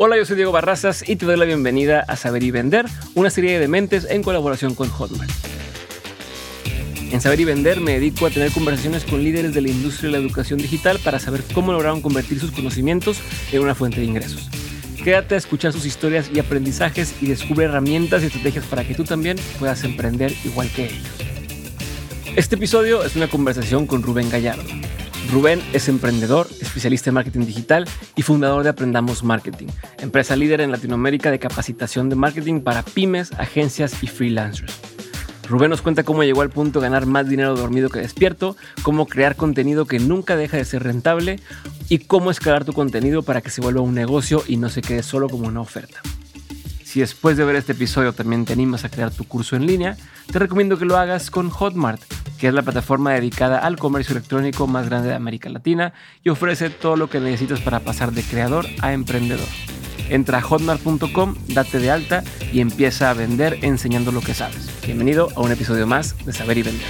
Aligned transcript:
Hola, 0.00 0.16
yo 0.16 0.24
soy 0.24 0.36
Diego 0.36 0.52
Barrazas 0.52 1.08
y 1.08 1.16
te 1.16 1.26
doy 1.26 1.36
la 1.36 1.44
bienvenida 1.44 2.04
a 2.06 2.14
Saber 2.14 2.44
y 2.44 2.52
Vender, 2.52 2.86
una 3.16 3.30
serie 3.30 3.58
de 3.58 3.66
mentes 3.66 4.06
en 4.08 4.22
colaboración 4.22 4.76
con 4.76 4.88
Hotmart. 4.88 5.28
En 7.10 7.20
Saber 7.20 7.40
y 7.40 7.44
Vender 7.44 7.80
me 7.80 7.94
dedico 7.94 8.24
a 8.26 8.30
tener 8.30 8.52
conversaciones 8.52 9.04
con 9.04 9.24
líderes 9.24 9.54
de 9.54 9.60
la 9.60 9.70
industria 9.70 10.08
de 10.08 10.12
la 10.16 10.24
educación 10.24 10.60
digital 10.60 11.00
para 11.02 11.18
saber 11.18 11.42
cómo 11.52 11.72
lograron 11.72 12.00
convertir 12.00 12.38
sus 12.38 12.52
conocimientos 12.52 13.18
en 13.50 13.60
una 13.60 13.74
fuente 13.74 13.98
de 13.98 14.06
ingresos. 14.06 14.48
Quédate 15.02 15.34
a 15.34 15.38
escuchar 15.38 15.72
sus 15.72 15.84
historias 15.84 16.30
y 16.32 16.38
aprendizajes 16.38 17.20
y 17.20 17.26
descubre 17.26 17.64
herramientas 17.64 18.22
y 18.22 18.26
estrategias 18.26 18.66
para 18.66 18.86
que 18.86 18.94
tú 18.94 19.02
también 19.02 19.36
puedas 19.58 19.82
emprender 19.82 20.32
igual 20.44 20.70
que 20.70 20.84
ellos. 20.84 21.08
Este 22.36 22.54
episodio 22.54 23.02
es 23.02 23.16
una 23.16 23.26
conversación 23.26 23.84
con 23.88 24.04
Rubén 24.04 24.30
Gallardo. 24.30 24.62
Rubén 25.30 25.62
es 25.74 25.88
emprendedor, 25.88 26.48
especialista 26.60 27.10
en 27.10 27.14
marketing 27.14 27.44
digital 27.44 27.86
y 28.16 28.22
fundador 28.22 28.62
de 28.62 28.70
Aprendamos 28.70 29.22
Marketing, 29.22 29.66
empresa 29.98 30.36
líder 30.36 30.62
en 30.62 30.70
Latinoamérica 30.70 31.30
de 31.30 31.38
capacitación 31.38 32.08
de 32.08 32.16
marketing 32.16 32.60
para 32.60 32.82
pymes, 32.82 33.32
agencias 33.32 34.02
y 34.02 34.06
freelancers. 34.06 34.80
Rubén 35.48 35.70
nos 35.70 35.82
cuenta 35.82 36.02
cómo 36.02 36.24
llegó 36.24 36.42
al 36.42 36.50
punto 36.50 36.80
de 36.80 36.86
ganar 36.86 37.06
más 37.06 37.28
dinero 37.28 37.54
dormido 37.56 37.90
que 37.90 38.00
despierto, 38.00 38.56
cómo 38.82 39.06
crear 39.06 39.36
contenido 39.36 39.86
que 39.86 39.98
nunca 39.98 40.36
deja 40.36 40.56
de 40.56 40.64
ser 40.64 40.82
rentable 40.82 41.40
y 41.88 42.00
cómo 42.00 42.30
escalar 42.30 42.64
tu 42.64 42.72
contenido 42.72 43.22
para 43.22 43.42
que 43.42 43.50
se 43.50 43.60
vuelva 43.60 43.82
un 43.82 43.94
negocio 43.94 44.42
y 44.46 44.56
no 44.56 44.70
se 44.70 44.82
quede 44.82 45.02
solo 45.02 45.28
como 45.28 45.46
una 45.46 45.60
oferta. 45.60 46.00
Si 46.88 47.00
después 47.00 47.36
de 47.36 47.44
ver 47.44 47.56
este 47.56 47.72
episodio 47.72 48.14
también 48.14 48.46
te 48.46 48.54
animas 48.54 48.82
a 48.82 48.88
crear 48.88 49.10
tu 49.10 49.24
curso 49.24 49.56
en 49.56 49.66
línea, 49.66 49.98
te 50.32 50.38
recomiendo 50.38 50.78
que 50.78 50.86
lo 50.86 50.96
hagas 50.96 51.30
con 51.30 51.50
Hotmart, 51.50 52.00
que 52.40 52.48
es 52.48 52.54
la 52.54 52.62
plataforma 52.62 53.12
dedicada 53.12 53.58
al 53.58 53.76
comercio 53.76 54.14
electrónico 54.14 54.66
más 54.66 54.88
grande 54.88 55.08
de 55.08 55.14
América 55.14 55.50
Latina 55.50 55.92
y 56.24 56.30
ofrece 56.30 56.70
todo 56.70 56.96
lo 56.96 57.10
que 57.10 57.20
necesitas 57.20 57.60
para 57.60 57.80
pasar 57.80 58.12
de 58.12 58.22
creador 58.22 58.64
a 58.80 58.94
emprendedor. 58.94 59.46
Entra 60.08 60.38
a 60.38 60.40
hotmart.com, 60.40 61.34
date 61.48 61.78
de 61.78 61.90
alta 61.90 62.24
y 62.54 62.60
empieza 62.60 63.10
a 63.10 63.12
vender 63.12 63.58
enseñando 63.60 64.10
lo 64.10 64.22
que 64.22 64.32
sabes. 64.32 64.70
Bienvenido 64.86 65.28
a 65.36 65.42
un 65.42 65.52
episodio 65.52 65.86
más 65.86 66.16
de 66.24 66.32
Saber 66.32 66.56
y 66.56 66.62
Vender. 66.62 66.86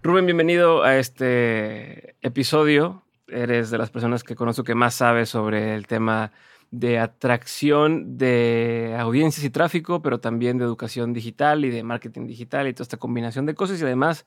Rubén, 0.00 0.26
bienvenido 0.26 0.84
a 0.84 0.96
este 0.96 2.14
episodio 2.22 3.02
eres 3.28 3.70
de 3.70 3.78
las 3.78 3.90
personas 3.90 4.24
que 4.24 4.34
conozco 4.34 4.64
que 4.64 4.74
más 4.74 4.94
sabe 4.94 5.26
sobre 5.26 5.74
el 5.74 5.86
tema 5.86 6.32
de 6.70 6.98
atracción 6.98 8.18
de 8.18 8.96
audiencias 8.98 9.44
y 9.44 9.50
tráfico, 9.50 10.02
pero 10.02 10.20
también 10.20 10.58
de 10.58 10.64
educación 10.64 11.12
digital 11.12 11.64
y 11.64 11.70
de 11.70 11.82
marketing 11.82 12.26
digital 12.26 12.68
y 12.68 12.74
toda 12.74 12.82
esta 12.84 12.98
combinación 12.98 13.46
de 13.46 13.54
cosas 13.54 13.80
y 13.80 13.84
además 13.84 14.26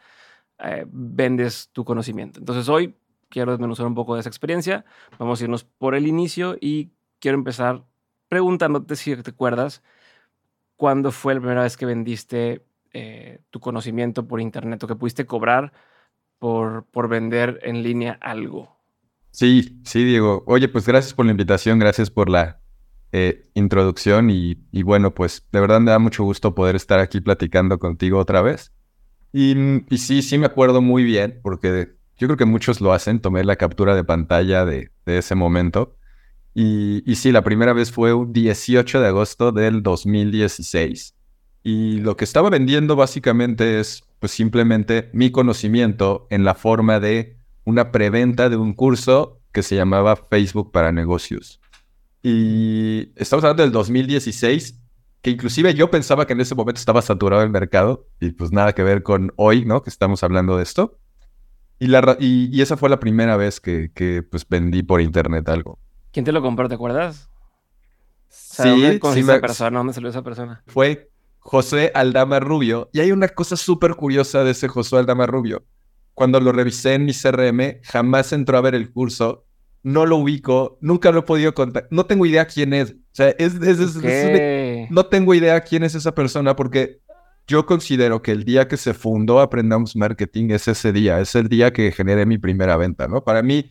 eh, 0.59 0.85
vendes 0.89 1.69
tu 1.71 1.85
conocimiento. 1.85 2.39
Entonces 2.39 2.67
hoy 2.69 2.95
quiero 3.30 3.52
desmenuzar 3.52 3.85
un 3.85 3.95
poco 3.95 4.16
de 4.16 4.21
esa 4.21 4.30
experiencia, 4.30 4.85
vamos 5.19 5.39
a 5.39 5.43
irnos 5.43 5.63
por 5.63 5.95
el 5.95 6.08
inicio 6.08 6.58
y 6.59 6.91
quiero 7.19 7.38
empezar 7.38 7.83
preguntándote 8.27 8.95
si 8.95 9.15
te 9.15 9.31
acuerdas 9.31 9.83
cuándo 10.75 11.11
fue 11.11 11.36
la 11.36 11.41
primera 11.41 11.63
vez 11.63 11.77
que 11.77 11.86
vendiste 11.86 12.65
eh, 12.93 13.39
tu 13.52 13.59
conocimiento 13.59 14.27
por 14.27 14.41
internet 14.41 14.83
o 14.83 14.88
que 14.88 14.95
pudiste 14.95 15.25
cobrar 15.25 15.71
por, 16.39 16.86
por 16.86 17.08
vender 17.08 17.59
en 17.63 17.83
línea 17.83 18.17
algo. 18.19 18.80
Sí, 19.31 19.81
sí, 19.85 20.03
Diego. 20.03 20.43
Oye, 20.45 20.67
pues 20.67 20.85
gracias 20.85 21.13
por 21.13 21.25
la 21.25 21.31
invitación, 21.31 21.79
gracias 21.79 22.11
por 22.11 22.29
la 22.29 22.59
eh, 23.13 23.49
introducción 23.53 24.29
y, 24.29 24.55
bueno, 24.83 25.13
pues 25.13 25.47
de 25.51 25.59
verdad 25.59 25.79
me 25.79 25.91
da 25.91 25.99
mucho 25.99 26.23
gusto 26.23 26.53
poder 26.53 26.75
estar 26.75 26.99
aquí 26.99 27.21
platicando 27.21 27.79
contigo 27.79 28.19
otra 28.19 28.41
vez. 28.41 28.73
Y, 29.33 29.55
sí, 29.97 30.21
sí 30.21 30.37
me 30.37 30.45
acuerdo 30.45 30.81
muy 30.81 31.03
bien, 31.03 31.39
porque 31.41 31.93
yo 32.17 32.27
creo 32.27 32.37
que 32.37 32.45
muchos 32.45 32.81
lo 32.81 32.91
hacen, 32.93 33.21
tomé 33.21 33.43
la 33.43 33.55
captura 33.55 33.95
de 33.95 34.03
pantalla 34.03 34.65
de, 34.65 34.91
ese 35.05 35.35
momento. 35.35 35.95
Y, 36.53 37.09
y, 37.09 37.15
sí, 37.15 37.31
la 37.31 37.43
primera 37.43 37.71
vez 37.71 37.91
fue 37.91 38.13
un 38.13 38.33
18 38.33 38.99
de 38.99 39.07
agosto 39.07 39.53
del 39.53 39.81
2016. 39.81 41.15
Y 41.63 41.99
lo 41.99 42.17
que 42.17 42.25
estaba 42.25 42.49
vendiendo 42.49 42.95
básicamente 42.95 43.80
es 43.80 44.03
pues 44.20 44.31
simplemente 44.33 45.09
mi 45.14 45.31
conocimiento 45.31 46.27
en 46.30 46.43
la 46.43 46.53
forma 46.53 46.99
de 46.99 47.40
una 47.71 47.92
preventa 47.92 48.49
de 48.49 48.58
un 48.58 48.73
curso 48.73 49.39
que 49.52 49.64
se 49.64 49.76
llamaba 49.76 50.15
Facebook 50.15 50.71
para 50.71 50.92
negocios. 50.92 51.59
Y 52.21 53.11
estamos 53.15 53.43
hablando 53.43 53.64
del 53.64 53.71
2016, 53.71 54.80
que 55.21 55.32
inclusive 55.32 55.73
yo 55.73 55.89
pensaba 55.89 56.27
que 56.27 56.33
en 56.33 56.42
ese 56.42 56.54
momento 56.54 56.80
estaba 56.80 57.02
saturado 57.02 57.42
el 57.43 57.49
mercado 57.49 58.05
y 58.20 58.32
pues 58.32 58.52
nada 58.52 58.73
que 58.73 58.83
ver 58.83 59.04
con 59.04 59.32
hoy, 59.37 59.65
¿no? 59.65 59.82
Que 59.82 59.89
estamos 59.89 60.23
hablando 60.23 60.58
de 60.58 60.64
esto. 60.64 60.99
Y, 61.80 61.87
la, 61.87 62.15
y, 62.20 62.61
esa 62.61 62.77
fue 62.77 62.89
la 62.89 62.99
primera 62.99 63.37
vez 63.37 63.59
que, 63.59 63.92
que, 63.95 64.21
pues 64.21 64.48
vendí 64.48 64.83
por 64.83 65.02
internet 65.02 65.49
algo. 65.49 65.80
¿Quién 66.11 66.26
te 66.26 66.32
lo 66.32 66.42
compró? 66.42 66.70
¿Te 66.70 66.76
acuerdas? 66.76 67.30
sí, 68.27 68.99
¿dónde 68.99 68.99
sí 69.14 69.20
esa 69.21 69.42
persona? 69.42 69.77
¿Dónde 69.80 69.93
salió 69.93 70.09
esa 70.09 70.21
persona? 70.21 70.64
Fue 70.67 71.09
José 71.39 71.92
Aldama 71.95 72.39
Rubio. 72.39 72.89
Y 72.93 72.99
hay 72.99 73.11
una 73.11 73.30
cosa 73.30 73.55
súper 73.55 73.95
curiosa 73.95 74.43
de 74.43 74.52
ese 74.52 74.67
José 74.67 74.98
Aldama 74.98 75.26
Rubio 75.26 75.65
cuando 76.14 76.39
lo 76.39 76.52
revisé 76.52 76.95
en 76.95 77.05
mi 77.05 77.14
CRM, 77.14 77.82
jamás 77.83 78.33
entró 78.33 78.58
a 78.58 78.61
ver 78.61 78.76
el 78.76 78.92
curso, 78.92 79.45
no 79.83 80.05
lo 80.05 80.17
ubico, 80.17 80.77
nunca 80.82 81.11
lo 81.11 81.20
he 81.20 81.23
podido 81.23 81.54
contar, 81.54 81.88
no 81.92 82.05
tengo 82.05 82.26
idea 82.26 82.45
quién 82.45 82.73
es. 82.73 82.92
O 82.92 83.14
sea, 83.14 83.30
es, 83.38 83.55
no 84.89 85.05
tengo 85.08 85.33
idea 85.33 85.61
quién 85.61 85.83
es 85.83 85.95
esa 85.95 86.14
persona 86.14 86.55
porque 86.55 87.02
yo 87.48 87.66
considero 87.66 88.21
que 88.21 88.32
el 88.32 88.45
día 88.45 88.67
que 88.67 88.77
se 88.77 88.94
fundó 88.94 89.39
Aprendamos 89.39 89.95
Marketing 89.95 90.52
es 90.52 90.67
ese 90.67 90.94
día, 90.94 91.20
es 91.20 91.36
el 91.36 91.50
día 91.50 91.73
que 91.73 91.92
generé 91.92 92.26
mi 92.26 92.38
primera 92.38 92.77
venta, 92.77 93.08
¿no? 93.08 93.23
Para 93.23 93.42
mí, 93.42 93.70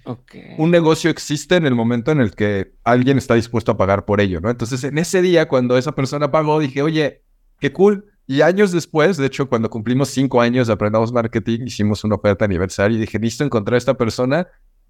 un 0.59 0.71
negocio 0.71 1.11
existe 1.11 1.57
en 1.57 1.67
el 1.67 1.75
momento 1.75 2.11
en 2.11 2.21
el 2.21 2.35
que 2.35 2.73
alguien 2.85 3.17
está 3.17 3.35
dispuesto 3.35 3.73
a 3.73 3.77
pagar 3.77 4.05
por 4.05 4.21
ello, 4.21 4.41
¿no? 4.41 4.51
Entonces, 4.51 4.85
en 4.85 4.99
ese 4.99 5.23
día, 5.23 5.49
cuando 5.49 5.79
esa 5.79 5.93
persona 5.93 6.31
pagó, 6.31 6.59
dije, 6.59 6.83
oye, 6.83 7.23
qué 7.59 7.73
cool, 7.73 8.07
y 8.31 8.43
años 8.43 8.71
después, 8.71 9.17
de 9.17 9.27
hecho, 9.27 9.49
cuando 9.49 9.69
cumplimos 9.69 10.11
cinco 10.11 10.41
años 10.41 10.69
de 10.69 10.73
Aprendamos 10.73 11.13
Marketing, 11.13 11.63
hicimos 11.67 12.05
una 12.05 12.15
oferta 12.15 12.45
aniversario 12.45 12.97
y 12.97 13.01
dije, 13.01 13.19
listo, 13.19 13.43
encontrar 13.43 13.75
a 13.75 13.79
esta 13.79 13.95
persona, 13.95 14.47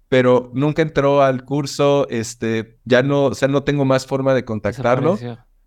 pero 0.09 0.51
nunca 0.53 0.83
entró 0.83 1.23
al 1.23 1.43
curso, 1.43 2.07
este, 2.11 2.77
ya 2.85 3.01
no, 3.01 3.23
o 3.23 3.33
sea, 3.33 3.47
no 3.47 3.63
tengo 3.63 3.83
más 3.83 4.05
forma 4.05 4.35
de 4.35 4.45
contactarlo. 4.45 5.17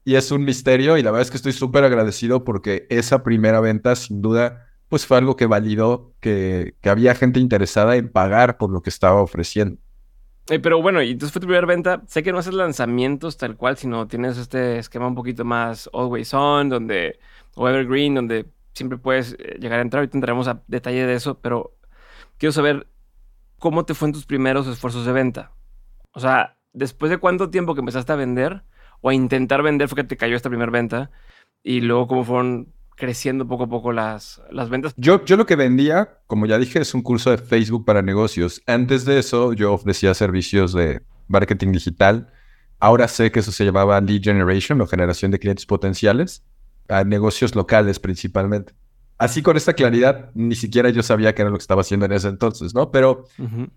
Y 0.04 0.14
es 0.14 0.30
un 0.30 0.44
misterio 0.44 0.96
y 0.98 1.02
la 1.02 1.10
verdad 1.10 1.22
es 1.22 1.32
que 1.32 1.36
estoy 1.36 1.50
súper 1.50 1.82
agradecido 1.82 2.44
porque 2.44 2.86
esa 2.90 3.24
primera 3.24 3.58
venta, 3.58 3.96
sin 3.96 4.22
duda, 4.22 4.68
pues 4.88 5.04
fue 5.04 5.16
algo 5.16 5.34
que 5.34 5.46
validó 5.46 6.14
que, 6.20 6.76
que 6.80 6.90
había 6.90 7.16
gente 7.16 7.40
interesada 7.40 7.96
en 7.96 8.08
pagar 8.08 8.56
por 8.56 8.70
lo 8.70 8.82
que 8.82 8.90
estaba 8.90 9.20
ofreciendo. 9.20 9.80
Eh, 10.48 10.60
pero 10.60 10.82
bueno, 10.82 11.02
y 11.02 11.12
entonces 11.12 11.32
fue 11.32 11.40
tu 11.40 11.46
primera 11.46 11.66
venta. 11.66 12.02
Sé 12.06 12.22
que 12.22 12.30
no 12.30 12.38
haces 12.38 12.54
lanzamientos 12.54 13.36
tal 13.36 13.56
cual, 13.56 13.78
sino 13.78 14.06
tienes 14.06 14.36
este 14.36 14.78
esquema 14.78 15.06
un 15.08 15.14
poquito 15.14 15.44
más 15.44 15.88
always 15.92 16.34
on, 16.34 16.68
donde 16.68 17.18
o 17.54 17.68
Evergreen, 17.68 18.14
donde 18.14 18.46
siempre 18.72 18.98
puedes 18.98 19.36
eh, 19.38 19.58
llegar 19.60 19.78
a 19.78 19.82
entrar. 19.82 20.00
Ahorita 20.00 20.16
entraremos 20.16 20.48
a 20.48 20.62
detalle 20.66 21.06
de 21.06 21.14
eso, 21.14 21.40
pero 21.40 21.76
quiero 22.38 22.52
saber 22.52 22.88
cómo 23.58 23.84
te 23.84 23.94
fue 23.94 24.08
en 24.08 24.12
tus 24.12 24.26
primeros 24.26 24.66
esfuerzos 24.66 25.06
de 25.06 25.12
venta. 25.12 25.52
O 26.12 26.20
sea, 26.20 26.58
después 26.72 27.10
de 27.10 27.18
cuánto 27.18 27.50
tiempo 27.50 27.74
que 27.74 27.80
empezaste 27.80 28.12
a 28.12 28.16
vender 28.16 28.64
o 29.00 29.10
a 29.10 29.14
intentar 29.14 29.62
vender 29.62 29.88
fue 29.88 29.96
que 29.96 30.04
te 30.04 30.16
cayó 30.16 30.36
esta 30.36 30.48
primera 30.48 30.70
venta 30.70 31.10
y 31.62 31.80
luego 31.80 32.08
cómo 32.08 32.24
fueron 32.24 32.72
creciendo 32.96 33.48
poco 33.48 33.64
a 33.64 33.68
poco 33.68 33.92
las, 33.92 34.40
las 34.50 34.70
ventas. 34.70 34.94
Yo, 34.96 35.24
yo 35.24 35.36
lo 35.36 35.46
que 35.46 35.56
vendía, 35.56 36.20
como 36.26 36.46
ya 36.46 36.58
dije, 36.58 36.80
es 36.80 36.94
un 36.94 37.02
curso 37.02 37.30
de 37.30 37.38
Facebook 37.38 37.84
para 37.84 38.02
negocios. 38.02 38.62
Antes 38.66 39.04
de 39.04 39.18
eso, 39.18 39.52
yo 39.52 39.72
ofrecía 39.72 40.14
servicios 40.14 40.72
de 40.72 41.02
marketing 41.26 41.72
digital. 41.72 42.32
Ahora 42.78 43.08
sé 43.08 43.32
que 43.32 43.40
eso 43.40 43.50
se 43.50 43.64
llamaba 43.64 44.00
lead 44.00 44.22
generation 44.22 44.80
o 44.80 44.86
generación 44.86 45.30
de 45.30 45.38
clientes 45.38 45.66
potenciales 45.66 46.44
a 46.88 47.04
negocios 47.04 47.54
locales 47.54 47.98
principalmente. 47.98 48.74
Así 49.16 49.42
con 49.42 49.56
esta 49.56 49.74
claridad, 49.74 50.30
ni 50.34 50.56
siquiera 50.56 50.90
yo 50.90 51.02
sabía 51.02 51.34
que 51.34 51.42
era 51.42 51.50
lo 51.50 51.56
que 51.56 51.62
estaba 51.62 51.82
haciendo 51.82 52.04
en 52.06 52.12
ese 52.12 52.28
entonces, 52.28 52.74
¿no? 52.74 52.90
Pero, 52.90 53.26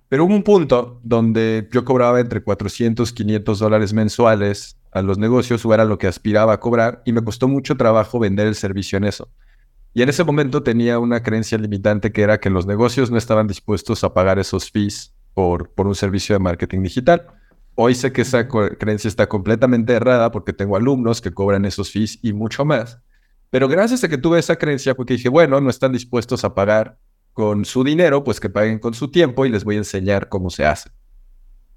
pero 0.10 0.26
hubo 0.26 0.34
un 0.34 0.44
punto 0.44 1.00
donde 1.04 1.70
yo 1.72 1.86
cobraba 1.86 2.20
entre 2.20 2.42
400, 2.42 3.14
500 3.14 3.60
dólares 3.60 3.94
mensuales 3.94 4.78
a 4.92 5.04
los 5.04 5.20
negocios, 5.20 5.64
o 5.64 5.74
era 5.74 5.86
lo 5.86 6.00
que 6.00 6.08
aspiraba 6.08 6.54
a 6.54 6.60
cobrar, 6.60 7.04
y 7.06 7.12
me 7.12 7.24
costó 7.24 7.48
mucho 7.48 7.78
trabajo 7.78 8.18
vender 8.18 8.48
el 8.48 8.56
servicio 8.56 8.98
en 8.98 9.04
eso. 9.04 9.30
Y 9.94 10.02
en 10.02 10.10
ese 10.10 10.24
momento 10.24 10.64
tenía 10.64 10.98
una 10.98 11.22
creencia 11.22 11.58
limitante 11.58 12.12
que 12.12 12.24
era 12.24 12.40
que 12.40 12.50
los 12.50 12.66
negocios 12.66 13.12
no 13.12 13.18
estaban 13.18 13.48
dispuestos 13.48 14.04
a 14.04 14.14
pagar 14.14 14.40
esos 14.40 14.72
fees 14.72 15.14
por, 15.34 15.70
por 15.70 15.88
un 15.88 15.96
servicio 15.96 16.34
de 16.36 16.40
marketing 16.40 16.82
digital. 16.82 17.28
Hoy 17.76 17.94
sé 17.94 18.12
que 18.12 18.22
esa 18.22 18.48
creencia 18.48 19.08
está 19.08 19.28
completamente 19.30 19.94
errada 19.94 20.32
porque 20.32 20.52
tengo 20.52 20.76
alumnos 20.76 21.22
que 21.22 21.32
cobran 21.32 21.64
esos 21.66 21.92
fees 21.92 22.20
y 22.24 22.34
mucho 22.34 22.66
más. 22.66 23.00
Pero 23.50 23.68
gracias 23.68 24.04
a 24.04 24.10
que 24.10 24.18
tuve 24.18 24.40
esa 24.40 24.58
creencia, 24.58 24.96
porque 24.96 25.14
dije, 25.14 25.30
bueno, 25.30 25.62
no 25.62 25.70
están 25.70 25.92
dispuestos 25.92 26.44
a 26.44 26.54
pagar 26.54 26.98
con 27.34 27.66
su 27.66 27.84
dinero, 27.84 28.24
pues 28.24 28.40
que 28.40 28.50
paguen 28.50 28.80
con 28.80 28.94
su 28.94 29.10
tiempo 29.10 29.46
y 29.46 29.50
les 29.50 29.64
voy 29.64 29.76
a 29.76 29.80
enseñar 29.80 30.28
cómo 30.30 30.50
se 30.50 30.66
hace. 30.66 30.90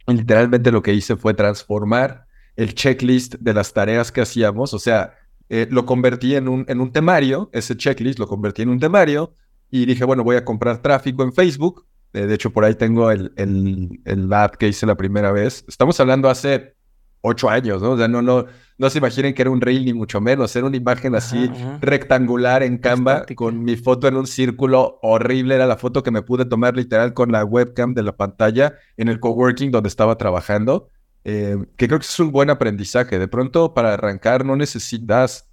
literalmente 0.06 0.72
lo 0.72 0.82
que 0.82 0.94
hice 0.94 1.16
fue 1.16 1.34
transformar 1.34 2.26
el 2.56 2.74
checklist 2.74 3.36
de 3.36 3.54
las 3.54 3.72
tareas 3.72 4.10
que 4.10 4.20
hacíamos, 4.22 4.74
o 4.74 4.78
sea, 4.78 5.14
eh, 5.48 5.66
lo 5.70 5.84
convertí 5.86 6.34
en 6.34 6.48
un, 6.48 6.64
en 6.68 6.80
un 6.80 6.92
temario, 6.92 7.50
ese 7.52 7.76
checklist 7.76 8.18
lo 8.18 8.26
convertí 8.26 8.62
en 8.62 8.70
un 8.70 8.80
temario 8.80 9.34
y 9.70 9.86
dije, 9.86 10.04
bueno, 10.04 10.24
voy 10.24 10.36
a 10.36 10.44
comprar 10.44 10.82
tráfico 10.82 11.22
en 11.22 11.32
Facebook 11.32 11.86
Eh, 12.12 12.26
de 12.26 12.34
hecho, 12.34 12.50
por 12.50 12.64
ahí 12.64 12.74
tengo 12.74 13.10
el, 13.10 13.32
el, 13.36 14.00
el 14.04 14.32
ad 14.32 14.52
que 14.52 14.68
hice 14.68 14.86
la 14.86 14.96
primera 14.96 15.30
vez. 15.32 15.64
Estamos 15.68 15.98
hablando 16.00 16.28
hace 16.28 16.74
ocho 17.22 17.50
años, 17.50 17.82
¿no? 17.82 17.92
O 17.92 17.96
sea, 17.96 18.08
no, 18.08 18.22
no, 18.22 18.46
no 18.78 18.90
se 18.90 18.98
imaginen 18.98 19.34
que 19.34 19.42
era 19.42 19.50
un 19.50 19.60
reel 19.60 19.84
ni 19.84 19.92
mucho 19.92 20.20
menos. 20.20 20.54
Era 20.56 20.66
una 20.66 20.76
imagen 20.76 21.14
así 21.14 21.50
rectangular 21.80 22.62
en 22.62 22.78
Canva 22.78 23.26
con 23.34 23.62
mi 23.62 23.76
foto 23.76 24.08
en 24.08 24.16
un 24.16 24.26
círculo 24.26 24.98
horrible. 25.02 25.54
Era 25.54 25.66
la 25.66 25.76
foto 25.76 26.02
que 26.02 26.10
me 26.10 26.22
pude 26.22 26.44
tomar 26.44 26.76
literal 26.76 27.12
con 27.12 27.30
la 27.32 27.44
webcam 27.44 27.94
de 27.94 28.02
la 28.02 28.16
pantalla 28.16 28.74
en 28.96 29.08
el 29.08 29.20
coworking 29.20 29.70
donde 29.70 29.88
estaba 29.88 30.16
trabajando. 30.16 30.88
Eh, 31.24 31.58
que 31.76 31.86
creo 31.86 31.98
que 31.98 32.06
es 32.06 32.20
un 32.20 32.32
buen 32.32 32.48
aprendizaje. 32.48 33.18
De 33.18 33.28
pronto, 33.28 33.74
para 33.74 33.92
arrancar, 33.92 34.44
no 34.44 34.56
necesitas 34.56 35.50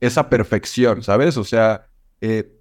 esa 0.00 0.30
perfección, 0.30 1.02
¿sabes? 1.02 1.36
O 1.36 1.44
sea, 1.44 1.86
eh, 2.22 2.59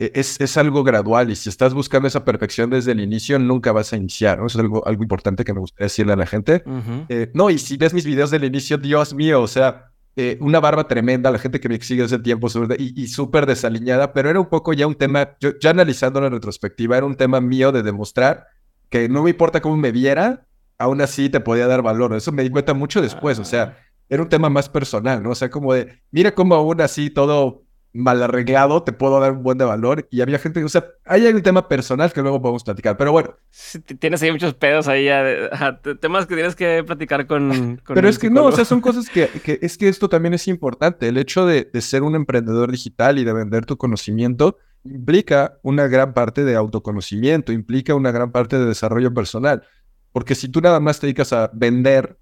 es, 0.00 0.40
es, 0.40 0.56
algo 0.56 0.82
gradual 0.82 1.30
y 1.30 1.36
si 1.36 1.50
estás 1.50 1.74
buscando 1.74 2.08
esa 2.08 2.24
perfección 2.24 2.70
desde 2.70 2.92
el 2.92 3.00
inicio, 3.00 3.38
nunca 3.38 3.70
vas 3.70 3.92
a 3.92 3.96
iniciar, 3.96 4.38
¿no? 4.38 4.46
Eso 4.46 4.58
es 4.58 4.64
algo, 4.64 4.86
algo 4.86 5.02
importante 5.02 5.44
que 5.44 5.52
me 5.52 5.60
gustaría 5.60 5.84
decirle 5.84 6.14
a 6.14 6.16
la 6.16 6.26
gente. 6.26 6.64
Eh, 7.10 7.30
no, 7.34 7.50
y 7.50 7.58
si 7.58 7.76
ves 7.76 7.92
mis 7.92 8.06
videos 8.06 8.30
del 8.30 8.44
inicio, 8.44 8.78
Dios 8.78 9.12
mío, 9.12 9.42
o 9.42 9.46
sea, 9.46 9.92
eh, 10.16 10.38
una 10.40 10.58
barba 10.58 10.88
tremenda, 10.88 11.30
la 11.30 11.38
gente 11.38 11.60
que 11.60 11.68
me 11.68 11.78
sigue 11.80 12.02
hace 12.02 12.18
tiempo 12.18 12.48
y, 12.78 13.02
y 13.02 13.08
súper 13.08 13.44
desaliñada, 13.44 14.14
pero 14.14 14.30
era 14.30 14.40
un 14.40 14.48
poco 14.48 14.72
ya 14.72 14.86
un 14.86 14.94
tema, 14.94 15.36
yo 15.38 15.50
ya 15.60 15.70
analizando 15.70 16.20
la 16.20 16.30
retrospectiva, 16.30 16.96
era 16.96 17.04
un 17.04 17.14
tema 17.14 17.40
mío 17.42 17.70
de 17.70 17.82
demostrar 17.82 18.46
que 18.88 19.08
no 19.08 19.22
me 19.22 19.30
importa 19.30 19.60
cómo 19.60 19.76
me 19.76 19.92
viera, 19.92 20.46
aún 20.78 21.00
así 21.00 21.28
te 21.28 21.40
podía 21.40 21.66
dar 21.66 21.82
valor. 21.82 22.14
Eso 22.14 22.32
me 22.32 22.42
di 22.42 22.50
cuenta 22.50 22.74
mucho 22.74 23.02
después, 23.02 23.38
o 23.38 23.44
sea, 23.44 23.62
ah. 23.62 23.76
era 24.08 24.22
un 24.22 24.28
tema 24.28 24.48
más 24.48 24.68
personal, 24.68 25.22
¿no? 25.22 25.30
O 25.30 25.34
sea, 25.34 25.50
como 25.50 25.74
de, 25.74 26.00
mira 26.10 26.34
cómo 26.34 26.54
aún 26.54 26.80
así 26.80 27.10
todo 27.10 27.64
mal 27.92 28.22
arreglado, 28.22 28.82
te 28.82 28.92
puedo 28.92 29.18
dar 29.20 29.32
un 29.32 29.42
buen 29.42 29.58
de 29.58 29.64
valor. 29.64 30.06
Y 30.10 30.20
había 30.20 30.38
gente, 30.38 30.62
o 30.62 30.68
sea, 30.68 30.86
hay 31.04 31.26
un 31.26 31.42
tema 31.42 31.68
personal 31.68 32.12
que 32.12 32.22
luego 32.22 32.40
podemos 32.40 32.64
platicar, 32.64 32.96
pero 32.96 33.12
bueno. 33.12 33.34
tienes 33.98 34.22
ahí 34.22 34.30
muchos 34.30 34.54
pedos 34.54 34.88
ahí, 34.88 35.08
temas 36.00 36.26
que 36.26 36.34
tienes 36.34 36.54
que 36.54 36.84
platicar 36.84 37.26
con... 37.26 37.80
pero 37.86 38.08
es 38.08 38.18
que 38.18 38.30
no, 38.30 38.44
o 38.44 38.52
sea, 38.52 38.64
son 38.64 38.80
cosas 38.80 39.08
que, 39.08 39.28
que, 39.28 39.58
es 39.62 39.76
que 39.76 39.88
esto 39.88 40.08
también 40.08 40.34
es 40.34 40.48
importante. 40.48 41.08
El 41.08 41.18
hecho 41.18 41.46
de, 41.46 41.68
de 41.72 41.80
ser 41.80 42.02
un 42.02 42.14
emprendedor 42.14 42.70
digital 42.70 43.18
y 43.18 43.24
de 43.24 43.32
vender 43.32 43.66
tu 43.66 43.76
conocimiento 43.76 44.58
implica 44.84 45.58
una 45.62 45.88
gran 45.88 46.14
parte 46.14 46.44
de 46.44 46.56
autoconocimiento, 46.56 47.52
implica 47.52 47.94
una 47.94 48.12
gran 48.12 48.32
parte 48.32 48.58
de 48.58 48.66
desarrollo 48.66 49.12
personal. 49.12 49.62
Porque 50.12 50.34
si 50.34 50.48
tú 50.48 50.60
nada 50.60 50.80
más 50.80 50.98
te 50.98 51.06
dedicas 51.06 51.32
a 51.32 51.50
vender, 51.52 52.18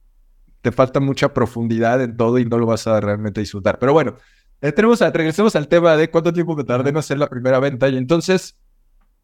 te 0.60 0.72
falta 0.72 1.00
mucha 1.00 1.32
profundidad 1.32 2.02
en 2.02 2.16
todo 2.16 2.38
y 2.38 2.44
no 2.44 2.58
lo 2.58 2.66
vas 2.66 2.86
a 2.86 3.00
realmente 3.00 3.40
disfrutar. 3.40 3.78
Pero 3.78 3.92
bueno, 3.92 4.16
eh, 4.60 4.74
a, 5.00 5.10
regresemos 5.10 5.54
al 5.56 5.68
tema 5.68 5.96
de 5.96 6.10
cuánto 6.10 6.32
tiempo 6.32 6.56
me 6.56 6.64
tardé 6.64 6.90
en 6.90 6.96
hacer 6.96 7.18
la 7.18 7.28
primera 7.28 7.60
venta. 7.60 7.88
Y 7.88 7.96
entonces 7.96 8.56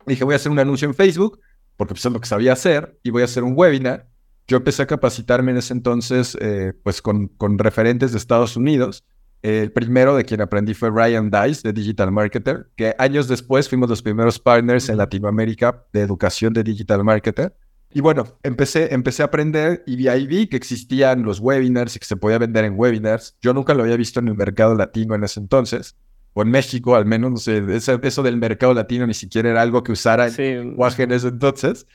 dije, 0.06 0.25
voy 0.25 0.34
a 0.34 0.36
hacer 0.36 0.52
un 0.52 0.58
anuncio 0.58 0.86
en 0.86 0.94
Facebook, 0.94 1.40
porque 1.76 1.94
pues 1.94 2.04
es 2.04 2.12
lo 2.12 2.20
que 2.20 2.28
sabía 2.28 2.52
hacer, 2.52 2.98
y 3.02 3.10
voy 3.10 3.22
a 3.22 3.25
hacer 3.26 3.42
un 3.42 3.54
webinar. 3.56 4.08
Yo 4.46 4.58
empecé 4.58 4.82
a 4.82 4.86
capacitarme 4.86 5.52
en 5.52 5.58
ese 5.58 5.72
entonces, 5.72 6.36
eh, 6.40 6.75
pues 6.82 7.00
con, 7.00 7.28
con 7.28 7.58
referentes 7.58 8.12
de 8.12 8.19
Estados 8.19 8.56
Unidos. 8.56 9.04
el 9.42 9.72
primero 9.72 10.16
de 10.16 10.25
quien 10.25 10.40
aprendí 10.40 10.72
fue 10.75 10.90
Ryan 10.90 11.31
Dice, 11.31 11.60
de 11.69 11.72
Digital 11.72 12.10
Marketer, 12.12 12.70
que 12.76 12.94
años 12.98 13.28
después 13.28 13.69
fuimos 13.69 13.90
los 13.90 14.02
primeros 14.02 14.38
partners 14.38 14.88
en 14.88 14.96
Latinoamérica 14.96 15.84
de 15.92 16.00
educación 16.00 16.52
de 16.52 16.62
Digital 16.62 17.04
Marketer. 17.04 17.54
Y 17.94 18.00
bueno, 18.00 18.26
empecé, 18.43 18.93
empecé 18.93 19.23
a 19.23 19.26
aprender 19.26 19.85
y 19.87 20.08
ahí 20.08 20.26
vi 20.26 20.49
que 20.49 20.56
existían 20.56 21.23
los 21.23 21.38
webinars 21.38 21.94
y 21.94 22.00
que 22.00 22.05
se 22.05 22.17
podía 22.17 22.38
vender 22.38 22.64
en 22.64 22.75
webinars. 22.76 23.37
Yo 23.41 23.55
nunca 23.55 23.73
lo 23.73 23.85
había 23.85 23.96
visto 23.96 24.19
en 24.19 24.26
el 24.26 24.35
mercado 24.35 24.75
latino 24.75 25.14
en 25.14 25.23
ese 25.23 25.38
entonces, 25.38 25.96
o 26.32 26.43
en 26.43 26.50
México 26.50 26.96
al 26.96 27.06
menos, 27.06 27.31
no 27.31 27.37
sé, 27.37 27.62
eso, 27.70 28.23
del 28.25 28.37
mercado 28.37 28.75
latino 28.75 29.06
ni 29.06 29.14
siquiera 29.14 29.49
era 29.49 29.62
algo 29.62 29.85
que 29.85 29.93
usara 29.93 30.26
en 30.26 30.76
en 30.76 31.12
ese 31.12 31.29
entonces. 31.29 31.87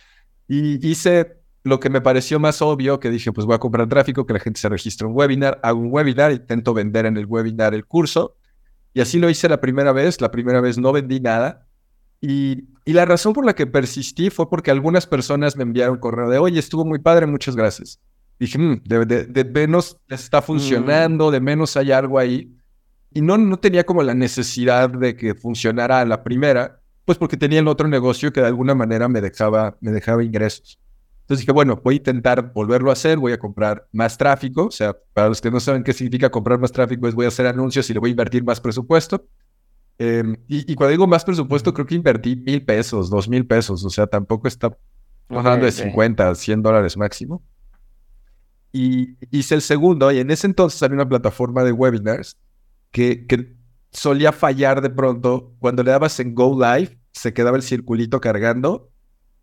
Y 0.48 0.88
hice 0.88 1.42
lo 1.64 1.82
que 1.82 1.90
me 1.90 2.00
pareció 2.00 2.40
más 2.40 2.62
obvio, 2.62 3.02
que 3.02 3.10
dije, 3.10 3.34
pues 3.34 3.46
voy 3.46 3.56
a 3.56 3.60
comprar 3.60 3.90
tráfico, 3.90 4.26
que 4.26 4.34
la 4.34 4.40
gente 4.40 4.62
se 4.62 4.70
registre 4.70 5.06
un 5.06 5.14
webinar, 5.14 5.60
hago 5.64 5.82
un 5.82 5.90
webinar, 5.92 6.32
intento 6.32 6.74
vender 6.74 7.08
en 7.08 7.18
el 7.18 7.26
webinar 7.26 7.74
el 7.74 7.86
curso. 7.86 8.38
Y 8.94 9.02
así 9.02 9.20
lo 9.20 9.30
hice 9.30 9.50
la 9.50 9.60
primera 9.60 9.92
vez. 9.92 10.22
La 10.22 10.32
primera 10.32 10.62
vez 10.62 10.78
no 10.78 10.94
vendí 10.94 11.20
nada. 11.20 11.68
Y, 12.22 12.68
la 12.86 13.06
razón 13.06 13.34
por 13.34 13.46
la 13.46 13.54
que 13.54 13.68
persistí 13.68 14.32
fue 14.32 14.50
porque 14.50 14.72
algunas 14.72 15.06
personas 15.06 15.56
me 15.56 15.62
enviaron 15.62 16.00
correo 16.00 16.28
de, 16.28 16.40
oye, 16.40 16.60
estuvo 16.60 16.84
muy 16.84 16.98
padre, 16.98 17.28
muchas 17.28 17.56
gracias. 17.56 18.00
Dije, 18.40 18.58
mm, 18.58 18.82
de, 18.84 19.46
menos 19.54 19.98
está 20.10 20.42
funcionando, 20.42 21.30
de 21.30 21.40
menos 21.40 21.78
hay 21.78 21.92
algo 21.92 22.18
ahí. 22.18 22.52
Y 23.14 23.22
no, 23.22 23.38
no 23.38 23.58
tenía 23.58 23.86
como 23.86 24.02
la 24.02 24.16
necesidad 24.16 24.90
de 24.90 25.16
que 25.16 25.36
funcionara 25.36 26.00
a 26.02 26.06
la 26.06 26.24
primera, 26.24 26.82
pues 27.06 27.18
porque 27.18 27.38
tenía 27.38 27.60
el 27.60 27.68
otro 27.68 27.88
negocio 27.88 28.34
que 28.34 28.42
de 28.42 28.48
alguna 28.48 28.74
manera 28.74 29.08
me 29.08 29.22
dejaba, 29.22 29.78
me 29.82 29.92
dejaba 29.92 30.24
ingresos. 30.24 30.80
Entonces 31.30 31.46
dije, 31.46 31.52
bueno, 31.52 31.80
voy 31.84 31.94
a 31.94 31.98
intentar 31.98 32.54
volverlo 32.54 32.90
a 32.90 32.94
hacer, 32.94 33.20
voy 33.20 33.34
a 33.34 33.38
comprar 33.38 33.88
más 33.92 34.18
tráfico. 34.18 34.66
O 34.66 34.72
sea, 34.72 34.98
para 35.14 35.30
los 35.30 35.40
que 35.40 35.52
no 35.52 35.60
saben 35.60 35.84
qué 35.84 35.94
significa 35.94 36.32
comprar 36.32 36.58
más 36.58 36.72
tráfico, 36.72 37.08
es 37.08 37.14
voy 37.14 37.26
a 37.26 37.28
hacer 37.28 37.46
anuncios 37.46 37.88
y 37.92 37.94
le 37.94 38.00
voy 38.00 38.10
a 38.10 38.12
invertir 38.12 38.44
más 38.44 38.60
presupuesto. 38.60 39.28
Em, 40.02 40.38
y, 40.48 40.76
cuando 40.76 40.92
digo 40.92 41.08
más 41.08 41.26
presupuesto, 41.26 41.74
creo 41.74 41.86
que 41.86 41.94
invertí 41.94 42.38
mil 42.38 42.64
pesos, 42.64 43.10
dos 43.10 43.28
mil 43.28 43.46
pesos. 43.46 43.84
O 43.84 43.90
sea, 43.90 44.08
tampoco 44.08 44.48
está 44.48 44.76
hablando 45.28 45.66
de 45.66 45.74
50, 45.74 46.34
100 46.36 46.62
dólares 46.62 46.96
máximo. 46.96 47.44
Y 48.72 49.18
hice 49.30 49.56
el 49.56 49.62
segundo, 49.62 50.10
y 50.12 50.20
en 50.20 50.32
ese 50.32 50.48
entonces 50.48 50.82
había 50.82 50.96
una 50.96 51.10
plataforma 51.10 51.64
de 51.64 51.74
webinars 51.74 52.38
que, 52.92 53.28
que 53.28 53.58
solía 53.92 54.32
fallar 54.32 54.82
de 54.82 54.90
pronto. 54.90 55.54
Cuando 55.60 55.84
le 55.84 55.92
dabas 55.92 56.18
en 56.22 56.34
Go 56.34 56.58
Live, 56.58 56.98
se 57.12 57.34
quedaba 57.34 57.58
el 57.58 57.64
circulito 57.64 58.22
cargando. 58.22 58.90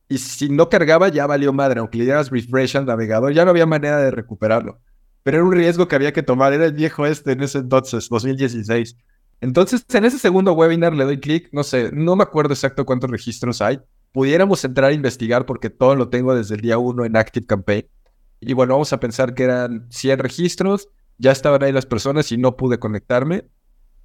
Y 0.08 0.18
si 0.18 0.48
no 0.48 0.70
cargaba, 0.70 1.08
ya 1.08 1.26
valió 1.26 1.52
madre. 1.52 1.80
Aunque 1.80 1.98
le 1.98 2.04
dieras 2.04 2.30
refresh 2.30 2.78
al 2.78 2.86
navegador, 2.86 3.34
ya 3.34 3.44
no 3.44 3.50
había 3.50 3.66
manera 3.66 3.98
de 3.98 4.10
recuperarlo. 4.10 4.80
Pero 5.22 5.38
era 5.38 5.44
un 5.44 5.52
riesgo 5.52 5.86
que 5.86 5.96
había 5.96 6.14
que 6.14 6.22
tomar. 6.22 6.54
Era 6.54 6.64
el 6.64 6.72
viejo 6.72 7.04
este 7.04 7.32
en 7.32 7.42
ese 7.42 7.58
entonces, 7.58 8.08
2016. 8.08 8.96
Entonces, 9.40 9.84
en 9.92 10.04
ese 10.04 10.18
segundo 10.18 10.52
webinar 10.52 10.94
le 10.94 11.04
doy 11.04 11.20
clic, 11.20 11.48
no 11.52 11.62
sé, 11.62 11.90
no 11.92 12.16
me 12.16 12.22
acuerdo 12.22 12.54
exacto 12.54 12.86
cuántos 12.86 13.10
registros 13.10 13.60
hay. 13.60 13.80
Pudiéramos 14.12 14.64
entrar 14.64 14.90
a 14.90 14.94
investigar 14.94 15.44
porque 15.44 15.68
todo 15.68 15.94
lo 15.94 16.08
tengo 16.08 16.34
desde 16.34 16.54
el 16.54 16.62
día 16.62 16.78
uno 16.78 17.04
en 17.04 17.16
Active 17.16 17.46
Campaign. 17.46 17.86
Y 18.40 18.52
bueno, 18.54 18.74
vamos 18.74 18.92
a 18.92 19.00
pensar 19.00 19.34
que 19.34 19.44
eran 19.44 19.86
100 19.90 20.18
registros, 20.18 20.88
ya 21.18 21.32
estaban 21.32 21.62
ahí 21.62 21.72
las 21.72 21.86
personas 21.86 22.30
y 22.32 22.38
no 22.38 22.56
pude 22.56 22.78
conectarme. 22.78 23.46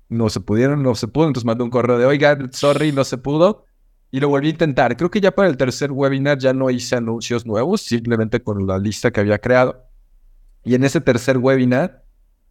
No 0.10 0.30
se 0.30 0.42
pudieron, 0.42 0.84
no 0.84 0.96
se 0.96 1.08
pudo, 1.08 1.28
entonces 1.28 1.46
mandé 1.46 1.64
un 1.64 1.70
correo 1.70 1.98
de, 1.98 2.06
oigan, 2.06 2.52
sorry, 2.52 2.92
no 2.92 3.06
se 3.06 3.18
pudo. 3.18 3.66
Y 4.12 4.20
lo 4.20 4.28
volví 4.28 4.48
a 4.48 4.52
intentar. 4.52 4.98
Creo 4.98 5.10
que 5.10 5.22
ya 5.22 5.32
para 5.32 5.48
el 5.48 5.56
tercer 5.56 5.92
webinar 5.94 6.38
ya 6.38 6.52
no 6.52 6.70
hice 6.70 6.98
anuncios 6.98 7.46
nuevos, 7.46 7.82
simplemente 7.82 8.44
con 8.44 8.68
la 8.68 8.78
lista 8.78 9.12
que 9.12 9.22
había 9.22 9.40
creado. 9.40 9.86
Y 10.66 10.76
en 10.76 10.84
ese 10.84 11.00
tercer 11.00 11.38
webinar 11.38 12.01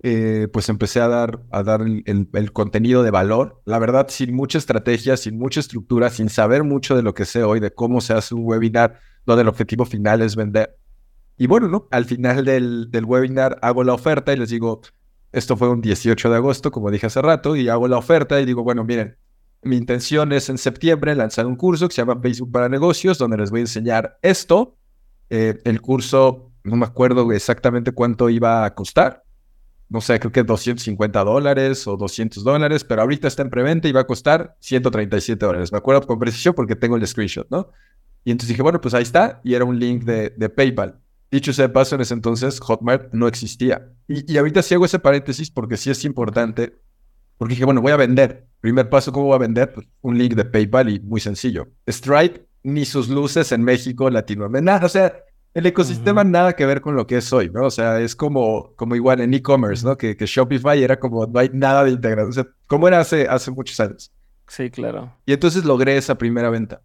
eh, 0.03 0.49
pues 0.53 0.69
empecé 0.71 1.01
a 1.01 1.09
dar, 1.09 1.43
a 1.51 1.63
dar 1.63 1.83
el, 1.83 2.53
contenido 2.53 3.03
de 3.03 3.11
valor. 3.11 3.61
La 3.67 3.79
verdad, 3.79 4.07
sin 4.09 4.35
mucha 4.35 4.59
estrategia, 4.59 5.17
sin 5.17 5.39
mucha 5.39 5.61
estructura, 5.61 6.09
sin 6.11 6.31
saber 6.31 6.65
mucho 6.65 6.97
de 6.97 7.03
lo 7.03 7.13
que 7.13 7.27
sé 7.27 7.43
hoy, 7.43 7.61
de 7.61 7.73
cómo 7.73 8.01
se 8.01 8.15
hace 8.15 8.35
un 8.35 8.43
webinar, 8.45 8.99
donde 9.27 9.43
el 9.43 9.49
objetivo 9.49 9.85
final 9.85 10.23
es 10.23 10.37
vender. 10.37 10.79
Y 11.37 11.47
bueno, 11.47 11.69
¿no? 11.69 11.87
Al 11.91 12.07
final 12.07 12.45
del, 12.45 12.91
del 12.91 13.05
webinar 13.05 13.59
hago 13.63 13.85
la 13.85 13.93
oferta 13.93 14.33
y 14.33 14.37
les 14.37 14.51
digo, 14.51 14.81
esto 15.33 15.57
fue 15.57 15.69
un 15.69 15.81
18 15.81 16.31
de 16.31 16.37
agosto, 16.37 16.71
como 16.71 16.91
dije 16.91 17.07
hace 17.07 17.21
rato, 17.21 17.55
y 17.55 17.69
hago 17.69 17.87
la 17.87 17.99
oferta 17.99 18.41
y 18.41 18.47
digo, 18.47 18.63
bueno, 18.65 18.85
miren, 18.85 19.17
mi 19.63 19.77
intención 19.77 20.33
es 20.33 20.49
en 20.49 20.57
septiembre 20.57 21.15
lanzar 21.15 21.47
un 21.47 21.57
curso 21.57 21.89
que 21.89 21.95
se 21.95 22.03
llama 22.03 22.21
Facebook 22.21 22.51
para 22.51 22.69
negocios, 22.69 23.19
donde 23.19 23.37
les 23.37 23.51
voy 23.51 23.61
a 23.61 23.63
enseñar 23.63 24.19
esto. 24.23 24.77
Eh, 25.29 25.59
el 25.65 25.83
curso, 25.83 26.53
no 26.65 26.77
me 26.77 26.87
acuerdo 26.87 27.31
exactamente 27.33 27.93
cuánto 27.93 28.31
iba 28.31 28.65
a 28.65 28.75
costar, 28.75 29.25
no 29.91 30.01
sé, 30.01 30.21
creo 30.21 30.31
que 30.31 30.45
250 30.45 31.25
dólares 31.25 31.87
o 31.89 31.97
200 31.97 32.45
dólares, 32.45 32.85
pero 32.85 33.03
ahorita 33.03 33.27
está 33.27 33.43
en 33.43 33.51
preventa 33.51 33.89
y 33.89 33.93
va 33.93 34.03
a 34.03 34.07
costar 34.07 34.57
137 34.61 35.45
dólares. 35.45 35.73
Me 35.73 35.79
acuerdo 35.79 36.07
con 36.07 36.21
precisión 36.21 36.55
porque 36.55 36.77
tengo 36.77 36.97
el 36.97 37.05
screenshot, 37.05 37.49
¿no? 37.51 37.69
Y 38.25 38.31
entonces 38.31 38.51
dije, 38.51 38.63
bueno, 38.63 38.81
pues 38.81 38.95
ahí 38.95 39.03
está, 39.03 39.41
y 39.43 39.55
era 39.55 39.65
un 39.65 39.81
link 39.81 40.05
de, 40.05 40.31
de 40.31 40.49
PayPal. 40.49 41.01
Dicho 41.33 41.53
sea 41.53 41.67
de 41.67 41.73
paso, 41.73 41.97
en 41.97 42.03
ese 42.03 42.15
entonces 42.15 42.61
Hotmart 42.61 43.13
no 43.13 43.27
existía. 43.27 43.89
Y, 44.07 44.33
y, 44.33 44.39
ahorita 44.39 44.63
sí 44.63 44.75
hago 44.75 44.85
ese 44.85 45.01
paréntesis 45.01 45.51
porque 45.51 45.77
sí 45.77 45.91
es 45.91 46.05
importante, 46.05 46.79
porque 47.37 47.55
dije, 47.55 47.65
bueno, 47.65 47.83
voy 47.83 47.91
a 47.91 47.97
vender. 47.97 48.47
Primer 48.61 48.89
paso, 48.91 49.11
¿cómo 49.13 49.27
voy 49.27 49.35
a 49.35 49.39
vender? 49.39 49.73
Pues 49.73 49.89
un 50.03 50.17
link 50.17 50.35
de 50.35 50.45
PayPal 50.45 50.89
y 50.89 51.01
muy 51.01 51.21
sencillo. 51.21 51.67
Stripe, 51.89 52.47
ni 52.63 52.85
sus 52.85 53.09
luces 53.09 53.51
en 53.51 53.65
México, 53.65 54.09
Latinoamérica, 54.09 54.87
o 54.87 54.89
sea, 54.89 55.15
el 55.55 55.67
ecosistema 55.67 56.23
nada 56.25 56.55
que 56.55 56.67
ver 56.67 56.81
con 56.81 56.95
lo 56.95 57.07
que 57.07 57.17
es 57.17 57.33
hoy, 57.33 57.51
¿no? 57.51 57.65
O 57.65 57.71
sea, 57.71 58.01
es 58.01 58.15
como, 58.15 58.73
como 58.77 58.95
igual 58.95 59.21
en 59.21 59.35
e-commerce, 59.35 59.85
¿no? 59.85 59.97
Que, 59.97 60.17
que, 60.17 60.27
Shopify 60.27 60.83
era 60.83 60.99
como, 60.99 61.27
no 61.27 61.39
hay 61.39 61.51
nada 61.53 61.85
de 61.85 61.91
integración. 61.91 62.31
O 62.31 62.33
sea, 62.33 62.47
como 62.67 62.87
era 62.87 63.01
hace, 63.01 63.27
hace 63.29 63.51
muchos 63.51 63.79
años. 63.81 64.13
Sí, 64.47 64.71
claro. 64.71 65.13
Y 65.27 65.33
entonces 65.33 65.65
logré 65.65 65.97
esa 65.97 66.17
primera 66.17 66.51
venta. 66.51 66.83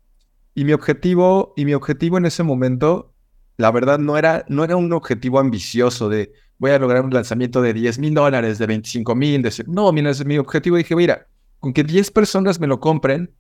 Y 0.56 0.66
mi 0.66 0.74
objetivo, 0.74 1.54
y 1.56 1.66
mi 1.66 1.74
objetivo 1.74 2.18
en 2.18 2.26
ese 2.26 2.44
momento, 2.44 3.14
la 3.58 3.72
verdad, 3.72 4.00
no 4.00 4.18
era, 4.18 4.46
no 4.48 4.64
era 4.64 4.76
un 4.76 4.92
objetivo 4.94 5.40
ambicioso 5.40 6.10
de 6.10 6.34
voy 6.58 6.72
a 6.72 6.80
lograr 6.80 7.04
un 7.04 7.14
lanzamiento 7.14 7.62
de 7.62 7.74
10 7.74 8.00
mil 8.00 8.14
dólares, 8.14 8.58
de 8.58 8.66
25 8.66 9.14
mil, 9.16 9.42
de... 9.42 9.52
No, 9.68 9.92
mira, 9.92 10.12
mi 10.26 10.38
objetivo 10.38 10.78
dije, 10.78 10.96
mira, 10.96 11.28
con 11.60 11.74
que 11.74 11.84
10 11.84 12.12
personas 12.12 12.60
me 12.60 12.68
lo 12.68 12.80
compren, 12.80 13.34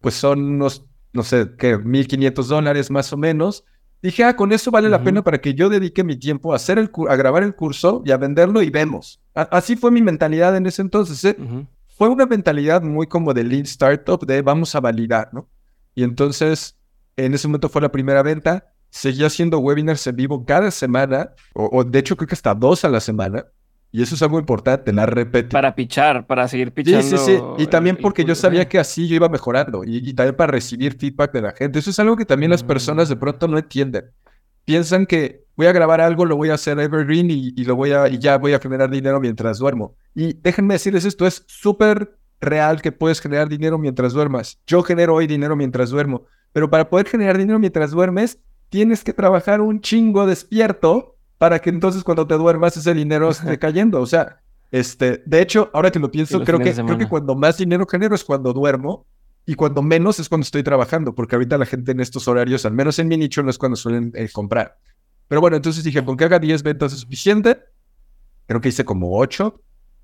pues 0.00 0.14
son 0.14 0.42
unos 0.42 0.84
no 1.16 1.22
sé, 1.22 1.50
¿qué? 1.58 1.76
1.500 1.78 2.46
dólares 2.46 2.90
más 2.90 3.12
o 3.12 3.16
menos. 3.16 3.64
Dije, 4.06 4.22
ah, 4.22 4.36
con 4.36 4.52
eso 4.52 4.70
vale 4.70 4.88
la 4.88 5.02
pena 5.02 5.24
para 5.24 5.40
que 5.40 5.52
yo 5.52 5.68
dedique 5.68 6.04
mi 6.04 6.14
tiempo 6.14 6.52
a, 6.52 6.56
hacer 6.56 6.78
el 6.78 6.92
a 7.08 7.16
grabar 7.16 7.42
el 7.42 7.56
curso 7.56 8.04
y 8.06 8.12
a 8.12 8.16
venderlo 8.16 8.62
y 8.62 8.70
vemos. 8.70 9.20
así 9.34 9.74
fue 9.74 9.90
mi 9.90 10.00
mentalidad 10.00 10.56
en 10.56 10.64
ese 10.66 10.80
entonces. 10.82 11.24
¿eh? 11.24 11.36
Fue 11.88 12.08
una 12.08 12.24
mentalidad 12.24 12.82
muy 12.82 13.08
como 13.08 13.34
de 13.34 13.42
lean 13.42 13.64
startup, 13.64 14.24
de 14.24 14.42
vamos 14.42 14.76
a 14.76 14.80
validar, 14.80 15.30
¿no? 15.32 15.48
Y 15.96 16.04
entonces, 16.04 16.78
en 17.16 17.34
ese 17.34 17.48
momento 17.48 17.68
fue 17.68 17.82
la 17.82 17.90
primera 17.90 18.22
venta. 18.22 18.72
Seguía 18.90 19.26
haciendo 19.26 19.58
webinars 19.58 20.06
en 20.06 20.14
vivo 20.14 20.44
cada 20.46 20.70
semana, 20.70 21.32
o, 21.52 21.82
de 21.82 21.98
hecho 21.98 22.16
creo 22.16 22.28
que 22.28 22.36
hasta 22.36 22.54
dos 22.54 22.84
a 22.84 22.88
la 22.88 23.00
semana. 23.00 23.46
Y 23.96 24.02
eso 24.02 24.14
es 24.14 24.20
algo 24.20 24.38
importante, 24.38 24.92
la 24.92 25.06
repetición. 25.06 25.48
Para 25.48 25.74
pichar, 25.74 26.26
para 26.26 26.46
seguir 26.48 26.70
pichando. 26.70 27.00
Sí, 27.00 27.16
sí, 27.16 27.38
sí. 27.38 27.42
Y 27.56 27.66
también 27.66 27.96
porque 27.96 28.26
yo 28.26 28.34
sabía 28.34 28.68
que 28.68 28.78
así 28.78 29.08
yo 29.08 29.14
iba 29.16 29.30
mejorando. 29.30 29.84
Y, 29.86 30.12
también 30.12 30.36
para 30.36 30.52
recibir 30.52 30.98
feedback 30.98 31.32
de 31.32 31.40
la 31.40 31.52
gente. 31.52 31.78
Eso 31.78 31.88
es 31.88 31.98
algo 31.98 32.14
que 32.14 32.26
también 32.26 32.50
las 32.50 32.62
personas 32.62 33.08
de 33.08 33.16
pronto 33.16 33.48
no 33.48 33.56
entienden. 33.56 34.10
Piensan 34.66 35.06
que 35.06 35.46
voy 35.56 35.68
a 35.68 35.72
grabar 35.72 36.02
algo, 36.02 36.26
lo 36.26 36.36
voy 36.36 36.50
a 36.50 36.56
hacer 36.56 36.78
evergreen 36.78 37.30
y, 37.30 37.54
y, 37.56 37.64
lo 37.64 37.74
voy 37.74 37.92
a, 37.92 38.06
y 38.08 38.18
ya 38.18 38.36
voy 38.36 38.52
a 38.52 38.58
generar 38.58 38.90
dinero 38.90 39.18
mientras 39.18 39.56
duermo. 39.56 39.96
Y 40.14 40.34
déjenme 40.34 40.74
decirles 40.74 41.06
esto, 41.06 41.26
es 41.26 41.44
súper 41.46 42.18
real 42.38 42.82
que 42.82 42.92
puedes 42.92 43.18
generar 43.18 43.48
dinero 43.48 43.78
mientras 43.78 44.12
duermas. 44.12 44.60
Yo 44.66 44.82
genero 44.82 45.14
hoy 45.14 45.26
dinero 45.26 45.56
mientras 45.56 45.88
duermo. 45.88 46.26
Pero 46.52 46.68
para 46.68 46.90
poder 46.90 47.08
generar 47.08 47.38
dinero 47.38 47.58
mientras 47.58 47.92
duermes, 47.92 48.40
tienes 48.68 49.02
que 49.02 49.14
trabajar 49.14 49.62
un 49.62 49.80
chingo 49.80 50.26
despierto 50.26 51.15
para 51.38 51.58
que 51.58 51.70
entonces 51.70 52.02
cuando 52.02 52.26
te 52.26 52.34
duermas 52.34 52.76
ese 52.76 52.94
dinero 52.94 53.30
esté 53.30 53.58
cayendo. 53.58 54.00
O 54.00 54.06
sea, 54.06 54.40
este, 54.70 55.22
de 55.26 55.42
hecho, 55.42 55.70
ahora 55.72 55.90
que 55.90 55.98
lo 55.98 56.10
pienso, 56.10 56.42
creo 56.44 56.58
que, 56.58 56.72
creo 56.72 56.98
que 56.98 57.08
cuando 57.08 57.34
más 57.34 57.58
dinero 57.58 57.86
genero 57.86 58.14
es 58.14 58.24
cuando 58.24 58.52
duermo 58.52 59.06
y 59.44 59.54
cuando 59.54 59.82
menos 59.82 60.18
es 60.18 60.28
cuando 60.28 60.44
estoy 60.44 60.62
trabajando, 60.62 61.14
porque 61.14 61.36
ahorita 61.36 61.56
la 61.56 61.66
gente 61.66 61.92
en 61.92 62.00
estos 62.00 62.26
horarios, 62.26 62.66
al 62.66 62.72
menos 62.72 62.98
en 62.98 63.08
mi 63.08 63.16
nicho, 63.16 63.42
no 63.42 63.50
es 63.50 63.58
cuando 63.58 63.76
suelen 63.76 64.12
eh, 64.14 64.28
comprar. 64.32 64.76
Pero 65.28 65.40
bueno, 65.40 65.56
entonces 65.56 65.84
dije, 65.84 66.04
con 66.04 66.16
que 66.16 66.24
haga 66.24 66.38
10 66.38 66.62
ventas 66.62 66.92
es 66.92 67.00
suficiente. 67.00 67.58
Creo 68.46 68.60
que 68.60 68.68
hice 68.68 68.84
como 68.84 69.18
8. 69.18 69.60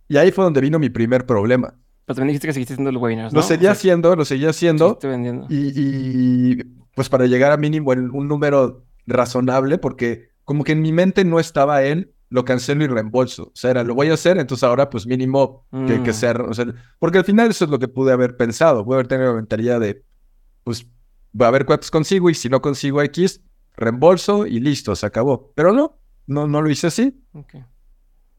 Y 0.09 0.17
ahí 0.17 0.33
fue 0.33 0.45
donde 0.45 0.61
vino 0.61 0.79
mi 0.79 0.91
primer 0.91 1.27
problema. 1.27 1.75
Pero 2.05 2.17
también 2.17 2.29
dijiste 2.29 2.49
que 2.49 2.53
seguiste 2.53 2.75
haciendo 2.75 2.91
los 2.91 3.01
webinars, 3.01 3.33
¿no? 3.33 3.41
Lo 3.41 3.43
seguía 3.47 3.71
haciendo, 3.71 4.17
lo 4.17 4.25
seguía 4.25 4.51
haciendo. 4.51 4.99
vendiendo. 5.01 5.47
Y, 5.49 5.73
y, 5.75 6.57
pues 6.95 7.09
para 7.09 7.27
llegar 7.27 7.53
a 7.53 7.57
mínimo 7.57 7.93
en 7.93 8.11
un 8.11 8.27
número 8.27 8.85
razonable, 9.07 9.79
porque 9.79 10.32
como 10.45 10.65
que 10.65 10.73
en 10.73 10.83
mi 10.83 10.93
mente 10.93 11.25
no 11.25 11.41
estaba 11.41 11.83
él, 11.83 12.13
lo 12.29 12.45
cancelo 12.45 12.85
y 12.85 12.87
reembolso. 12.89 13.45
O 13.45 13.53
sea, 13.55 13.71
era, 13.73 13.85
lo 13.85 13.95
voy 13.95 14.09
a 14.09 14.15
hacer, 14.15 14.39
entonces 14.39 14.65
ahora 14.65 14.89
pues 14.89 15.07
mínimo 15.07 15.67
que, 15.87 16.03
que 16.03 16.11
mm. 16.11 16.15
ser, 16.15 16.41
o 16.41 16.55
sea, 16.55 16.67
porque 16.99 17.19
al 17.19 17.25
final 17.25 17.51
eso 17.51 17.67
es 17.67 17.71
lo 17.71 17.79
que 17.79 17.89
pude 17.89 18.13
haber 18.13 18.37
pensado, 18.37 18.85
pude 18.85 18.97
haber 18.97 19.09
tenido 19.09 19.29
la 19.29 19.37
mentalidad 19.37 19.81
de, 19.81 20.03
pues, 20.65 20.87
va 21.39 21.49
a 21.49 21.51
ver 21.51 21.67
cuántos 21.67 21.91
consigo 21.91 22.31
y 22.31 22.35
si 22.35 22.49
no 22.49 22.63
consigo 22.63 23.03
X, 23.03 23.43
reembolso 23.77 24.47
y 24.47 24.61
listo, 24.61 24.97
se 24.97 25.07
acabó. 25.07 25.53
Pero 25.55 25.73
no, 25.73 25.99
no, 26.27 26.47
no 26.47 26.63
lo 26.63 26.71
hice 26.71 26.87
así. 26.87 27.23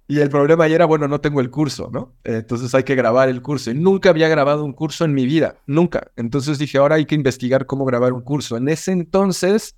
Y 0.07 0.19
el 0.19 0.29
problema 0.29 0.65
ahí 0.65 0.74
era, 0.74 0.86
bueno, 0.86 1.07
no 1.07 1.22
tengo 1.22 1.39
el 1.39 1.50
curso, 1.50 1.89
¿no? 1.91 2.13
entonces 2.24 2.74
hay 2.75 2.83
que 2.83 2.95
grabar 2.95 3.29
el 3.29 3.41
curso. 3.41 3.72
Y 3.72 3.75
nunca 3.75 4.10
había 4.10 4.27
grabado 4.27 4.65
un 4.65 4.74
curso 4.74 5.05
en 5.05 5.13
mi 5.13 5.25
vida, 5.25 5.55
nunca. 5.65 6.12
Entonces 6.15 6.57
dije, 6.57 6.77
ahora 6.77 6.95
hay 6.95 7.05
que 7.05 7.15
investigar 7.15 7.65
cómo 7.65 7.86
grabar 7.86 8.13
un 8.13 8.22
curso. 8.22 8.57
En 8.57 8.67
ese 8.69 8.91
entonces 8.91 9.75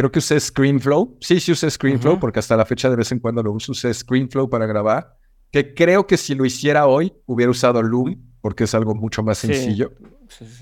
Creo 0.00 0.10
que 0.10 0.20
usé 0.20 0.40
ScreenFlow. 0.40 1.18
Sí, 1.20 1.40
sí 1.40 1.52
usé 1.52 1.70
ScreenFlow 1.70 2.18
porque 2.18 2.38
hasta 2.38 2.56
la 2.56 2.64
fecha 2.64 2.88
de 2.88 2.96
vez 2.96 3.12
en 3.12 3.18
cuando 3.18 3.42
lo 3.42 3.52
uso. 3.52 3.72
Usé 3.72 3.92
ScreenFlow 3.92 4.48
para 4.48 4.64
grabar. 4.64 5.18
Que 5.52 5.74
creo 5.74 6.06
que 6.06 6.16
si 6.16 6.34
lo 6.34 6.46
hiciera 6.46 6.86
hoy 6.86 7.12
hubiera 7.26 7.50
usado 7.50 7.82
Loom 7.82 8.16
porque 8.40 8.64
es 8.64 8.74
algo 8.74 8.94
mucho 8.94 9.22
más 9.22 9.36
sencillo. 9.36 9.92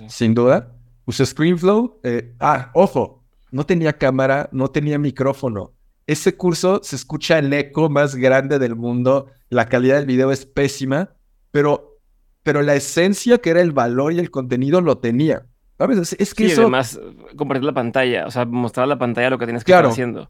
Sin 0.09 0.35
duda. 0.35 0.75
Usé 1.05 1.25
ScreenFlow. 1.25 2.01
Eh, 2.03 2.35
ah, 2.41 2.73
ojo, 2.75 3.25
no 3.53 3.65
tenía 3.65 3.93
cámara, 3.93 4.49
no 4.51 4.73
tenía 4.73 4.99
micrófono. 4.99 5.73
Ese 6.09 6.37
curso 6.37 6.81
se 6.83 6.97
escucha 6.97 7.39
el 7.39 7.53
eco 7.53 7.89
más 7.89 8.17
grande 8.17 8.59
del 8.59 8.75
mundo. 8.75 9.31
La 9.51 9.69
calidad 9.69 9.99
del 9.99 10.07
video 10.07 10.33
es 10.33 10.47
pésima, 10.47 11.15
pero, 11.53 12.01
pero 12.43 12.63
la 12.63 12.75
esencia 12.75 13.39
que 13.39 13.51
era 13.51 13.61
el 13.61 13.71
valor 13.71 14.13
y 14.13 14.19
el 14.19 14.33
contenido 14.33 14.81
lo 14.81 14.99
tenía. 14.99 15.47
¿Sabes? 15.79 16.17
Es 16.19 16.35
que 16.35 16.47
eso... 16.47 16.63
además, 16.63 17.01
compartir 17.37 17.65
la 17.65 17.73
pantalla, 17.73 18.27
o 18.27 18.31
sea, 18.31 18.45
mostrar 18.45 18.89
la 18.89 18.99
pantalla 18.99 19.31
lo 19.31 19.39
que 19.39 19.47
tienes 19.47 19.63
que 19.63 19.73
estar 19.73 19.87
haciendo. 19.87 20.29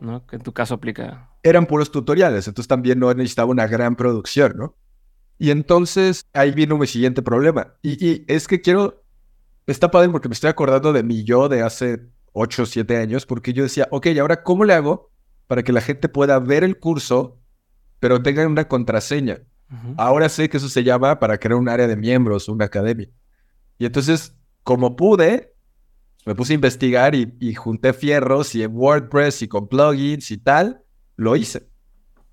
¿no? 0.00 0.24
Que 0.26 0.36
en 0.36 0.42
tu 0.42 0.52
caso 0.52 0.74
aplica. 0.74 1.30
Eran 1.42 1.66
puros 1.66 1.90
tutoriales, 1.90 2.46
entonces 2.46 2.68
también 2.68 3.00
no 3.00 3.12
necesitaba 3.12 3.50
una 3.50 3.66
gran 3.66 3.96
producción, 3.96 4.54
¿no? 4.56 4.76
Y 5.38 5.50
entonces 5.50 6.24
ahí 6.32 6.52
vino 6.52 6.78
mi 6.78 6.86
siguiente 6.86 7.22
problema. 7.22 7.74
Y, 7.82 8.32
es 8.32 8.46
que 8.46 8.60
quiero. 8.60 9.02
Está 9.66 9.90
padre 9.90 10.08
porque 10.10 10.28
me 10.28 10.34
estoy 10.34 10.50
acordando 10.50 10.92
de 10.92 11.02
mi 11.02 11.24
yo 11.24 11.48
de 11.48 11.62
hace 11.62 12.00
8 12.32 12.62
o 12.62 12.66
7 12.66 12.96
años, 12.96 13.26
porque 13.26 13.52
yo 13.52 13.64
decía, 13.64 13.88
ok, 13.90 14.06
ahora 14.20 14.44
cómo 14.44 14.64
le 14.64 14.74
hago 14.74 15.10
para 15.48 15.64
que 15.64 15.72
la 15.72 15.80
gente 15.80 16.08
pueda 16.08 16.38
ver 16.38 16.62
el 16.62 16.78
curso, 16.78 17.40
pero 17.98 18.22
tengan 18.22 18.48
una 18.48 18.68
contraseña? 18.68 19.40
Ahora 19.96 20.28
sé 20.28 20.50
que 20.50 20.58
eso 20.58 20.68
se 20.68 20.84
llama 20.84 21.18
para 21.18 21.38
crear 21.38 21.58
un 21.58 21.68
área 21.68 21.88
de 21.88 21.96
miembros, 21.96 22.48
una 22.48 22.66
academia. 22.66 23.08
Y 23.78 23.86
entonces 23.86 24.36
como 24.62 24.96
pude, 24.96 25.54
me 26.24 26.34
puse 26.34 26.52
a 26.52 26.54
investigar 26.54 27.14
y, 27.14 27.54
junté 27.54 27.92
fierros 27.92 28.54
y 28.54 28.62
en 28.62 28.76
WordPress 28.76 29.42
y 29.42 29.48
con 29.48 29.68
plugins 29.68 30.30
y 30.30 30.38
tal, 30.38 30.82
lo 31.16 31.36
hice. 31.36 31.68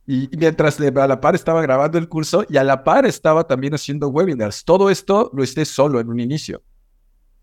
Y, 0.05 0.29
mientras 0.37 0.79
a 0.79 1.07
la 1.07 1.21
par 1.21 1.35
estaba 1.35 1.61
grabando 1.61 1.97
el 1.97 2.07
curso 2.07 2.45
y 2.49 2.57
a 2.57 2.63
la 2.63 2.83
par 2.83 3.05
estaba 3.05 3.45
también 3.45 3.73
haciendo 3.73 4.09
webinars. 4.09 4.63
Todo 4.63 4.89
esto 4.89 5.31
lo 5.33 5.43
hice 5.43 5.65
solo 5.65 5.99
en 5.99 6.09
un 6.09 6.19
inicio. 6.19 6.63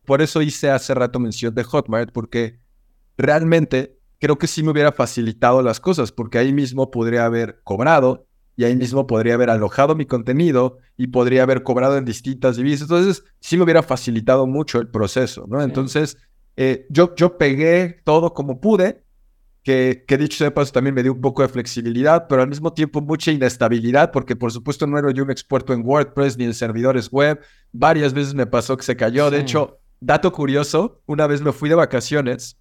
Por 0.05 0.23
eso 0.23 0.41
hice 0.41 0.71
hace 0.71 0.95
rato 0.95 1.19
mención 1.19 1.55
de 1.55 1.65
Hotmart, 1.65 2.13
porque 2.13 2.61
realmente 3.19 3.99
creo 4.21 4.39
que 4.39 4.47
sí 4.47 4.63
me 4.63 4.71
hubiera 4.71 4.93
facilitado 4.93 5.63
las 5.63 5.81
cosas, 5.81 6.13
porque 6.13 6.39
ahí 6.39 6.53
mismo 6.53 6.91
podría 6.91 7.25
haber 7.25 7.61
cobrado 7.65 8.27
y 8.57 8.65
ahí 8.65 8.75
mismo 8.75 9.07
podría 9.07 9.35
haber 9.35 9.51
alojado 9.51 9.95
mi 9.95 10.07
contenido 10.07 10.79
y 10.97 11.09
podría 11.09 11.43
haber 11.43 11.63
cobrado 11.63 11.99
en 11.99 12.07
distintas 12.07 12.57
divisas. 12.57 12.83
Entonces, 12.83 13.23
sí 13.39 13.57
me 13.57 13.65
hubiera 13.65 13.83
facilitado 13.83 14.47
mucho 14.47 14.81
el 14.81 14.89
proceso, 14.89 15.47
¿no? 15.47 15.63
Entonces, 15.63 16.17
eh, 16.57 16.87
yo, 16.89 17.15
yo 17.15 17.37
pegué 17.37 18.01
todo 18.03 18.33
como 18.33 18.61
pude, 18.61 19.03
que, 19.63 20.05
que 20.07 20.17
dicho 20.17 20.39
sea 20.39 20.55
paso 20.55 20.73
también 20.73 20.95
me 20.95 21.03
dio 21.03 21.13
un 21.13 21.21
poco 21.21 21.43
de 21.43 21.49
flexibilidad, 21.49 22.29
pero 22.29 22.41
al 22.41 22.49
mismo 22.49 22.73
tiempo 22.73 23.03
mucha 23.03 23.31
inestabilidad, 23.31 24.11
porque 24.11 24.37
por 24.37 24.53
supuesto 24.53 24.87
no 24.87 24.99
era 24.99 25.11
yo 25.11 25.25
un 25.25 25.31
experto 25.31 25.75
en 25.75 25.85
WordPress 25.85 26.39
ni 26.39 26.45
en 26.45 26.55
servidores 26.55 27.11
web. 27.11 27.41
Varias 27.73 28.15
veces 28.15 28.33
me 28.33 28.47
pasó 28.47 28.77
que 28.77 28.85
se 28.85 28.97
cayó. 28.97 29.31
De 29.31 29.41
hecho, 29.41 29.81
dato 30.01 30.33
curioso, 30.33 31.03
una 31.07 31.27
vez 31.27 31.43
me 31.43 31.53
fui 31.53 31.69
de 31.69 31.75
vacaciones 31.75 32.59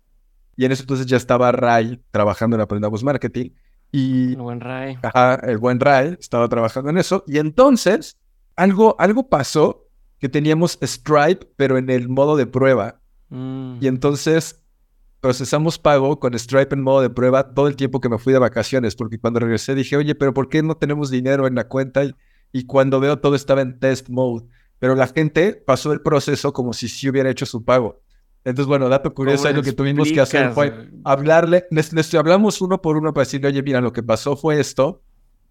y 0.57 0.65
en 0.65 0.71
eso 0.71 0.83
entonces 0.83 1.05
ya 1.05 1.17
estaba 1.17 1.51
Ray 1.51 2.01
trabajando 2.11 2.55
en 2.55 2.61
Aprendamos 2.61 3.03
Marketing 3.03 3.51
y, 3.95 4.33
el 4.33 4.41
buen 4.41 4.59
Ray. 4.59 4.97
Ajá, 5.01 5.35
el 5.35 5.57
buen 5.57 5.79
Ray 5.79 6.17
estaba 6.19 6.49
trabajando 6.49 6.89
en 6.89 6.97
eso. 6.97 7.23
Y 7.27 7.37
entonces, 7.37 8.17
algo, 8.57 8.97
algo 8.99 9.29
pasó 9.29 9.87
que 10.19 10.27
teníamos 10.27 10.77
Stripe, 10.81 11.47
pero 11.55 11.77
en 11.77 11.89
el 11.89 12.09
modo 12.09 12.35
de 12.35 12.45
prueba. 12.45 12.99
Mm. 13.29 13.77
Y 13.79 13.87
entonces 13.87 14.61
procesamos 15.21 15.79
pago 15.79 16.19
con 16.19 16.37
Stripe 16.37 16.75
en 16.75 16.81
modo 16.81 17.01
de 17.01 17.09
prueba 17.09 17.53
todo 17.53 17.69
el 17.69 17.77
tiempo 17.77 18.01
que 18.01 18.09
me 18.09 18.17
fui 18.17 18.33
de 18.33 18.39
vacaciones, 18.39 18.97
porque 18.97 19.17
cuando 19.17 19.39
regresé 19.39 19.75
dije, 19.75 19.95
oye, 19.95 20.13
pero 20.13 20.33
¿por 20.33 20.49
qué 20.49 20.61
no 20.61 20.75
tenemos 20.75 21.09
dinero 21.09 21.47
en 21.47 21.55
la 21.55 21.69
cuenta? 21.69 22.03
Y, 22.51 22.65
cuando 22.65 22.99
veo 22.99 23.19
todo 23.19 23.35
estaba 23.35 23.61
en 23.61 23.79
test 23.79 24.09
mode. 24.09 24.45
Pero 24.77 24.95
la 24.95 25.07
gente 25.07 25.53
pasó 25.53 25.93
el 25.93 26.01
proceso 26.01 26.51
como 26.51 26.73
si 26.73 26.89
sí 26.89 27.09
hubiera 27.09 27.29
hecho 27.29 27.45
su 27.45 27.63
pago. 27.63 28.01
Entonces, 28.45 28.67
bueno, 28.67 28.87
dato 28.89 29.11
curioso, 29.13 29.51
lo 29.51 29.63
que 29.63 29.73
tuvimos 29.73 30.11
que 30.11 30.21
hacer 30.21 30.51
fue 30.51 30.87
hablarle, 31.03 31.65
les, 31.71 32.13
hablamos 32.13 32.61
uno 32.61 32.79
por 32.79 32.95
uno 32.95 33.11
para 33.11 33.25
decirle, 33.25 33.47
oye, 33.47 33.63
mira, 33.63 33.81
lo 33.81 33.91
que 33.91 34.03
pasó 34.03 34.37
fue 34.37 34.59
esto, 34.59 35.01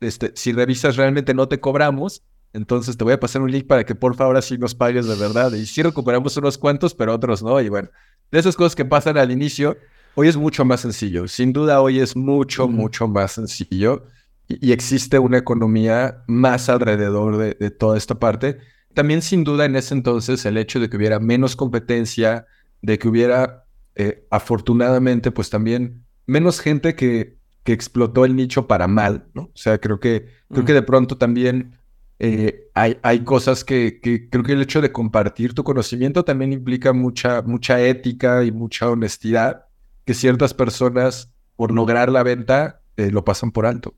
este, 0.01 0.31
si 0.37 0.53
revisas 0.53 0.97
realmente 0.97 1.35
no 1.35 1.49
te 1.49 1.59
cobramos, 1.59 2.23
entonces 2.53 2.97
te 2.97 3.03
voy 3.03 3.15
a 3.15 3.19
pasar 3.19 3.43
un 3.43 3.51
link 3.51 3.67
para 3.67 3.85
que 3.85 3.97
por 3.97 4.15
favor 4.15 4.37
así 4.37 4.57
nos 4.59 4.77
pagues 4.77 5.09
de 5.09 5.17
verdad. 5.17 5.53
Y 5.53 5.67
sí 5.67 5.83
recuperamos 5.83 6.37
unos 6.37 6.57
cuantos, 6.57 6.95
pero 6.95 7.13
otros 7.13 7.43
no. 7.43 7.61
Y 7.61 7.69
bueno, 7.69 7.91
de 8.31 8.39
esas 8.39 8.55
cosas 8.55 8.77
que 8.77 8.85
pasan 8.85 9.19
al 9.19 9.33
inicio, 9.33 9.77
hoy 10.15 10.29
es 10.29 10.37
mucho 10.37 10.65
más 10.65 10.81
sencillo. 10.81 11.27
Sin 11.27 11.53
duda, 11.53 11.81
hoy 11.81 11.99
es 11.99 12.15
mucho, 12.15 12.69
mucho 12.69 13.09
más 13.09 13.33
sencillo. 13.33 14.05
Y, 14.47 14.71
existe 14.71 15.19
una 15.19 15.39
economía 15.39 16.23
más 16.29 16.69
alrededor 16.69 17.39
de, 17.39 17.55
de 17.55 17.71
toda 17.73 17.99
esta 17.99 18.21
parte. 18.21 18.59
También, 18.93 19.21
sin 19.21 19.43
duda, 19.43 19.65
en 19.65 19.75
ese 19.75 19.95
entonces, 19.95 20.47
el 20.47 20.57
hecho 20.57 20.79
de 20.79 20.89
que 20.89 20.97
hubiera 20.97 21.19
menos 21.19 21.57
competencia, 21.57 22.47
de 22.85 22.99
que 22.99 23.09
hubiera, 23.09 23.65
eh, 23.95 24.27
afortunadamente, 24.31 25.31
pues 25.31 25.49
también 25.49 26.05
menos 26.27 26.61
gente 26.61 26.95
que, 26.95 27.39
que 27.63 27.73
explotó 27.73 28.27
el 28.27 28.37
nicho 28.37 28.67
para 28.67 28.89
mal, 28.89 29.29
¿no? 29.33 29.45
O 29.45 29.57
sea, 29.57 29.79
creo 29.79 30.01
que, 30.01 30.29
creo 30.51 30.67
que 30.67 30.73
mm. 30.73 30.77
de 30.77 30.83
pronto 30.83 31.17
también 31.17 31.79
eh, 32.19 32.69
hay, 32.75 32.99
hay 33.03 33.25
cosas 33.25 33.65
que, 33.65 34.01
que, 34.03 34.29
creo 34.29 34.45
que 34.45 34.53
el 34.53 34.61
hecho 34.61 34.83
de 34.83 34.93
compartir 34.93 35.55
tu 35.55 35.65
conocimiento 35.65 36.27
también 36.27 36.53
implica 36.53 36.93
mucha, 36.93 37.41
mucha 37.41 37.81
ética 37.81 38.45
y 38.45 38.53
mucha 38.53 38.91
honestidad 38.91 39.65
que 40.05 40.13
ciertas 40.13 40.53
personas, 40.53 41.33
por 41.57 41.73
lograr 41.73 42.13
la 42.13 42.23
venta, 42.23 42.83
eh, 42.99 43.11
lo 43.11 43.25
pasan 43.25 43.51
por 43.51 43.65
alto. 43.65 43.95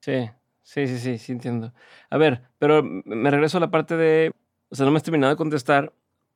Sí, 0.00 0.28
sí, 0.62 0.88
sí, 0.88 0.98
sí, 0.98 1.18
sí, 1.18 1.30
entiendo. 1.30 1.72
A 2.10 2.18
ver, 2.18 2.42
pero 2.58 2.82
me 2.82 3.30
regreso 3.30 3.58
a 3.58 3.60
la 3.60 3.70
parte 3.70 3.96
de, 3.96 4.32
o 4.70 4.74
sea, 4.74 4.86
no 4.86 4.90
me 4.90 4.96
has 4.96 5.04
terminado 5.04 5.32
de 5.32 5.36
contestar 5.36 5.92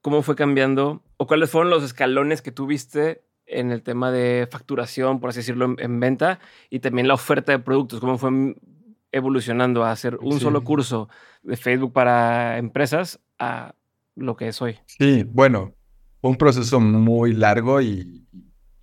cómo 0.07 0.23
fue 0.23 0.37
cambiando 0.37 1.03
o 1.17 1.27
cuáles 1.27 1.51
fueron 1.51 1.69
los 1.69 1.83
escalones 1.83 2.41
que 2.41 2.53
tuviste 2.53 3.25
en 3.45 3.73
el 3.73 3.83
tema 3.83 4.13
de 4.13 4.47
facturación, 4.49 5.19
por 5.19 5.31
así 5.31 5.41
decirlo, 5.41 5.75
en, 5.77 5.99
venta 5.99 6.39
y 6.71 6.79
también 6.79 7.09
la 7.09 7.15
oferta 7.15 7.51
de 7.51 7.59
productos, 7.59 7.99
cómo 7.99 8.17
fue 8.17 8.55
evolucionando 9.11 9.83
a 9.83 9.91
hacer 9.91 10.17
un 10.23 10.39
solo 10.39 10.63
curso 10.63 11.09
de 11.43 11.57
Facebook 11.57 11.93
para 11.93 12.57
empresas 12.57 13.19
a 13.41 13.75
lo 14.15 14.37
que 14.37 14.47
es 14.47 14.63
hoy. 14.63 14.79
Sí, 14.87 15.25
bueno, 15.25 15.75
un 16.21 16.37
proceso 16.37 16.79
muy 16.79 17.33
largo 17.33 17.83
y, 17.83 18.25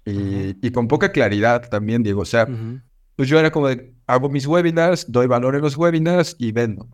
y, 0.03 0.71
con 0.71 0.89
poca 0.89 1.13
claridad 1.13 1.69
también, 1.69 2.03
Diego. 2.03 2.23
O 2.23 2.25
sea, 2.25 2.49
pues 3.15 3.29
yo 3.29 3.39
era 3.39 3.49
como 3.49 3.69
de, 3.69 3.95
hago 4.07 4.27
mis 4.27 4.45
webinars, 4.45 5.09
doy 5.09 5.27
valor 5.27 5.55
en 5.55 5.61
los 5.61 5.77
webinars 5.77 6.35
y 6.37 6.51
vendo. 6.51 6.89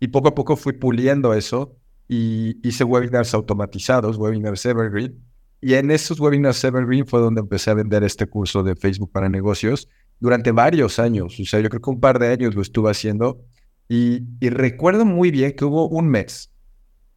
Y 0.00 0.08
poco 0.08 0.28
a 0.28 0.34
poco 0.34 0.54
fui 0.56 0.74
puliendo 0.74 1.32
eso 1.32 1.79
y 2.12 2.58
hice 2.66 2.82
webinars 2.82 3.34
automatizados, 3.34 4.16
webinars 4.16 4.66
Evergreen. 4.66 5.16
Y 5.60 5.74
en 5.74 5.92
esos 5.92 6.18
webinars 6.18 6.64
Evergreen 6.64 7.06
fue 7.06 7.20
donde 7.20 7.40
empecé 7.40 7.70
a 7.70 7.74
vender 7.74 8.02
este 8.02 8.26
curso 8.26 8.64
de 8.64 8.74
Facebook 8.74 9.12
para 9.12 9.28
negocios 9.28 9.88
durante 10.18 10.50
varios 10.50 10.98
años. 10.98 11.38
O 11.38 11.44
sea, 11.44 11.60
yo 11.60 11.68
creo 11.68 11.80
que 11.80 11.90
un 11.90 12.00
par 12.00 12.18
de 12.18 12.26
años 12.26 12.56
lo 12.56 12.62
estuve 12.62 12.90
haciendo. 12.90 13.44
Y, 13.88 14.24
recuerdo 14.40 15.04
muy 15.04 15.30
bien 15.30 15.54
que 15.54 15.64
hubo 15.64 15.88
un 15.88 16.08
mes, 16.08 16.52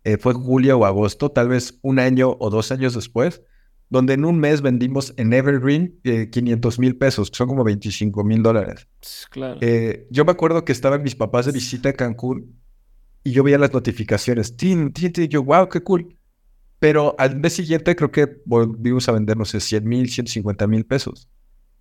eh, 0.04 0.18
fue 0.18 0.36
julio 0.36 0.78
o 0.78 0.86
agosto, 0.86 1.32
tal 1.32 1.48
vez 1.48 1.80
un 1.82 1.98
año 1.98 2.38
o 2.40 2.52
dos 2.52 2.72
años 2.72 2.94
después, 2.94 3.42
donde 3.90 4.14
en 4.14 4.26
un 4.26 4.40
mes 4.40 4.62
vendimos 4.62 5.16
en 5.18 5.34
Evergreen 5.34 6.00
500 6.04 6.78
eh, 6.78 6.82
mil 6.82 6.98
pesos, 6.98 7.32
que 7.32 7.38
son 7.38 7.48
como 7.48 7.64
25 7.64 8.24
mil 8.24 8.44
dólares. 8.44 8.88
Claro. 9.32 9.58
Eh, 9.62 10.06
yo 10.12 10.24
me 10.24 10.34
acuerdo 10.34 10.64
que 10.64 10.72
estaban 10.72 11.02
mis 11.02 11.16
papás 11.16 11.48
de 11.48 11.52
visita 11.52 11.90
en 11.90 11.96
Cancún 11.96 12.63
y 13.24 13.32
yo 13.32 13.44
veía 13.44 13.58
las 13.58 13.74
notificaciones. 13.74 14.58
Tin, 14.58 14.92
tin, 14.92 15.12
tin, 15.12 15.28
yo, 15.28 15.44
wow, 15.44 15.70
qué 15.70 15.82
cool. 15.82 16.18
Pero 16.80 17.16
al 17.18 17.38
mes 17.38 17.54
siguiente 17.54 17.96
creo 17.96 18.12
que 18.12 18.42
volvimos 18.46 19.08
a 19.08 19.14
vender, 19.14 19.38
no 19.38 19.46
sé, 19.46 19.60
100 19.60 19.88
mil, 19.88 20.10
150 20.10 20.68
mil 20.68 20.86
pesos. 20.86 21.30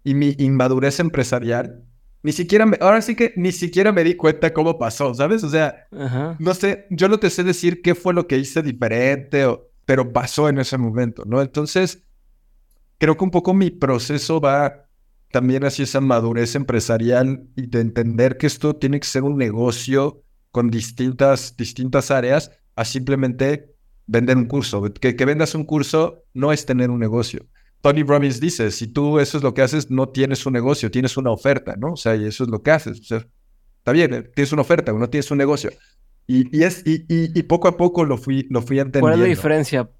Y 0.04 0.14
mi 0.14 0.34
inmadurez 0.38 1.00
empresarial, 1.00 1.84
ni 2.22 2.32
siquiera, 2.32 2.66
me, 2.66 2.78
ahora 2.80 3.02
sí 3.02 3.16
que 3.16 3.32
ni 3.36 3.50
siquiera 3.50 3.90
me 3.90 4.04
di 4.04 4.14
cuenta 4.14 4.52
cómo 4.52 4.78
pasó, 4.78 5.12
¿sabes? 5.14 5.42
O 5.42 5.48
sea, 5.48 5.88
no 6.38 6.54
sé, 6.54 6.86
yo 6.90 7.08
no 7.08 7.18
te 7.18 7.30
sé 7.30 7.42
decir 7.42 7.82
qué 7.82 7.96
fue 7.96 8.14
lo 8.14 8.28
que 8.28 8.38
hice 8.38 8.62
diferente, 8.62 9.44
pero 9.84 10.12
pasó 10.12 10.48
en 10.48 10.58
ese 10.58 10.78
momento, 10.78 11.24
¿no? 11.26 11.42
Entonces, 11.42 12.04
creo 12.98 13.16
que 13.16 13.24
un 13.24 13.32
poco 13.32 13.54
mi 13.54 13.70
proceso 13.70 14.40
va 14.40 14.88
también 15.32 15.64
hacia 15.64 15.82
esa 15.82 16.00
madurez 16.00 16.54
empresarial 16.54 17.48
y 17.56 17.66
de 17.66 17.80
entender 17.80 18.36
que 18.36 18.46
esto 18.46 18.76
tiene 18.76 19.00
que 19.00 19.06
ser 19.08 19.24
un 19.24 19.36
negocio 19.36 20.22
con 20.52 20.70
distintas, 20.70 21.56
distintas 21.56 22.10
áreas 22.10 22.52
a 22.76 22.84
simplemente 22.84 23.74
vender 24.06 24.36
un 24.36 24.46
curso. 24.46 24.82
Que, 24.92 25.16
que 25.16 25.24
vendas 25.24 25.54
un 25.54 25.64
curso 25.64 26.24
no 26.34 26.52
es 26.52 26.64
tener 26.64 26.90
un 26.90 27.00
negocio. 27.00 27.46
Tony 27.80 28.04
Robbins 28.04 28.38
dice, 28.38 28.70
si 28.70 28.86
tú 28.86 29.18
eso 29.18 29.38
es 29.38 29.42
lo 29.42 29.54
que 29.54 29.62
haces, 29.62 29.90
no 29.90 30.08
tienes 30.08 30.46
un 30.46 30.52
negocio, 30.52 30.90
tienes 30.90 31.16
una 31.16 31.32
oferta, 31.32 31.74
¿no? 31.76 31.94
O 31.94 31.96
sea, 31.96 32.14
y 32.14 32.26
eso 32.26 32.44
es 32.44 32.50
lo 32.50 32.62
que 32.62 32.70
haces. 32.70 33.00
O 33.00 33.04
sea, 33.04 33.26
está 33.78 33.90
bien, 33.90 34.14
eh, 34.14 34.22
tienes 34.22 34.52
una 34.52 34.62
oferta, 34.62 34.92
no 34.92 35.10
tienes 35.10 35.30
un 35.32 35.38
negocio. 35.38 35.70
Y, 36.28 36.56
y 36.56 36.62
es, 36.62 36.86
y, 36.86 37.04
y, 37.08 37.42
poco 37.42 37.66
a 37.66 37.76
poco 37.76 38.04
lo 38.04 38.16
fui, 38.16 38.46
lo 38.48 38.62
fui 38.62 38.78
entendiendo. 38.78 39.00
¿Cuál 39.00 39.14
es 39.14 39.20
la 39.20 39.26
diferencia? 39.26 39.90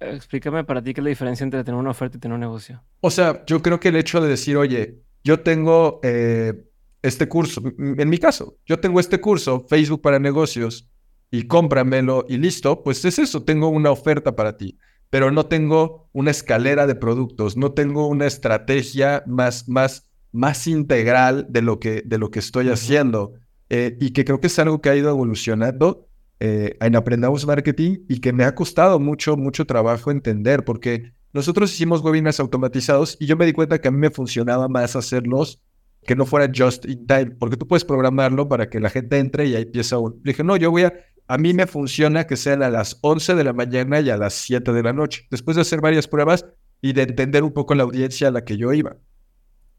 Explícame 0.00 0.64
para 0.64 0.82
ti 0.82 0.94
qué 0.94 1.02
es 1.02 1.04
la 1.04 1.10
diferencia 1.10 1.44
entre 1.44 1.62
tener 1.62 1.78
una 1.78 1.90
oferta 1.90 2.16
y 2.16 2.20
tener 2.20 2.34
un 2.34 2.40
negocio. 2.40 2.82
O 3.00 3.10
sea, 3.10 3.44
yo 3.44 3.60
creo 3.60 3.78
que 3.78 3.88
el 3.88 3.96
hecho 3.96 4.22
de 4.22 4.30
decir, 4.30 4.56
oye, 4.56 5.02
yo 5.22 5.40
tengo 5.40 6.00
eh, 6.02 6.64
este 7.02 7.28
curso, 7.28 7.62
en 7.78 8.08
mi 8.08 8.18
caso, 8.18 8.56
yo 8.64 8.78
tengo 8.78 9.00
este 9.00 9.20
curso, 9.20 9.66
Facebook 9.68 10.00
para 10.00 10.18
negocios, 10.18 10.88
y 11.32 11.44
cómpramelo 11.44 12.26
y 12.28 12.36
listo, 12.36 12.82
pues 12.82 13.04
es 13.04 13.18
eso, 13.18 13.42
tengo 13.42 13.68
una 13.68 13.90
oferta 13.90 14.36
para 14.36 14.56
ti, 14.58 14.78
pero 15.08 15.30
no 15.30 15.46
tengo 15.46 16.08
una 16.12 16.30
escalera 16.30 16.86
de 16.86 16.94
productos, 16.94 17.56
no 17.56 17.72
tengo 17.72 18.06
una 18.06 18.26
estrategia 18.26 19.24
más, 19.26 19.68
más, 19.68 20.10
más 20.30 20.66
integral 20.66 21.46
de 21.48 21.62
lo 21.62 21.80
que, 21.80 22.02
de 22.04 22.18
lo 22.18 22.30
que 22.30 22.38
estoy 22.38 22.68
haciendo. 22.68 23.32
Eh, 23.70 23.96
y 23.98 24.10
que 24.10 24.26
creo 24.26 24.38
que 24.38 24.48
es 24.48 24.58
algo 24.58 24.82
que 24.82 24.90
ha 24.90 24.96
ido 24.96 25.08
evolucionando 25.08 26.06
eh, 26.40 26.76
en 26.78 26.94
Aprendamos 26.94 27.46
Marketing 27.46 28.00
y 28.06 28.20
que 28.20 28.34
me 28.34 28.44
ha 28.44 28.54
costado 28.54 29.00
mucho, 29.00 29.34
mucho 29.38 29.64
trabajo 29.64 30.10
entender, 30.10 30.64
porque 30.64 31.12
nosotros 31.32 31.72
hicimos 31.72 32.02
webinars 32.02 32.40
automatizados 32.40 33.16
y 33.18 33.24
yo 33.24 33.38
me 33.38 33.46
di 33.46 33.54
cuenta 33.54 33.80
que 33.80 33.88
a 33.88 33.90
mí 33.90 33.96
me 33.96 34.10
funcionaba 34.10 34.68
más 34.68 34.94
hacerlos 34.94 35.62
que 36.04 36.16
no 36.16 36.26
fuera 36.26 36.50
just 36.54 36.84
in 36.86 37.06
time, 37.06 37.32
porque 37.38 37.56
tú 37.56 37.66
puedes 37.66 37.84
programarlo 37.84 38.48
para 38.48 38.68
que 38.68 38.80
la 38.80 38.90
gente 38.90 39.18
entre 39.18 39.46
y 39.46 39.54
ahí 39.54 39.62
empieza 39.62 39.98
un... 39.98 40.20
dije, 40.22 40.42
no, 40.44 40.56
yo 40.56 40.70
voy 40.70 40.84
a... 40.84 40.92
A 41.28 41.38
mí 41.38 41.54
me 41.54 41.66
funciona 41.66 42.26
que 42.26 42.36
sean 42.36 42.62
a 42.62 42.68
las 42.68 42.98
11 43.00 43.36
de 43.36 43.44
la 43.44 43.52
mañana 43.52 44.00
y 44.00 44.10
a 44.10 44.16
las 44.16 44.34
7 44.34 44.72
de 44.72 44.82
la 44.82 44.92
noche, 44.92 45.26
después 45.30 45.54
de 45.54 45.62
hacer 45.62 45.80
varias 45.80 46.08
pruebas 46.08 46.46
y 46.80 46.92
de 46.92 47.02
entender 47.02 47.44
un 47.44 47.52
poco 47.52 47.74
la 47.74 47.84
audiencia 47.84 48.28
a 48.28 48.30
la 48.32 48.44
que 48.44 48.56
yo 48.56 48.72
iba. 48.72 48.96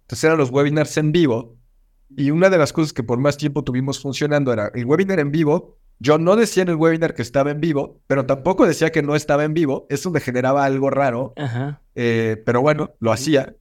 Entonces 0.04 0.24
eran 0.24 0.38
los 0.38 0.50
webinars 0.50 0.98
en 0.98 1.12
vivo 1.12 1.58
y 2.16 2.32
una 2.32 2.50
de 2.50 2.58
las 2.58 2.74
cosas 2.74 2.94
que 2.94 3.04
por 3.04 3.20
más 3.20 3.38
tiempo 3.38 3.64
tuvimos 3.64 4.00
funcionando 4.00 4.54
era 4.54 4.72
el 4.74 4.86
webinar 4.86 5.20
en 5.20 5.32
vivo. 5.32 5.78
Yo 6.00 6.18
no 6.18 6.36
decía 6.36 6.64
en 6.64 6.70
el 6.70 6.76
webinar 6.76 7.14
que 7.14 7.22
estaba 7.22 7.52
en 7.52 7.60
vivo, 7.60 8.02
pero 8.08 8.26
tampoco 8.26 8.66
decía 8.66 8.92
que 8.92 9.02
no 9.02 9.16
estaba 9.16 9.44
en 9.44 9.54
vivo. 9.54 9.86
Eso 9.90 10.12
me 10.12 10.20
generaba 10.20 10.66
algo 10.66 10.90
raro. 10.90 11.34
Eh, 11.96 12.42
pero 12.46 12.62
bueno, 12.62 12.92
lo 13.00 13.12
hacía 13.12 13.56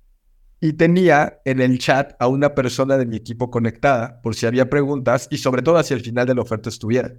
y 0.64 0.74
tenía 0.74 1.40
en 1.44 1.60
el 1.60 1.76
chat 1.80 2.14
a 2.20 2.28
una 2.28 2.54
persona 2.54 2.96
de 2.96 3.04
mi 3.04 3.16
equipo 3.16 3.50
conectada 3.50 4.22
por 4.22 4.36
si 4.36 4.46
había 4.46 4.70
preguntas 4.70 5.26
y 5.28 5.38
sobre 5.38 5.60
todo 5.60 5.76
hacia 5.76 5.96
el 5.96 6.02
final 6.02 6.24
de 6.24 6.36
la 6.36 6.42
oferta 6.42 6.68
estuviera. 6.68 7.12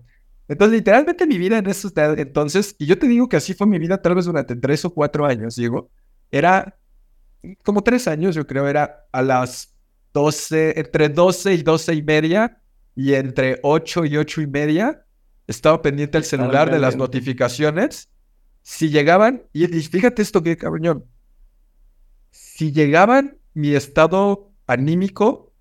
Entonces, 0.47 0.77
literalmente 0.77 1.27
mi 1.27 1.37
vida 1.37 1.57
en 1.57 1.67
esos 1.67 1.91
entonces, 1.97 2.73
y 2.79 2.85
yo 2.85 2.97
te 2.97 3.05
digo 3.05 3.27
que 3.27 3.35
así 3.35 3.53
fue 3.53 3.67
mi 3.67 3.79
vida 3.79 4.01
tal 4.01 4.15
vez 4.15 4.23
durante 4.23 4.55
tres 4.55 4.85
o 4.85 4.93
cuatro 4.93 5.25
años, 5.25 5.57
digo, 5.57 5.91
era 6.31 6.79
como 7.65 7.83
tres 7.83 8.07
años, 8.07 8.33
yo 8.33 8.47
creo, 8.47 8.65
era 8.65 9.07
a 9.11 9.21
las 9.21 9.75
12, 10.13 10.79
entre 10.79 11.09
12 11.09 11.53
y 11.55 11.63
12 11.63 11.95
y 11.95 12.01
media, 12.01 12.61
y 12.95 13.13
entre 13.13 13.59
8 13.61 14.05
y 14.05 14.15
8 14.15 14.41
y 14.41 14.47
media, 14.47 15.05
estaba 15.47 15.81
pendiente 15.81 16.17
el 16.17 16.23
celular 16.23 16.71
de 16.71 16.79
las 16.79 16.95
notificaciones. 16.95 18.09
Si 18.61 18.89
llegaban, 18.89 19.43
y 19.51 19.67
fíjate 19.67 20.21
esto 20.21 20.41
que 20.41 20.55
cabrón, 20.55 21.03
si 22.55 22.71
llegaban, 22.71 23.39
mi 23.55 23.73
estado 23.73 24.51
anímico 24.67 25.51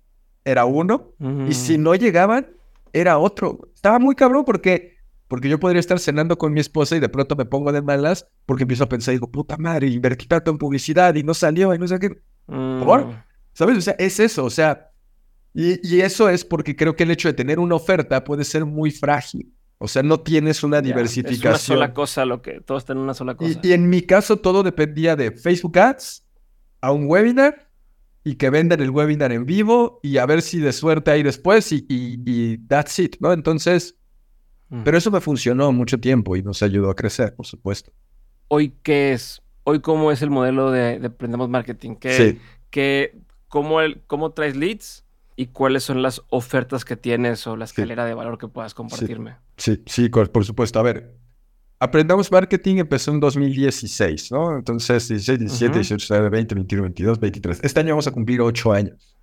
era 0.45 0.65
uno, 0.65 1.13
y 1.49 1.53
si 1.55 1.79
no 1.79 1.95
llegaban, 1.95 2.51
era 2.91 3.17
otro. 3.17 3.61
Estaba 3.73 3.97
muy 3.97 4.13
cabrón 4.13 4.45
porque, 4.45 4.97
porque 5.27 5.49
yo 5.49 5.59
podría 5.59 5.79
estar 5.79 5.97
cenando 5.97 6.37
con 6.37 6.53
mi 6.53 6.59
esposa 6.59 6.95
y 6.95 6.99
de 6.99 7.09
pronto 7.09 7.35
me 7.35 7.45
pongo 7.45 7.71
de 7.71 7.81
malas 7.81 8.27
porque 8.45 8.65
empiezo 8.65 8.83
a 8.83 8.89
pensar, 8.89 9.13
digo, 9.13 9.31
puta 9.31 9.57
madre, 9.57 9.87
invertí 9.87 10.27
tanto 10.27 10.51
en 10.51 10.59
publicidad 10.59 11.15
y 11.15 11.23
no 11.23 11.33
salió 11.33 11.73
y 11.73 11.79
no 11.79 11.87
sé 11.87 11.97
qué. 11.97 12.21
¿Por? 12.45 13.07
Mm. 13.07 13.23
¿Sabes? 13.53 13.77
O 13.77 13.81
sea, 13.81 13.95
es 13.97 14.19
eso, 14.19 14.45
o 14.45 14.51
sea, 14.51 14.91
y, 15.51 16.01
eso 16.01 16.29
es 16.29 16.45
porque 16.45 16.75
creo 16.75 16.95
que 16.95 17.03
el 17.03 17.11
hecho 17.11 17.27
de 17.27 17.33
tener 17.33 17.57
una 17.57 17.73
oferta 17.73 18.23
puede 18.23 18.43
ser 18.43 18.65
muy 18.65 18.91
frágil. 18.91 19.51
O 19.79 19.87
sea, 19.87 20.03
no 20.03 20.19
tienes 20.19 20.63
una 20.63 20.79
diversificación. 20.79 21.53
Es 21.55 21.69
una 21.69 21.75
sola 21.77 21.93
cosa, 21.93 22.25
lo 22.25 22.43
que 22.43 22.61
todo 22.61 22.77
está 22.77 22.93
en 22.93 22.99
una 22.99 23.15
sola 23.15 23.35
cosa. 23.35 23.59
y 23.63 23.73
en 23.73 23.89
mi 23.89 24.03
caso 24.03 24.37
todo 24.37 24.61
dependía 24.61 25.15
de 25.15 25.31
Facebook 25.31 25.79
Ads, 25.79 26.22
a 26.83 26.91
un 26.91 27.05
webinar 27.07 27.69
y 28.25 28.35
que 28.35 28.49
vendan 28.49 28.81
el 28.81 28.89
webinar 28.89 29.31
en 29.31 29.45
vivo 29.45 30.01
y 30.03 30.17
a 30.17 30.25
ver 30.25 30.41
si 30.41 30.59
de 30.59 30.73
suerte 30.73 31.11
hay 31.11 31.23
después 31.23 31.71
y, 31.71 31.85
y, 31.87 32.57
that's 32.67 32.99
it, 32.99 33.15
¿no? 33.21 33.31
Entonces, 33.31 33.95
mm. 34.67 34.83
pero 34.83 34.97
eso 34.97 35.09
me 35.09 35.21
funcionó 35.21 35.71
mucho 35.71 35.97
tiempo 35.97 36.35
y 36.35 36.43
nos 36.43 36.61
ayudó 36.61 36.89
a 36.89 36.95
crecer, 36.95 37.35
por 37.35 37.45
supuesto. 37.45 37.93
Hoy, 38.49 38.75
¿qué 38.83 39.13
es? 39.13 39.41
Hoy, 39.63 39.79
¿cómo 39.79 40.11
es 40.11 40.21
el 40.21 40.29
modelo 40.29 40.71
de, 40.71 40.99
de 40.99 41.37
Marketing? 41.47 41.95
¿Qué, 41.95 42.37
sí. 42.73 43.21
cómo, 43.47 43.79
el, 43.79 44.01
¿Cómo 44.05 44.31
traes 44.31 44.57
leads? 44.57 45.05
¿Y 45.37 45.47
cuáles 45.47 45.83
son 45.83 46.01
las 46.01 46.21
ofertas 46.27 46.83
que 46.83 46.97
tienes 46.97 47.47
o 47.47 47.55
la 47.55 47.63
escalera 47.63 48.05
de 48.05 48.13
valor 48.13 48.37
que 48.37 48.49
puedas 48.49 48.73
compartirme? 48.73 49.37
Sí, 49.55 49.81
sí, 49.85 50.09
por 50.09 50.43
supuesto. 50.43 50.79
A 50.79 50.83
ver, 50.83 51.15
Aprendamos 51.83 52.31
Marketing 52.31 52.77
empezó 52.77 53.11
en 53.11 53.19
2016, 53.19 54.31
¿no? 54.31 54.55
Entonces, 54.55 55.05
16, 55.09 55.39
17, 55.39 55.73
18, 55.79 55.95
19, 55.95 56.29
20, 56.29 56.55
21, 56.55 56.83
22, 56.83 57.19
23. 57.19 57.59
Este 57.61 57.79
año 57.81 57.89
vamos 57.89 58.07
a 58.07 58.11
cumplir 58.11 58.39
ocho 58.39 58.71
años. 58.71 59.17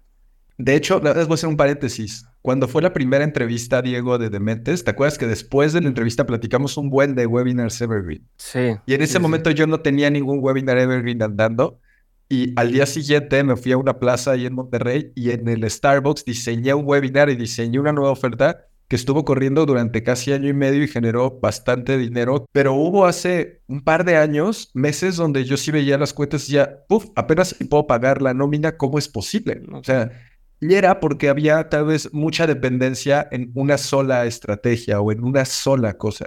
De 0.59 0.75
hecho, 0.75 1.01
les 1.01 1.27
voy 1.27 1.33
a 1.33 1.35
hacer 1.37 1.49
un 1.49 1.57
paréntesis. 1.57 2.27
Cuando 2.43 2.69
fue 2.69 2.83
la 2.83 2.93
primera 2.93 3.25
entrevista, 3.25 3.81
Diego, 3.81 4.19
de 4.19 4.29
Dementes, 4.29 4.85
¿te 4.85 4.91
acuerdas 4.91 5.17
que 5.17 5.27
después 5.27 5.73
de 5.73 5.81
la 5.81 5.89
entrevista 5.89 6.27
platicamos 6.27 6.77
un 6.77 6.91
buen 6.91 7.15
de 7.15 7.25
webinars 7.25 7.81
Evergreen? 7.81 8.29
Sí. 8.37 8.77
Y 8.85 8.93
en 8.93 9.01
ese 9.01 9.19
momento 9.19 9.51
yo 9.53 9.67
no 9.67 9.81
tenía 9.81 10.11
ningún 10.11 10.41
webinar 10.43 10.77
Evergreen 10.77 11.23
andando. 11.23 11.81
Y 12.29 12.53
al 12.57 12.73
día 12.73 12.85
siguiente 12.85 13.43
me 13.43 13.57
fui 13.57 13.73
a 13.73 13.79
una 13.79 13.99
plaza 13.99 14.33
ahí 14.33 14.45
en 14.45 14.55
Monterrey 14.55 15.13
y 15.15 15.31
en 15.31 15.49
el 15.49 15.69
Starbucks 15.69 16.27
diseñé 16.27 16.75
un 16.75 16.85
webinar 16.87 17.31
y 17.31 17.37
diseñé 17.37 17.81
una 17.81 17.93
nueva 17.93 18.11
oferta 18.11 18.67
que 18.91 18.97
estuvo 18.97 19.25
corriendo 19.25 19.67
durante 19.67 20.03
casi 20.03 20.33
año 20.33 20.49
y 20.49 20.53
medio 20.53 20.83
y 20.83 20.89
generó 20.89 21.39
bastante 21.39 21.97
dinero, 21.97 22.45
pero 22.51 22.75
hubo 22.75 23.07
hace 23.07 23.63
un 23.69 23.83
par 23.83 24.05
de 24.05 24.17
años, 24.17 24.73
meses 24.75 25.15
donde 25.15 25.45
yo 25.45 25.57
sí 25.57 25.71
veía 25.71 25.97
las 25.97 26.13
cuentas 26.13 26.49
y 26.49 26.55
ya, 26.55 26.81
puff, 26.89 27.07
apenas 27.15 27.55
puedo 27.71 27.87
pagar 27.87 28.21
la 28.21 28.35
nómina, 28.35 28.77
¿cómo 28.77 28.99
es 28.99 29.09
posible? 29.09 29.63
O 29.73 29.85
sea, 29.85 30.11
y 30.59 30.75
era 30.75 30.99
porque 30.99 31.29
había 31.29 31.69
tal 31.69 31.85
vez 31.85 32.13
mucha 32.13 32.49
dependencia 32.49 33.29
en 33.31 33.53
una 33.55 33.79
sola 33.79 34.27
estrategia 34.27 35.01
o 35.01 35.13
en 35.13 35.23
una 35.23 35.45
sola 35.45 35.97
cosa. 35.97 36.27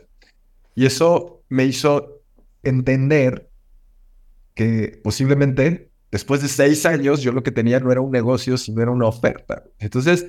Y 0.74 0.86
eso 0.86 1.44
me 1.50 1.66
hizo 1.66 2.22
entender 2.64 3.50
que 4.56 5.02
posiblemente 5.04 5.92
después 6.12 6.42
de 6.42 6.48
seis 6.48 6.86
años 6.86 7.22
yo 7.22 7.34
lo 7.34 7.44
que 7.44 7.52
tenía 7.52 7.82
no 7.82 7.92
era 7.92 8.00
un 8.00 8.12
negocio, 8.12 8.58
sino 8.58 8.82
era 8.82 8.92
una 8.92 9.08
oferta. 9.08 9.66
Entonces 9.80 10.28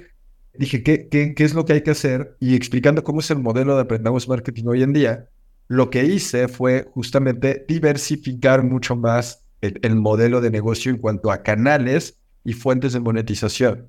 dije, 0.57 0.83
¿qué, 0.83 1.09
qué, 1.09 1.35
qué 1.35 1.45
es 1.45 1.55
lo 1.55 1.65
que 1.65 1.75
hay 1.75 1.83
que 1.83 1.91
hacer? 1.91 2.37
Y 2.41 2.55
explicando 2.55 3.05
cómo 3.05 3.21
es 3.21 3.31
el 3.31 3.39
modelo 3.39 3.75
de 3.75 3.83
Aprendamos 3.83 4.29
Marketing 4.29 4.65
hoy 4.67 4.83
en 4.83 4.93
día, 4.93 5.29
lo 5.69 5.91
que 5.91 6.05
hice 6.05 6.49
fue 6.49 6.87
justamente 6.93 7.65
diversificar 7.69 8.63
mucho 8.63 8.97
más 8.97 9.45
el, 9.61 9.97
modelo 9.97 10.41
de 10.41 10.51
negocio 10.51 10.91
en 10.91 10.99
cuanto 10.99 11.31
a 11.31 11.43
canales 11.43 12.21
y 12.45 12.53
fuentes 12.53 12.93
de 12.93 13.01
monetización. 13.01 13.89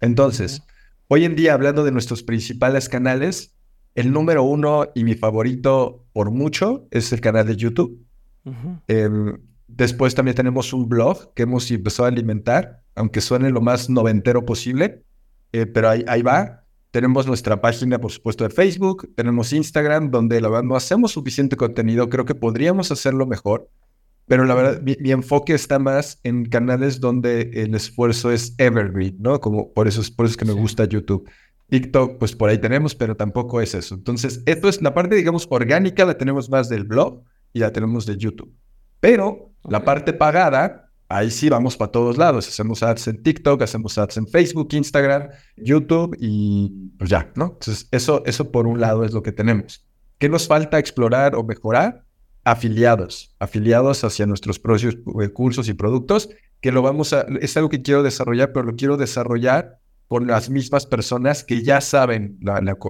Entonces, 0.00 0.62
hoy 1.08 1.24
en 1.24 1.36
día, 1.36 1.54
hablando 1.54 1.84
de 1.84 1.92
nuestros 1.92 2.22
principales 2.22 2.88
canales, 2.88 3.54
el 3.94 4.12
número 4.12 4.42
uno 4.42 4.88
y 4.94 5.04
mi 5.04 5.14
favorito 5.14 6.04
por 6.12 6.30
mucho 6.30 6.86
es 6.90 7.12
el 7.12 7.20
canal 7.20 7.46
de 7.46 7.56
YouTube. 7.56 8.04
Em, 8.86 9.38
después 9.66 10.14
también 10.14 10.34
tenemos 10.34 10.72
un 10.72 10.88
blog 10.88 11.34
que 11.34 11.42
hemos 11.42 11.70
empezado 11.70 12.06
a 12.06 12.08
alimentar, 12.08 12.82
aunque 12.94 13.20
suene 13.20 13.50
lo 13.50 13.60
más 13.60 13.90
noventero 13.90 14.44
posible, 14.44 15.02
eh, 15.52 15.66
pero 15.66 15.88
ahí, 15.88 16.04
ahí 16.06 16.22
va. 16.22 16.64
Tenemos 16.90 17.26
nuestra 17.26 17.60
página, 17.60 17.98
por 17.98 18.10
supuesto, 18.10 18.44
de 18.44 18.50
Facebook, 18.50 19.12
tenemos 19.14 19.52
Instagram, 19.52 20.10
donde 20.10 20.40
la 20.40 20.48
verdad 20.48 20.64
no 20.64 20.74
hacemos 20.74 21.12
suficiente 21.12 21.56
contenido, 21.56 22.08
creo 22.08 22.24
que 22.24 22.34
podríamos 22.34 22.90
hacerlo 22.90 23.26
mejor, 23.26 23.68
pero 24.28 24.44
la 24.44 24.54
verdad 24.54 24.82
mi, 24.82 25.10
enfoque 25.10 25.54
está 25.54 25.78
más 25.78 26.20
en 26.22 26.44
canales 26.44 27.00
donde 27.00 27.50
el 27.54 27.74
esfuerzo 27.74 28.30
es 28.30 28.54
evergreen, 28.58 29.16
¿no? 29.20 29.40
Como 29.40 29.72
por 29.72 29.88
eso, 29.88 30.02
por 30.14 30.26
eso 30.26 30.32
es 30.32 30.36
que 30.36 30.44
me 30.44 30.52
gusta 30.52 30.84
YouTube. 30.84 31.28
TikTok, 31.70 32.18
pues 32.18 32.34
por 32.34 32.50
ahí 32.50 32.58
tenemos, 32.58 32.94
pero 32.94 33.16
tampoco 33.16 33.60
es 33.60 33.74
eso. 33.74 33.94
Entonces, 33.94 34.42
esto 34.46 34.68
es 34.68 34.80
la 34.82 34.94
parte, 34.94 35.16
digamos, 35.16 35.46
orgánica, 35.50 36.04
la 36.04 36.16
tenemos 36.16 36.48
más 36.50 36.68
del 36.68 36.84
blog 36.84 37.22
y 37.52 37.60
la 37.60 37.72
tenemos 37.72 38.06
de 38.06 38.16
YouTube. 38.16 38.54
Pero 39.00 39.52
la 39.64 39.84
parte 39.84 40.12
pagada, 40.12 40.87
ahí 41.08 41.30
sí 41.30 41.48
vamos 41.48 41.76
para 41.76 41.90
todos 41.90 42.18
lados. 42.18 42.48
Hacemos 42.48 42.82
ads 42.82 43.08
en 43.08 43.22
TikTok, 43.22 43.62
hacemos 43.62 43.96
ads 43.98 44.18
en 44.18 44.26
Facebook, 44.26 44.68
Instagram, 44.72 45.30
YouTube 45.56 46.16
y 46.20 46.90
pues 46.98 47.10
ya, 47.10 47.32
¿no? 47.34 47.56
Entonces, 47.58 47.88
eso, 47.90 48.22
eso 48.26 48.50
por 48.50 48.66
un 48.66 48.80
lado 48.80 49.04
es 49.04 49.12
lo 49.12 49.22
que 49.22 49.32
tenemos. 49.32 49.86
¿Qué 50.18 50.28
nos 50.28 50.46
falta 50.46 50.78
explorar 50.78 51.34
o 51.34 51.44
mejorar? 51.44 52.04
Afiliados, 52.44 53.34
afiliados 53.38 54.04
hacia 54.04 54.26
nuestros 54.26 54.58
propios 54.58 54.96
cursos 55.34 55.68
y 55.68 55.74
productos, 55.74 56.30
que 56.60 56.72
lo 56.72 56.82
vamos 56.82 57.12
a, 57.12 57.26
es 57.40 57.56
algo 57.56 57.68
que 57.68 57.82
quiero 57.82 58.02
desarrollar, 58.02 58.52
pero 58.52 58.64
lo 58.64 58.74
quiero 58.74 58.96
desarrollar 58.96 59.78
por 60.08 60.26
las 60.26 60.48
mismas 60.48 60.86
personas 60.86 61.44
que 61.44 61.62
ya 61.62 61.80
saben, 61.80 62.38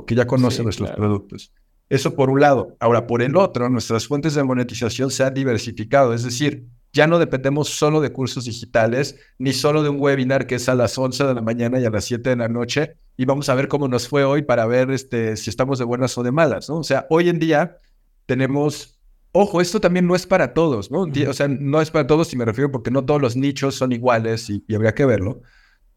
que 0.06 0.14
ya 0.14 0.26
conocen 0.26 0.64
nuestros 0.64 0.90
productos. 0.92 1.52
Eso 1.88 2.14
por 2.14 2.30
un 2.30 2.40
lado. 2.40 2.76
Ahora, 2.80 3.06
por 3.06 3.22
el 3.22 3.36
otro, 3.36 3.68
nuestras 3.68 4.06
fuentes 4.06 4.34
de 4.34 4.44
monetización 4.44 5.10
se 5.10 5.24
han 5.24 5.34
diversificado. 5.34 6.14
Es 6.14 6.22
decir, 6.22 6.68
ya 6.98 7.06
no 7.06 7.20
dependemos 7.20 7.68
solo 7.68 8.00
de 8.00 8.10
cursos 8.10 8.44
digitales, 8.44 9.14
ni 9.38 9.52
solo 9.52 9.84
de 9.84 9.88
un 9.88 10.00
webinar 10.00 10.48
que 10.48 10.56
es 10.56 10.68
a 10.68 10.74
las 10.74 10.98
11 10.98 11.26
de 11.26 11.34
la 11.34 11.40
mañana 11.40 11.78
y 11.78 11.84
a 11.84 11.90
las 11.90 12.04
7 12.06 12.30
de 12.30 12.34
la 12.34 12.48
noche, 12.48 12.96
y 13.16 13.24
vamos 13.24 13.48
a 13.48 13.54
ver 13.54 13.68
cómo 13.68 13.86
nos 13.86 14.08
fue 14.08 14.24
hoy 14.24 14.42
para 14.42 14.66
ver 14.66 14.90
este, 14.90 15.36
si 15.36 15.48
estamos 15.48 15.78
de 15.78 15.84
buenas 15.84 16.18
o 16.18 16.24
de 16.24 16.32
malas, 16.32 16.68
¿no? 16.68 16.78
O 16.78 16.82
sea, 16.82 17.06
hoy 17.08 17.28
en 17.28 17.38
día 17.38 17.78
tenemos, 18.26 18.98
ojo, 19.30 19.60
esto 19.60 19.80
también 19.80 20.08
no 20.08 20.16
es 20.16 20.26
para 20.26 20.54
todos, 20.54 20.90
¿no? 20.90 21.02
O 21.02 21.32
sea, 21.34 21.46
no 21.46 21.80
es 21.80 21.92
para 21.92 22.08
todos 22.08 22.32
y 22.32 22.36
me 22.36 22.44
refiero 22.44 22.72
porque 22.72 22.90
no 22.90 23.04
todos 23.04 23.22
los 23.22 23.36
nichos 23.36 23.76
son 23.76 23.92
iguales 23.92 24.50
y 24.50 24.74
habría 24.74 24.92
que 24.92 25.06
verlo. 25.06 25.42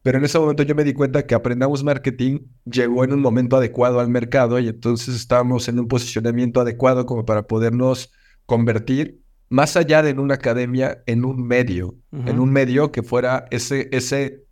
Pero 0.03 0.19
en 0.19 0.25
ese 0.25 0.37
momento 0.37 0.61
yo 0.61 0.75
me 0.75 0.83
di 0.83 0.93
cuenta 0.93 1.25
que 1.25 1.33
Aprendamos 1.33 1.83
Marketing 1.83 2.41
llegó 2.65 3.03
en 3.03 3.13
un 3.13 3.21
momento 3.21 3.57
adecuado 3.57 3.99
al 3.99 4.09
mercado 4.09 4.59
y 4.59 4.67
entonces 4.67 5.15
estábamos 5.15 5.67
en 5.67 5.79
un 5.79 5.87
posicionamiento 5.87 6.61
adecuado 6.61 7.07
como 7.07 7.25
para 7.25 7.47
podernos 7.47 8.11
convertir 8.45 9.20
más 9.51 9.75
allá 9.75 10.01
de 10.01 10.11
en 10.11 10.19
una 10.19 10.35
academia, 10.35 11.03
en 11.05 11.25
un 11.25 11.45
medio, 11.45 11.95
en 12.13 12.39
un 12.39 12.51
medio 12.51 12.93
que 12.93 13.03
fuera 13.03 13.47
ese, 13.51 13.89
ese, 13.91 14.45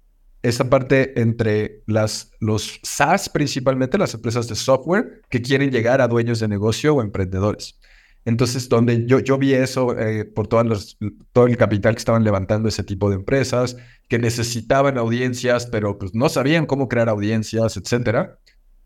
esa 0.43 0.69
parte 0.69 1.19
entre 1.21 1.83
las, 1.87 2.31
los 2.41 2.81
SaaS, 2.83 3.29
principalmente 3.29 3.97
las 3.97 4.13
empresas 4.13 4.49
de 4.49 4.55
software, 4.55 5.21
que 5.29 5.41
quieren 5.41 5.71
llegar 5.71 6.01
a 6.01 6.09
dueños 6.09 6.41
de 6.41 6.49
negocio 6.49 6.95
o 6.95 7.01
emprendedores. 7.01 7.79
Entonces, 8.25 8.67
donde 8.67 9.05
yo, 9.05 9.19
yo 9.19 9.37
vi 9.37 9.53
eso 9.53 9.97
eh, 9.97 10.25
por 10.25 10.47
todas 10.47 10.65
los, 10.65 10.97
todo 11.31 11.47
el 11.47 11.55
capital 11.55 11.95
que 11.95 11.99
estaban 11.99 12.25
levantando 12.25 12.67
ese 12.67 12.83
tipo 12.83 13.09
de 13.09 13.15
empresas, 13.15 13.77
que 14.09 14.19
necesitaban 14.19 14.97
audiencias, 14.97 15.65
pero 15.67 15.97
pues 15.97 16.13
no 16.13 16.27
sabían 16.27 16.65
cómo 16.65 16.89
crear 16.89 17.07
audiencias, 17.07 17.77
etcétera. 17.77 18.37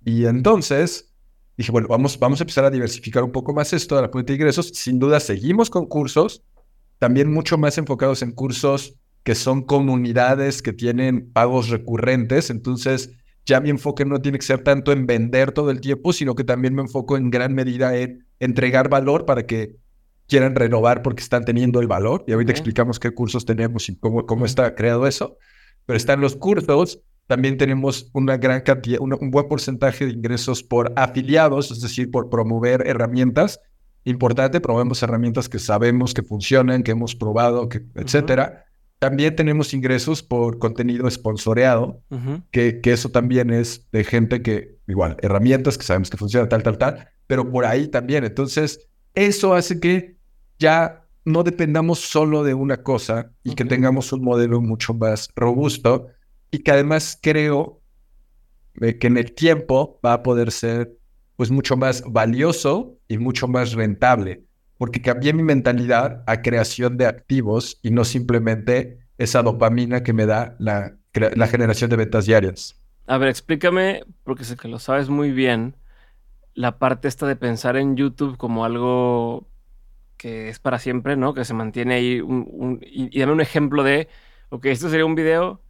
Y 0.05 0.25
entonces 0.25 1.12
dije, 1.57 1.71
bueno, 1.71 1.87
vamos, 1.87 2.17
vamos 2.19 2.39
a 2.39 2.43
empezar 2.43 2.65
a 2.65 2.71
diversificar 2.71 3.23
un 3.23 3.31
poco 3.31 3.53
más 3.53 3.73
esto 3.73 3.95
de 3.95 4.03
la 4.03 4.09
fuente 4.09 4.33
de 4.33 4.37
ingresos. 4.37 4.69
Sin 4.73 4.99
duda, 4.99 5.19
seguimos 5.19 5.69
con 5.69 5.85
cursos, 5.85 6.43
también 6.99 7.31
mucho 7.31 7.57
más 7.57 7.77
enfocados 7.77 8.21
en 8.21 8.31
cursos 8.31 8.95
que 9.23 9.35
son 9.35 9.61
comunidades 9.63 10.61
que 10.61 10.73
tienen 10.73 11.31
pagos 11.31 11.69
recurrentes. 11.69 12.49
Entonces, 12.49 13.11
ya 13.45 13.59
mi 13.59 13.69
enfoque 13.69 14.05
no 14.05 14.21
tiene 14.21 14.37
que 14.37 14.45
ser 14.45 14.63
tanto 14.63 14.91
en 14.91 15.05
vender 15.05 15.51
todo 15.51 15.71
el 15.71 15.81
tiempo, 15.81 16.13
sino 16.13 16.35
que 16.35 16.43
también 16.43 16.75
me 16.75 16.81
enfoco 16.81 17.17
en 17.17 17.29
gran 17.29 17.53
medida 17.53 17.95
en 17.97 18.25
entregar 18.39 18.89
valor 18.89 19.25
para 19.25 19.45
que 19.45 19.77
quieran 20.27 20.55
renovar 20.55 21.01
porque 21.01 21.23
están 21.23 21.45
teniendo 21.45 21.79
el 21.79 21.87
valor. 21.87 22.23
Y 22.27 22.33
ahorita 22.33 22.51
explicamos 22.51 22.99
qué 22.99 23.11
cursos 23.11 23.45
tenemos 23.45 23.87
y 23.89 23.97
cómo, 23.97 24.25
cómo 24.25 24.45
está 24.45 24.75
creado 24.75 25.07
eso. 25.07 25.37
Pero 25.85 25.97
están 25.97 26.21
los 26.21 26.35
cursos, 26.35 27.01
también 27.27 27.57
tenemos 27.57 28.09
una 28.13 28.37
gran 28.37 28.61
cantidad, 28.61 28.99
un 28.99 29.31
buen 29.31 29.47
porcentaje 29.47 30.05
de 30.05 30.11
ingresos 30.11 30.61
por 30.61 30.91
afiliados, 30.95 31.71
es 31.71 31.81
decir, 31.81 32.11
por 32.11 32.29
promover 32.29 32.85
herramientas. 32.85 33.61
Importante, 34.03 34.59
promovemos 34.59 35.01
herramientas 35.01 35.47
que 35.47 35.59
sabemos 35.59 36.13
que 36.13 36.23
funcionan, 36.23 36.83
que 36.83 36.91
hemos 36.91 37.15
probado, 37.15 37.69
que, 37.69 37.81
etcétera. 37.95 38.65
También 38.99 39.35
tenemos 39.35 39.73
ingresos 39.73 40.21
por 40.21 40.59
contenido 40.59 41.09
sponsoreado, 41.09 42.01
que, 42.51 42.81
que 42.81 42.91
eso 42.91 43.09
también 43.09 43.51
es 43.51 43.87
de 43.91 44.03
gente 44.03 44.41
que, 44.41 44.77
igual, 44.87 45.17
herramientas 45.21 45.77
que 45.77 45.85
sabemos 45.85 46.09
que 46.09 46.17
funcionan, 46.17 46.49
tal, 46.49 46.63
tal, 46.63 46.77
tal, 46.77 47.07
pero 47.27 47.49
por 47.49 47.65
ahí 47.65 47.87
también. 47.87 48.25
Entonces, 48.25 48.89
eso 49.13 49.53
hace 49.53 49.79
que 49.79 50.17
ya 50.59 51.05
no 51.25 51.43
dependamos 51.43 51.99
solo 51.99 52.43
de 52.43 52.53
una 52.53 52.83
cosa 52.83 53.31
y 53.43 53.55
que 53.55 53.63
tengamos 53.63 54.11
un 54.11 54.23
modelo 54.23 54.59
mucho 54.59 54.93
más 54.93 55.29
robusto 55.35 56.07
y 56.53 56.59
que 56.59 56.71
además 56.71 57.19
creo 57.21 57.81
eh, 58.81 58.97
que 58.97 59.07
en 59.07 59.17
el 59.17 59.33
tiempo 59.33 59.99
va 60.05 60.13
a 60.13 60.23
poder 60.23 60.51
ser 60.51 60.97
pues 61.35 61.49
mucho 61.51 61.75
más 61.75 62.03
valioso 62.05 62.97
y 63.07 63.17
mucho 63.17 63.47
más 63.47 63.73
rentable 63.73 64.43
porque 64.77 65.01
cambié 65.01 65.33
mi 65.33 65.43
mentalidad 65.43 66.23
a 66.27 66.41
creación 66.41 66.97
de 66.97 67.05
activos 67.05 67.79
y 67.81 67.91
no 67.91 68.03
simplemente 68.03 68.99
esa 69.17 69.41
dopamina 69.41 70.03
que 70.03 70.13
me 70.13 70.25
da 70.25 70.55
la, 70.59 70.97
generación 71.47 71.89
de 71.89 71.95
ventas 71.95 72.25
diarias. 72.25 72.79
A 73.07 73.17
ver, 73.17 73.29
explícame, 73.29 74.03
porque 74.23 74.43
sé 74.43 74.57
que 74.57 74.67
lo 74.67 74.79
sabes 74.79 75.09
muy 75.09 75.31
bien, 75.31 75.77
la 76.53 76.79
parte 76.79 77.07
esta 77.07 77.27
de 77.27 77.35
pensar 77.35 77.77
en 77.77 77.95
YouTube 77.95 78.37
como 78.37 78.65
algo 78.65 79.47
que 80.17 80.49
es 80.49 80.59
para 80.59 80.79
siempre, 80.79 81.15
¿no? 81.15 81.33
Que 81.33 81.45
se 81.45 81.53
mantiene 81.53 81.93
ahí 81.95 82.19
un, 82.21 82.79
y, 82.81 83.17
dame 83.19 83.31
un 83.31 83.41
ejemplo 83.41 83.83
de, 83.83 84.07
ok, 84.49 84.65
esto 84.65 84.89
sería 84.89 85.05
un 85.05 85.15
video 85.15 85.61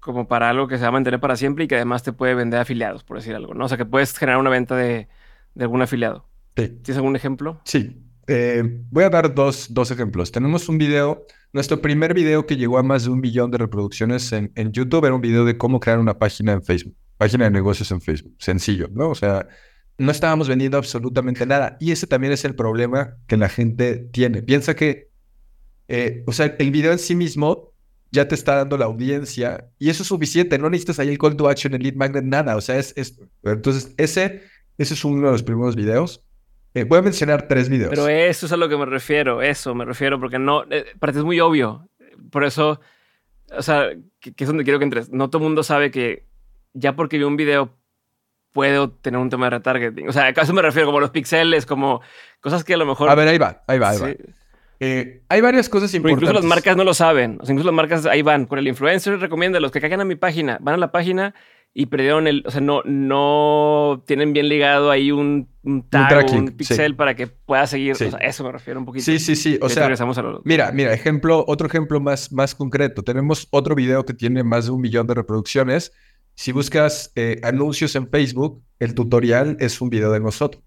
como 0.00 0.26
para 0.26 0.50
algo 0.50 0.66
que 0.66 0.76
se 0.76 0.82
va 0.82 0.88
a 0.88 0.92
mantener 0.92 1.20
para 1.20 1.36
siempre 1.36 1.64
y 1.64 1.68
que 1.68 1.76
además 1.76 2.02
te 2.02 2.12
puede 2.12 2.34
vender 2.34 2.60
afiliados, 2.60 3.04
por 3.04 3.18
decir 3.18 3.34
algo, 3.34 3.54
¿no? 3.54 3.66
O 3.66 3.68
sea, 3.68 3.78
que 3.78 3.84
puedes 3.84 4.16
generar 4.16 4.40
una 4.40 4.50
venta 4.50 4.74
de, 4.74 5.08
de 5.54 5.64
algún 5.64 5.82
afiliado. 5.82 6.26
Sí. 6.56 6.68
¿Tienes 6.82 6.96
algún 6.96 7.16
ejemplo? 7.16 7.60
Sí. 7.64 8.02
Eh, 8.26 8.62
voy 8.90 9.04
a 9.04 9.10
dar 9.10 9.34
dos, 9.34 9.72
dos 9.72 9.90
ejemplos. 9.90 10.32
Tenemos 10.32 10.68
un 10.68 10.78
video, 10.78 11.26
nuestro 11.52 11.80
primer 11.80 12.14
video 12.14 12.46
que 12.46 12.56
llegó 12.56 12.78
a 12.78 12.82
más 12.82 13.04
de 13.04 13.10
un 13.10 13.20
millón 13.20 13.50
de 13.50 13.58
reproducciones 13.58 14.32
en, 14.32 14.52
en 14.54 14.72
YouTube 14.72 15.04
era 15.04 15.14
un 15.14 15.20
video 15.20 15.44
de 15.44 15.58
cómo 15.58 15.80
crear 15.80 15.98
una 15.98 16.18
página 16.18 16.52
en 16.52 16.62
Facebook, 16.62 16.94
página 17.16 17.44
de 17.44 17.50
negocios 17.50 17.90
en 17.90 18.00
Facebook. 18.00 18.34
Sencillo, 18.38 18.88
¿no? 18.92 19.10
O 19.10 19.14
sea, 19.14 19.48
no 19.98 20.12
estábamos 20.12 20.48
vendiendo 20.48 20.78
absolutamente 20.78 21.44
nada. 21.44 21.76
Y 21.78 21.92
ese 21.92 22.06
también 22.06 22.32
es 22.32 22.44
el 22.44 22.54
problema 22.54 23.16
que 23.26 23.36
la 23.36 23.48
gente 23.48 23.96
tiene. 23.96 24.42
Piensa 24.42 24.74
que, 24.74 25.10
eh, 25.88 26.22
o 26.26 26.32
sea, 26.32 26.54
el 26.58 26.70
video 26.70 26.92
en 26.92 26.98
sí 26.98 27.14
mismo 27.14 27.69
ya 28.12 28.26
te 28.26 28.34
está 28.34 28.56
dando 28.56 28.76
la 28.76 28.86
audiencia 28.86 29.68
y 29.78 29.90
eso 29.90 30.02
es 30.02 30.08
suficiente. 30.08 30.58
No 30.58 30.68
necesitas 30.70 30.98
ahí 30.98 31.08
el 31.08 31.18
call 31.18 31.36
to 31.36 31.48
action, 31.48 31.74
el 31.74 31.82
lead 31.82 31.94
magnet, 31.94 32.24
nada. 32.24 32.56
O 32.56 32.60
sea, 32.60 32.78
es, 32.78 32.92
es 32.96 33.18
entonces 33.44 33.94
ese, 33.96 34.42
ese 34.78 34.94
es 34.94 35.04
uno 35.04 35.26
de 35.26 35.32
los 35.32 35.42
primeros 35.42 35.76
videos. 35.76 36.24
Eh, 36.74 36.84
voy 36.84 36.98
a 36.98 37.02
mencionar 37.02 37.48
tres 37.48 37.68
videos. 37.68 37.90
Pero 37.90 38.08
eso 38.08 38.46
es 38.46 38.52
a 38.52 38.56
lo 38.56 38.68
que 38.68 38.76
me 38.76 38.86
refiero, 38.86 39.42
eso 39.42 39.74
me 39.74 39.84
refiero, 39.84 40.20
porque 40.20 40.38
no, 40.38 40.64
eh, 40.70 40.86
para 40.98 41.12
ti 41.12 41.18
es 41.18 41.24
muy 41.24 41.40
obvio. 41.40 41.88
Por 42.30 42.44
eso, 42.44 42.80
o 43.56 43.62
sea, 43.62 43.90
que, 44.20 44.32
es 44.36 44.46
donde 44.46 44.64
quiero 44.64 44.78
que 44.78 44.84
entres. 44.84 45.10
No 45.10 45.30
todo 45.30 45.42
el 45.42 45.48
mundo 45.48 45.62
sabe 45.62 45.90
que 45.90 46.26
ya 46.72 46.94
porque 46.94 47.18
vi 47.18 47.24
un 47.24 47.36
video 47.36 47.76
puedo 48.52 48.90
tener 48.90 49.20
un 49.20 49.30
tema 49.30 49.46
de 49.46 49.50
retargeting. 49.50 50.08
O 50.08 50.12
sea, 50.12 50.24
a 50.24 50.30
eso 50.30 50.52
me 50.52 50.62
refiero, 50.62 50.86
como 50.86 51.00
los 51.00 51.10
pixeles, 51.10 51.66
como 51.66 52.00
cosas 52.40 52.64
que 52.64 52.74
a 52.74 52.76
lo 52.76 52.86
mejor... 52.86 53.08
A 53.08 53.14
ver, 53.14 53.28
ahí 53.28 53.38
va, 53.38 53.62
ahí 53.66 53.78
va, 53.78 53.90
ahí 53.90 53.98
va. 53.98 54.08
Eh, 54.82 55.22
hay 55.28 55.40
varias 55.42 55.68
cosas 55.68 55.92
importantes. 55.94 56.22
incluso 56.22 56.42
las 56.42 56.48
marcas 56.48 56.76
no 56.76 56.84
lo 56.84 56.94
saben. 56.94 57.38
O 57.40 57.44
sea, 57.44 57.52
incluso 57.52 57.68
las 57.68 57.76
marcas 57.76 58.06
ahí 58.06 58.22
van 58.22 58.46
con 58.46 58.58
el 58.58 58.66
influencer, 58.66 59.20
recomienda 59.20 59.60
los 59.60 59.70
que 59.70 59.80
caigan 59.80 60.00
a 60.00 60.04
mi 60.06 60.16
página, 60.16 60.58
van 60.60 60.74
a 60.74 60.78
la 60.78 60.90
página 60.90 61.34
y 61.72 61.86
perdieron 61.86 62.26
el, 62.26 62.42
o 62.46 62.50
sea, 62.50 62.62
no, 62.62 62.82
no 62.84 64.02
tienen 64.06 64.32
bien 64.32 64.48
ligado 64.48 64.90
ahí 64.90 65.12
un, 65.12 65.48
un 65.62 65.88
tag, 65.88 66.26
un, 66.32 66.48
pixel 66.48 66.96
para 66.96 67.14
que 67.14 67.26
pueda 67.26 67.66
seguir. 67.66 67.92
O 67.92 67.94
sea, 67.94 68.08
eso 68.20 68.42
me 68.42 68.52
refiero 68.52 68.80
un 68.80 68.86
poquito. 68.86 69.04
Sí, 69.04 69.18
sí, 69.18 69.36
sí. 69.36 69.58
O 69.60 69.68
sea, 69.68 69.88
mira, 70.44 70.72
mira, 70.72 70.94
ejemplo, 70.94 71.44
otro 71.46 71.66
ejemplo 71.66 72.00
más, 72.00 72.32
más 72.32 72.54
concreto. 72.54 73.02
Tenemos 73.02 73.46
otro 73.50 73.74
video 73.74 74.04
que 74.04 74.14
tiene 74.14 74.42
más 74.42 74.64
de 74.64 74.72
un 74.72 74.80
millón 74.80 75.06
de 75.06 75.14
reproducciones. 75.14 75.92
Si 76.34 76.52
buscas 76.52 77.12
eh, 77.16 77.38
anuncios 77.44 77.94
en 77.96 78.08
Facebook, 78.08 78.62
el 78.78 78.94
tutorial 78.94 79.56
es 79.60 79.80
un 79.80 79.90
video 79.90 80.10
de 80.10 80.20
nosotros. 80.20 80.64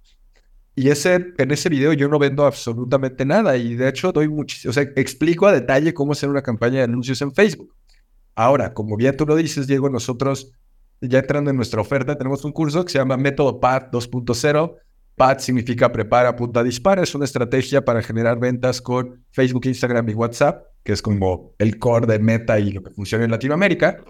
Y 0.76 0.90
ese, 0.90 1.34
en 1.38 1.52
ese 1.52 1.70
video 1.70 1.94
yo 1.94 2.08
no 2.08 2.18
vendo 2.18 2.46
absolutamente 2.46 3.26
nada 3.26 3.56
y 3.58 3.76
de 3.76 3.90
hecho 3.90 4.12
doy 4.12 4.28
muchísimo, 4.28 4.72
o 4.72 4.74
sea, 4.74 4.84
explico 4.96 5.46
a 5.46 5.52
detalle 5.52 5.94
cómo 5.94 6.14
hacer 6.14 6.30
una 6.30 6.42
campaña 6.42 6.80
de 6.80 6.84
anuncios 6.86 7.22
en 7.22 7.34
Facebook. 7.34 7.76
Ahora, 8.36 8.74
como 8.74 8.98
bien 8.98 9.16
tú 9.16 9.26
lo 9.26 9.36
dices, 9.36 9.68
Diego, 9.68 9.90
nosotros 9.90 10.52
ya 11.00 11.20
entrando 11.20 11.52
en 11.52 11.58
nuestra 11.58 11.82
oferta, 11.82 12.18
tenemos 12.18 12.44
un 12.44 12.52
curso 12.52 12.84
que 12.84 12.92
se 12.92 12.98
llama 12.98 13.18
Método 13.18 13.60
PAD 13.60 13.92
2.0. 13.92 14.76
PAD 15.16 15.40
significa 15.40 15.92
prepara, 15.92 16.36
punta, 16.36 16.64
dispara. 16.64 17.04
Es 17.04 17.14
una 17.14 17.26
estrategia 17.26 17.86
para 17.86 18.02
generar 18.02 18.40
ventas 18.40 18.82
con 18.82 19.24
Facebook, 19.32 19.66
Instagram 19.66 20.10
y 20.10 20.14
WhatsApp, 20.14 20.66
que 20.84 20.94
es 20.94 21.02
como 21.02 21.54
el 21.60 21.78
core 21.78 22.08
de 22.08 22.20
Meta 22.20 22.60
y 22.60 22.72
lo 22.72 22.82
que 22.82 22.92
funciona 22.92 23.24
en 23.26 23.32
Latinoamérica. 23.32 24.04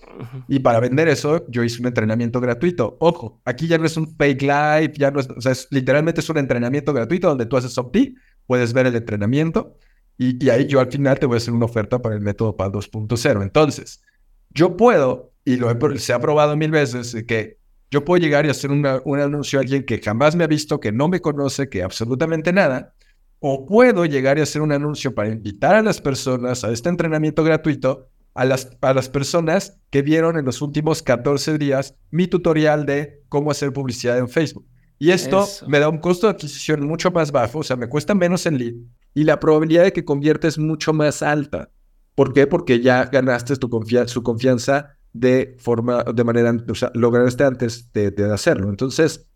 Y 0.47 0.59
para 0.59 0.79
vender 0.79 1.07
eso, 1.07 1.45
yo 1.49 1.63
hice 1.63 1.81
un 1.81 1.87
entrenamiento 1.87 2.39
gratuito. 2.39 2.97
Ojo, 2.99 3.41
aquí 3.45 3.67
ya 3.67 3.77
no 3.77 3.85
es 3.85 3.97
un 3.97 4.07
fake 4.15 4.41
live, 4.41 4.93
ya 4.97 5.11
no 5.11 5.19
es, 5.19 5.29
o 5.29 5.41
sea, 5.41 5.53
literalmente 5.71 6.21
es 6.21 6.29
un 6.29 6.37
entrenamiento 6.37 6.93
gratuito 6.93 7.27
donde 7.27 7.45
tú 7.45 7.57
haces 7.57 7.77
opt 7.77 7.97
puedes 8.45 8.73
ver 8.73 8.87
el 8.87 8.95
entrenamiento 8.95 9.77
y, 10.17 10.43
y 10.43 10.49
ahí 10.49 10.67
yo 10.67 10.81
al 10.81 10.91
final 10.91 11.17
te 11.17 11.25
voy 11.25 11.35
a 11.35 11.37
hacer 11.37 11.53
una 11.53 11.65
oferta 11.65 12.01
para 12.01 12.15
el 12.15 12.21
método 12.21 12.57
PAD 12.57 12.71
2.0. 12.71 13.41
Entonces, 13.41 14.01
yo 14.49 14.77
puedo 14.77 15.33
y 15.45 15.57
lo 15.57 15.69
se 15.97 16.13
ha 16.13 16.19
probado 16.19 16.55
mil 16.55 16.71
veces, 16.71 17.15
que 17.27 17.57
yo 17.93 18.03
puedo 18.03 18.19
llegar 18.19 18.43
y 18.47 18.49
hacer 18.49 18.71
un 18.71 19.19
anuncio 19.19 19.60
a 19.60 19.62
alguien 19.62 19.86
que 19.86 20.01
jamás 20.01 20.36
me 20.36 20.43
ha 20.43 20.47
visto, 20.47 20.79
que 20.79 20.91
no 20.91 21.10
me 21.10 21.21
conoce, 21.21 21.69
que 21.69 21.84
absolutamente 21.84 22.51
nada, 22.51 22.95
o 23.38 23.67
puedo 23.67 24.03
llegar 24.06 24.39
y 24.39 24.41
hacer 24.41 24.63
un 24.63 24.71
anuncio 24.71 25.13
para 25.13 25.29
invitar 25.29 25.75
a 25.75 25.84
las 25.84 26.01
personas 26.01 26.63
a 26.63 26.71
este 26.71 26.89
entrenamiento 26.89 27.43
gratuito, 27.43 28.10
a 28.34 28.45
las, 28.45 28.75
a 28.82 28.95
las 28.95 29.10
personas 29.10 29.79
que 29.91 30.01
vieron 30.01 30.39
en 30.39 30.45
los 30.45 30.63
últimos 30.63 31.03
14 31.03 31.60
días 31.60 31.95
mi 32.10 32.25
tutorial 32.25 32.88
de 32.88 33.21
cómo 33.29 33.51
hacer 33.51 33.71
publicidad 33.71 34.17
en 34.17 34.27
Facebook. 34.27 34.65
Y 34.97 35.12
esto 35.12 35.47
me 35.67 35.77
da 35.77 35.88
un 35.88 35.99
costo 35.99 36.25
de 36.25 36.34
adquisición 36.34 36.88
mucho 36.88 37.12
más 37.12 37.32
bajo, 37.32 37.60
o 37.60 37.63
sea, 37.63 37.75
me 37.75 37.89
cuesta 37.89 38.15
menos 38.15 38.47
en 38.47 38.58
lead 38.58 38.73
y 39.13 39.23
la 39.23 39.39
probabilidad 39.39 39.84
de 39.84 39.93
que 39.93 40.03
conviertes 40.03 40.56
es 40.56 40.58
mucho 40.58 40.93
más 40.93 41.21
alta. 41.21 41.69
¿Por 42.15 42.34
qué? 42.34 42.47
Porque 42.47 42.79
ya 42.79 43.06
ganaste 43.06 43.56
tu 43.58 43.69
su 44.08 44.23
confianza 44.23 44.97
de 45.13 45.56
forma, 45.60 46.04
de 46.04 46.23
manera, 46.23 46.56
o 46.67 46.76
sea, 46.76 46.91
lograste 46.95 47.43
antes 47.43 47.91
de, 47.93 48.13
hacerlo. 48.32 48.69
Entonces, 48.69 49.28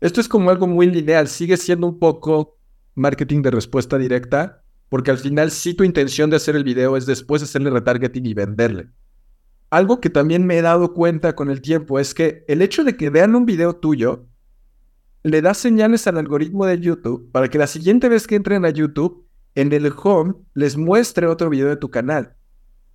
esto 0.00 0.20
es 0.20 0.28
como 0.28 0.50
algo 0.50 0.66
muy 0.66 0.86
lineal, 0.86 1.28
sigue 1.28 1.56
siendo 1.56 1.88
un 1.88 1.98
poco 1.98 2.58
marketing 2.94 3.42
de 3.42 3.50
respuesta 3.50 3.98
directa, 3.98 4.62
porque 4.88 5.10
al 5.10 5.18
final 5.18 5.50
sí 5.50 5.74
tu 5.74 5.84
intención 5.84 6.30
de 6.30 6.36
hacer 6.36 6.56
el 6.56 6.64
video 6.64 6.96
es 6.96 7.06
después 7.06 7.42
hacerle 7.42 7.70
retargeting 7.70 8.24
y 8.26 8.34
venderle. 8.34 8.88
Algo 9.68 10.00
que 10.00 10.10
también 10.10 10.46
me 10.46 10.58
he 10.58 10.62
dado 10.62 10.94
cuenta 10.94 11.34
con 11.34 11.50
el 11.50 11.60
tiempo 11.60 11.98
es 11.98 12.14
que 12.14 12.44
el 12.48 12.62
hecho 12.62 12.82
de 12.82 12.96
que 12.96 13.10
vean 13.10 13.34
un 13.34 13.46
video 13.46 13.76
tuyo 13.76 14.26
le 15.22 15.42
da 15.42 15.54
señales 15.54 16.06
al 16.06 16.18
algoritmo 16.18 16.66
de 16.66 16.80
YouTube 16.80 17.30
para 17.30 17.48
que 17.48 17.58
la 17.58 17.66
siguiente 17.66 18.08
vez 18.08 18.26
que 18.26 18.36
entren 18.36 18.64
a 18.64 18.70
YouTube, 18.70 19.26
en 19.54 19.72
el 19.72 19.92
home 20.02 20.34
les 20.54 20.76
muestre 20.76 21.26
otro 21.26 21.50
video 21.50 21.68
de 21.68 21.76
tu 21.76 21.90
canal 21.90 22.36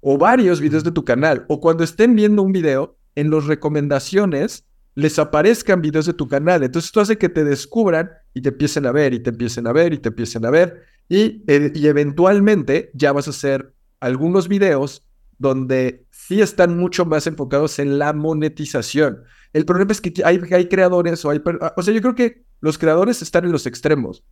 o 0.08 0.20
varios 0.20 0.62
videos 0.62 0.84
de 0.84 0.92
tu 0.92 1.04
canal, 1.04 1.46
o 1.50 1.60
cuando 1.60 1.84
estén 1.84 2.16
viendo 2.16 2.44
un 2.44 2.52
video, 2.52 2.96
en 3.16 3.32
las 3.32 3.46
recomendaciones 3.46 4.68
les 4.94 5.18
aparezcan 5.18 5.82
videos 5.82 6.06
de 6.06 6.14
tu 6.14 6.28
canal. 6.28 6.62
Entonces 6.62 6.90
esto 6.90 7.02
hace 7.02 7.18
que 7.18 7.28
te 7.28 7.44
descubran 7.44 8.12
y 8.32 8.42
te 8.42 8.50
empiecen 8.50 8.86
a 8.86 8.92
ver 8.92 9.16
y 9.16 9.20
te 9.20 9.32
empiecen 9.32 9.66
a 9.66 9.74
ver 9.74 9.94
y 9.94 9.98
te 9.98 10.10
empiecen 10.10 10.46
a 10.46 10.52
ver 10.52 10.84
y, 11.10 11.44
eh, 11.48 11.72
y 11.74 11.88
eventualmente 11.88 12.92
ya 12.94 13.14
vas 13.14 13.26
a 13.26 13.32
hacer 13.32 13.74
algunos 14.00 14.48
videos 14.48 15.08
donde 15.40 16.06
sí 16.12 16.40
están 16.40 16.78
mucho 16.78 17.08
más 17.08 17.26
enfocados 17.26 17.80
en 17.80 17.98
la 17.98 18.14
monetización. 18.14 19.24
El 19.54 19.66
problema 19.66 19.92
es 19.92 20.02
que 20.02 20.14
hay, 20.24 20.40
hay 20.52 20.70
creadores 20.70 21.26
o 21.26 21.32
hay... 21.32 21.42
O 21.76 21.82
sea, 21.82 21.94
yo 21.96 22.02
creo 22.02 22.14
que 22.14 22.46
los 22.62 22.78
creadores 22.78 23.24
están 23.24 23.46
en 23.46 23.52
los 23.52 23.66
extremos. 23.66 24.24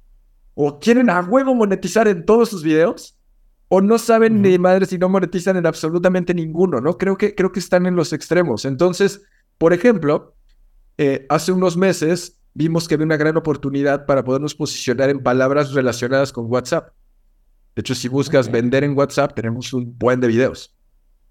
O 0.53 0.79
quieren 0.79 1.09
a 1.09 1.19
huevo 1.21 1.55
monetizar 1.55 2.07
en 2.07 2.25
todos 2.25 2.49
sus 2.49 2.61
videos 2.61 3.17
o 3.75 3.81
no 3.81 3.97
saben 3.97 4.39
ni 4.43 4.59
madre 4.59 4.85
si 4.85 4.99
no 4.99 5.09
monetizan 5.09 5.57
en 5.57 5.65
absolutamente 5.65 6.35
ninguno, 6.35 6.79
¿no? 6.79 6.95
Creo 6.95 7.17
que, 7.17 7.33
creo 7.33 7.51
que 7.51 7.59
están 7.59 7.87
en 7.87 7.95
los 7.95 8.13
extremos. 8.13 8.65
Entonces, 8.65 9.23
por 9.57 9.73
ejemplo, 9.73 10.35
eh, 10.99 11.25
hace 11.27 11.51
unos 11.51 11.75
meses 11.75 12.39
vimos 12.53 12.87
que 12.87 12.93
había 12.93 13.07
una 13.07 13.17
gran 13.17 13.35
oportunidad 13.35 14.05
para 14.05 14.23
podernos 14.23 14.53
posicionar 14.53 15.09
en 15.09 15.23
palabras 15.23 15.73
relacionadas 15.73 16.31
con 16.31 16.45
WhatsApp. 16.51 16.89
De 17.75 17.79
hecho, 17.79 17.95
si 17.95 18.07
buscas 18.09 18.51
vender 18.51 18.83
en 18.83 18.95
WhatsApp, 18.95 19.33
tenemos 19.33 19.73
un 19.73 19.97
buen 19.97 20.19
de 20.19 20.27
videos. 20.27 20.75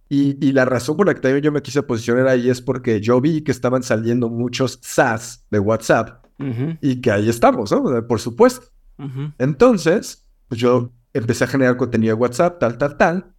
Y, 0.09 0.37
y, 0.45 0.51
la 0.51 0.65
razón 0.65 0.97
por 0.97 1.07
la 1.07 1.15
que 1.15 1.21
también 1.21 1.45
yo 1.45 1.53
me 1.53 1.63
quise 1.63 1.81
posicionar 1.85 2.27
ahí 2.27 2.51
es 2.51 2.61
porque 2.61 3.01
yo 3.01 3.21
vi 3.21 3.43
que 3.43 3.53
estaban 3.53 3.85
saliendo 3.85 4.29
muchos 4.29 4.81
SaaS 4.83 5.47
de 5.53 5.61
WhatsApp 5.61 6.27
y 6.81 7.01
que 7.01 7.13
ahí 7.13 7.29
estamos, 7.29 7.71
¿no? 7.71 8.05
Por 8.09 8.19
supuesto. 8.19 8.67
Entonces, 9.39 10.27
pues 10.49 10.61
yo 10.61 10.91
empecé 11.13 11.45
a 11.45 11.47
generar 11.47 11.77
contenido 11.77 12.15
de 12.15 12.21
WhatsApp, 12.21 12.59
tal, 12.59 12.79
tal, 12.79 12.97
tal. 12.97 13.35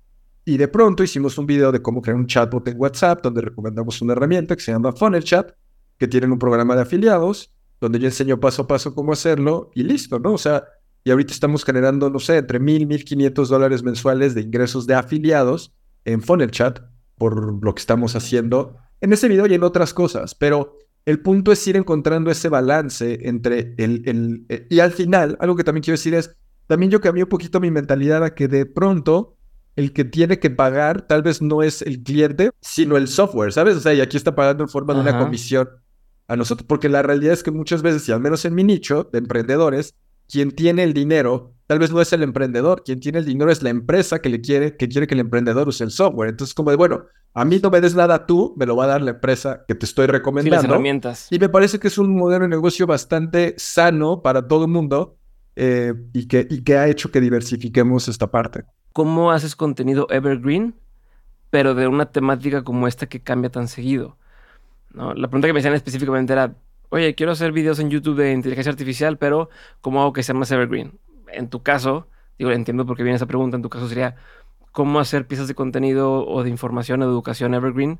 Y 0.45 0.57
de 0.57 0.67
pronto 0.67 1.03
hicimos 1.03 1.37
un 1.37 1.45
video 1.45 1.71
de 1.71 1.81
cómo 1.81 2.01
crear 2.01 2.17
un 2.17 2.27
chatbot 2.27 2.67
en 2.67 2.79
WhatsApp, 2.79 3.21
donde 3.23 3.41
recomendamos 3.41 4.01
una 4.01 4.13
herramienta 4.13 4.55
que 4.55 4.61
se 4.61 4.71
llama 4.71 4.91
Funnel 4.91 5.23
Chat, 5.23 5.51
que 5.97 6.07
tienen 6.07 6.31
un 6.31 6.39
programa 6.39 6.75
de 6.75 6.81
afiliados, 6.81 7.53
donde 7.79 7.99
yo 7.99 8.07
enseño 8.07 8.39
paso 8.39 8.63
a 8.63 8.67
paso 8.67 8.93
cómo 8.93 9.13
hacerlo 9.13 9.71
y 9.73 9.83
listo, 9.83 10.19
¿no? 10.19 10.33
O 10.33 10.37
sea, 10.37 10.65
y 11.03 11.11
ahorita 11.11 11.33
estamos 11.33 11.63
generando, 11.65 12.09
no 12.09 12.19
sé, 12.19 12.37
entre 12.37 12.59
mil, 12.59 12.87
mil 12.87 13.03
quinientos 13.03 13.49
dólares 13.49 13.83
mensuales 13.83 14.35
de 14.35 14.41
ingresos 14.41 14.87
de 14.87 14.95
afiliados 14.95 15.73
en 16.05 16.21
Funnel 16.21 16.51
Chat 16.51 16.79
por 17.17 17.63
lo 17.63 17.75
que 17.75 17.79
estamos 17.79 18.15
haciendo 18.15 18.77
en 19.01 19.13
ese 19.13 19.27
video 19.27 19.47
y 19.47 19.53
en 19.53 19.63
otras 19.63 19.93
cosas. 19.93 20.35
Pero 20.35 20.77
el 21.05 21.21
punto 21.21 21.51
es 21.51 21.65
ir 21.67 21.75
encontrando 21.75 22.31
ese 22.31 22.49
balance 22.49 23.27
entre 23.27 23.75
el, 23.77 24.03
el, 24.05 24.45
el 24.49 24.67
y 24.69 24.79
al 24.79 24.91
final, 24.91 25.37
algo 25.39 25.55
que 25.55 25.63
también 25.63 25.83
quiero 25.83 25.95
decir 25.95 26.13
es, 26.15 26.35
también 26.67 26.91
yo 26.91 27.01
cambié 27.01 27.23
un 27.23 27.29
poquito 27.29 27.59
mi 27.59 27.71
mentalidad 27.71 28.23
a 28.23 28.33
que 28.33 28.47
de 28.47 28.65
pronto 28.65 29.35
el 29.75 29.93
que 29.93 30.05
tiene 30.05 30.39
que 30.39 30.49
pagar 30.49 31.07
tal 31.07 31.23
vez 31.23 31.41
no 31.41 31.63
es 31.63 31.81
el 31.81 32.03
cliente, 32.03 32.51
sino 32.61 32.97
el 32.97 33.07
software, 33.07 33.51
¿sabes? 33.53 33.75
O 33.75 33.79
sea, 33.79 33.93
y 33.93 34.01
aquí 34.01 34.17
está 34.17 34.35
pagando 34.35 34.63
en 34.63 34.69
forma 34.69 34.93
de 34.93 34.99
una 35.01 35.17
comisión 35.17 35.69
a 36.27 36.35
nosotros, 36.35 36.65
porque 36.67 36.89
la 36.89 37.01
realidad 37.01 37.33
es 37.33 37.43
que 37.43 37.51
muchas 37.51 37.81
veces, 37.81 38.07
y 38.07 38.11
al 38.11 38.21
menos 38.21 38.45
en 38.45 38.55
mi 38.55 38.63
nicho 38.63 39.09
de 39.11 39.19
emprendedores, 39.19 39.95
quien 40.29 40.51
tiene 40.51 40.83
el 40.83 40.93
dinero 40.93 41.53
tal 41.67 41.79
vez 41.79 41.91
no 41.91 42.01
es 42.01 42.13
el 42.13 42.23
emprendedor, 42.23 42.83
quien 42.83 42.99
tiene 42.99 43.19
el 43.19 43.25
dinero 43.25 43.51
es 43.51 43.63
la 43.63 43.69
empresa 43.69 44.19
que 44.19 44.29
le 44.29 44.41
quiere, 44.41 44.75
que 44.75 44.87
quiere 44.87 45.07
que 45.07 45.13
el 45.13 45.21
emprendedor 45.21 45.67
use 45.67 45.83
el 45.83 45.91
software. 45.91 46.29
Entonces, 46.29 46.53
como 46.53 46.69
de, 46.69 46.75
bueno, 46.75 47.05
a 47.33 47.45
mí 47.45 47.59
no 47.63 47.69
me 47.71 47.81
des 47.81 47.95
nada 47.95 48.25
tú, 48.25 48.53
me 48.57 48.65
lo 48.65 48.75
va 48.75 48.83
a 48.83 48.87
dar 48.87 49.01
la 49.01 49.11
empresa 49.11 49.63
que 49.67 49.73
te 49.73 49.85
estoy 49.85 50.07
recomendando. 50.07 50.57
las 50.57 50.65
herramientas. 50.65 51.27
Y 51.31 51.39
me 51.39 51.49
parece 51.49 51.79
que 51.79 51.87
es 51.87 51.97
un 51.97 52.15
modelo 52.15 52.43
de 52.43 52.49
negocio 52.49 52.85
bastante 52.85 53.55
sano 53.57 54.21
para 54.21 54.47
todo 54.47 54.65
el 54.65 54.71
mundo 54.71 55.17
eh, 55.55 55.93
y, 56.13 56.27
que, 56.27 56.47
y 56.49 56.63
que 56.63 56.77
ha 56.77 56.87
hecho 56.87 57.11
que 57.11 57.21
diversifiquemos 57.21 58.07
esta 58.07 58.31
parte. 58.31 58.63
¿Cómo 58.91 59.31
haces 59.31 59.55
contenido 59.55 60.07
evergreen, 60.09 60.75
pero 61.49 61.75
de 61.75 61.87
una 61.87 62.07
temática 62.07 62.63
como 62.63 62.87
esta 62.87 63.07
que 63.07 63.21
cambia 63.21 63.49
tan 63.49 63.67
seguido? 63.67 64.17
¿No? 64.91 65.13
La 65.13 65.27
pregunta 65.27 65.47
que 65.47 65.53
me 65.53 65.59
hacían 65.59 65.73
específicamente 65.73 66.33
era, 66.33 66.55
oye, 66.89 67.15
quiero 67.15 67.31
hacer 67.31 67.51
videos 67.51 67.79
en 67.79 67.89
YouTube 67.89 68.17
de 68.17 68.31
inteligencia 68.31 68.71
artificial, 68.71 69.17
pero 69.17 69.49
¿cómo 69.81 70.01
hago 70.01 70.13
que 70.13 70.23
sea 70.23 70.35
más 70.35 70.51
evergreen? 70.51 70.99
En 71.31 71.49
tu 71.49 71.63
caso, 71.63 72.07
digo, 72.37 72.51
entiendo 72.51 72.85
por 72.85 72.95
qué 72.95 73.03
viene 73.03 73.15
esa 73.15 73.25
pregunta, 73.25 73.55
en 73.55 73.63
tu 73.63 73.69
caso 73.69 73.89
sería, 73.89 74.15
¿cómo 74.71 74.99
hacer 74.99 75.25
piezas 75.27 75.47
de 75.47 75.55
contenido 75.55 76.25
o 76.27 76.43
de 76.43 76.49
información 76.49 77.01
o 77.01 77.05
de 77.05 77.11
educación 77.11 77.53
evergreen 77.55 77.99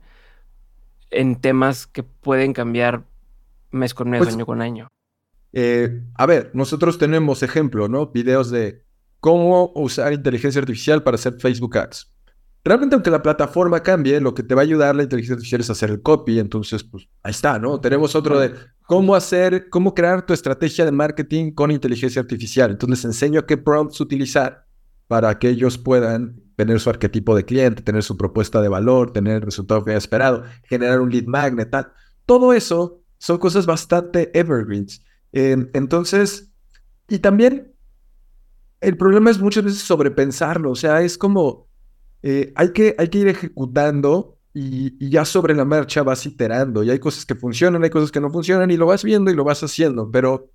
en 1.10 1.36
temas 1.36 1.88
que 1.88 2.04
pueden 2.04 2.54
cambiar 2.54 3.04
mes 3.72 3.94
con 3.94 4.10
mes, 4.10 4.20
pues 4.20 4.36
año 4.36 4.46
con 4.46 4.62
año? 4.62 4.88
Eh, 5.54 6.02
a 6.16 6.26
ver, 6.26 6.52
nosotros 6.54 6.98
tenemos 6.98 7.44
ejemplo, 7.44 7.88
¿no? 7.88 8.08
Videos 8.08 8.50
de 8.50 8.84
cómo 9.20 9.72
usar 9.76 10.12
inteligencia 10.12 10.60
artificial 10.60 11.04
para 11.04 11.16
hacer 11.16 11.36
Facebook 11.40 11.78
Ads. 11.78 12.12
Realmente, 12.66 12.96
aunque 12.96 13.12
la 13.12 13.22
plataforma 13.22 13.84
cambie, 13.84 14.20
lo 14.20 14.34
que 14.34 14.42
te 14.42 14.56
va 14.56 14.62
a 14.62 14.64
ayudar 14.64 14.96
la 14.96 15.04
inteligencia 15.04 15.36
artificial 15.36 15.62
es 15.62 15.70
hacer 15.70 15.90
el 15.90 16.02
copy. 16.02 16.40
Entonces, 16.40 16.84
pues 16.84 17.08
ahí 17.22 17.32
está, 17.32 17.60
¿no? 17.60 17.80
Tenemos 17.80 18.16
otro 18.16 18.40
de 18.40 18.54
cómo 18.88 19.16
hacer, 19.16 19.70
cómo 19.70 19.94
crear 19.94 20.26
tu 20.26 20.34
estrategia 20.34 20.86
de 20.86 20.92
marketing 20.92 21.52
con 21.52 21.72
inteligencia 21.72 22.22
artificial. 22.22 22.72
Entonces, 22.72 23.00
les 23.00 23.06
enseño 23.06 23.46
qué 23.46 23.58
prompts 23.58 24.02
utilizar 24.02 24.66
para 25.08 25.38
que 25.40 25.50
ellos 25.50 25.78
puedan 25.78 26.42
tener 26.56 26.80
su 26.80 26.90
arquetipo 26.90 27.36
de 27.36 27.44
cliente, 27.44 27.84
tener 27.84 28.04
su 28.04 28.18
propuesta 28.18 28.62
de 28.62 28.70
valor, 28.70 29.12
tener 29.12 29.36
el 29.36 29.42
resultado 29.42 29.84
que 29.84 29.92
haya 29.92 29.98
esperado, 29.98 30.44
generar 30.64 31.02
un 31.02 31.12
lead 31.12 31.26
magnet, 31.26 31.70
tal. 31.70 31.92
Todo 32.26 32.54
eso 32.54 33.04
son 33.18 33.38
cosas 33.38 33.66
bastante 33.66 34.32
evergreens. 34.38 35.04
Em, 35.34 35.70
entonces, 35.74 36.54
y 37.10 37.20
también 37.20 37.74
el 38.80 38.98
problema 38.98 39.32
es 39.32 39.40
muchas 39.40 39.64
veces 39.64 39.80
sobrepensarlo, 39.80 40.72
o 40.72 40.76
sea, 40.76 41.02
es 41.02 41.18
como, 41.18 41.68
eh, 42.22 42.54
hay, 42.56 42.72
que, 42.72 42.96
hay 42.98 43.10
que 43.10 43.18
ir 43.18 43.28
ejecutando 43.28 44.38
y, 44.54 45.10
ya 45.10 45.26
sobre 45.26 45.56
la 45.56 45.66
marcha 45.66 46.04
vas 46.04 46.26
iterando 46.26 46.84
y 46.84 46.92
hay 46.92 47.00
cosas 47.00 47.26
que 47.26 47.36
funcionan, 47.36 47.84
hay 47.84 47.90
cosas 47.90 48.12
que 48.12 48.22
no 48.22 48.30
funcionan 48.30 48.70
y 48.70 48.78
lo 48.78 48.86
vas 48.86 49.04
viendo 49.04 49.32
y 49.32 49.36
lo 49.36 49.44
vas 49.44 49.64
haciendo. 49.64 50.12
Pero 50.12 50.52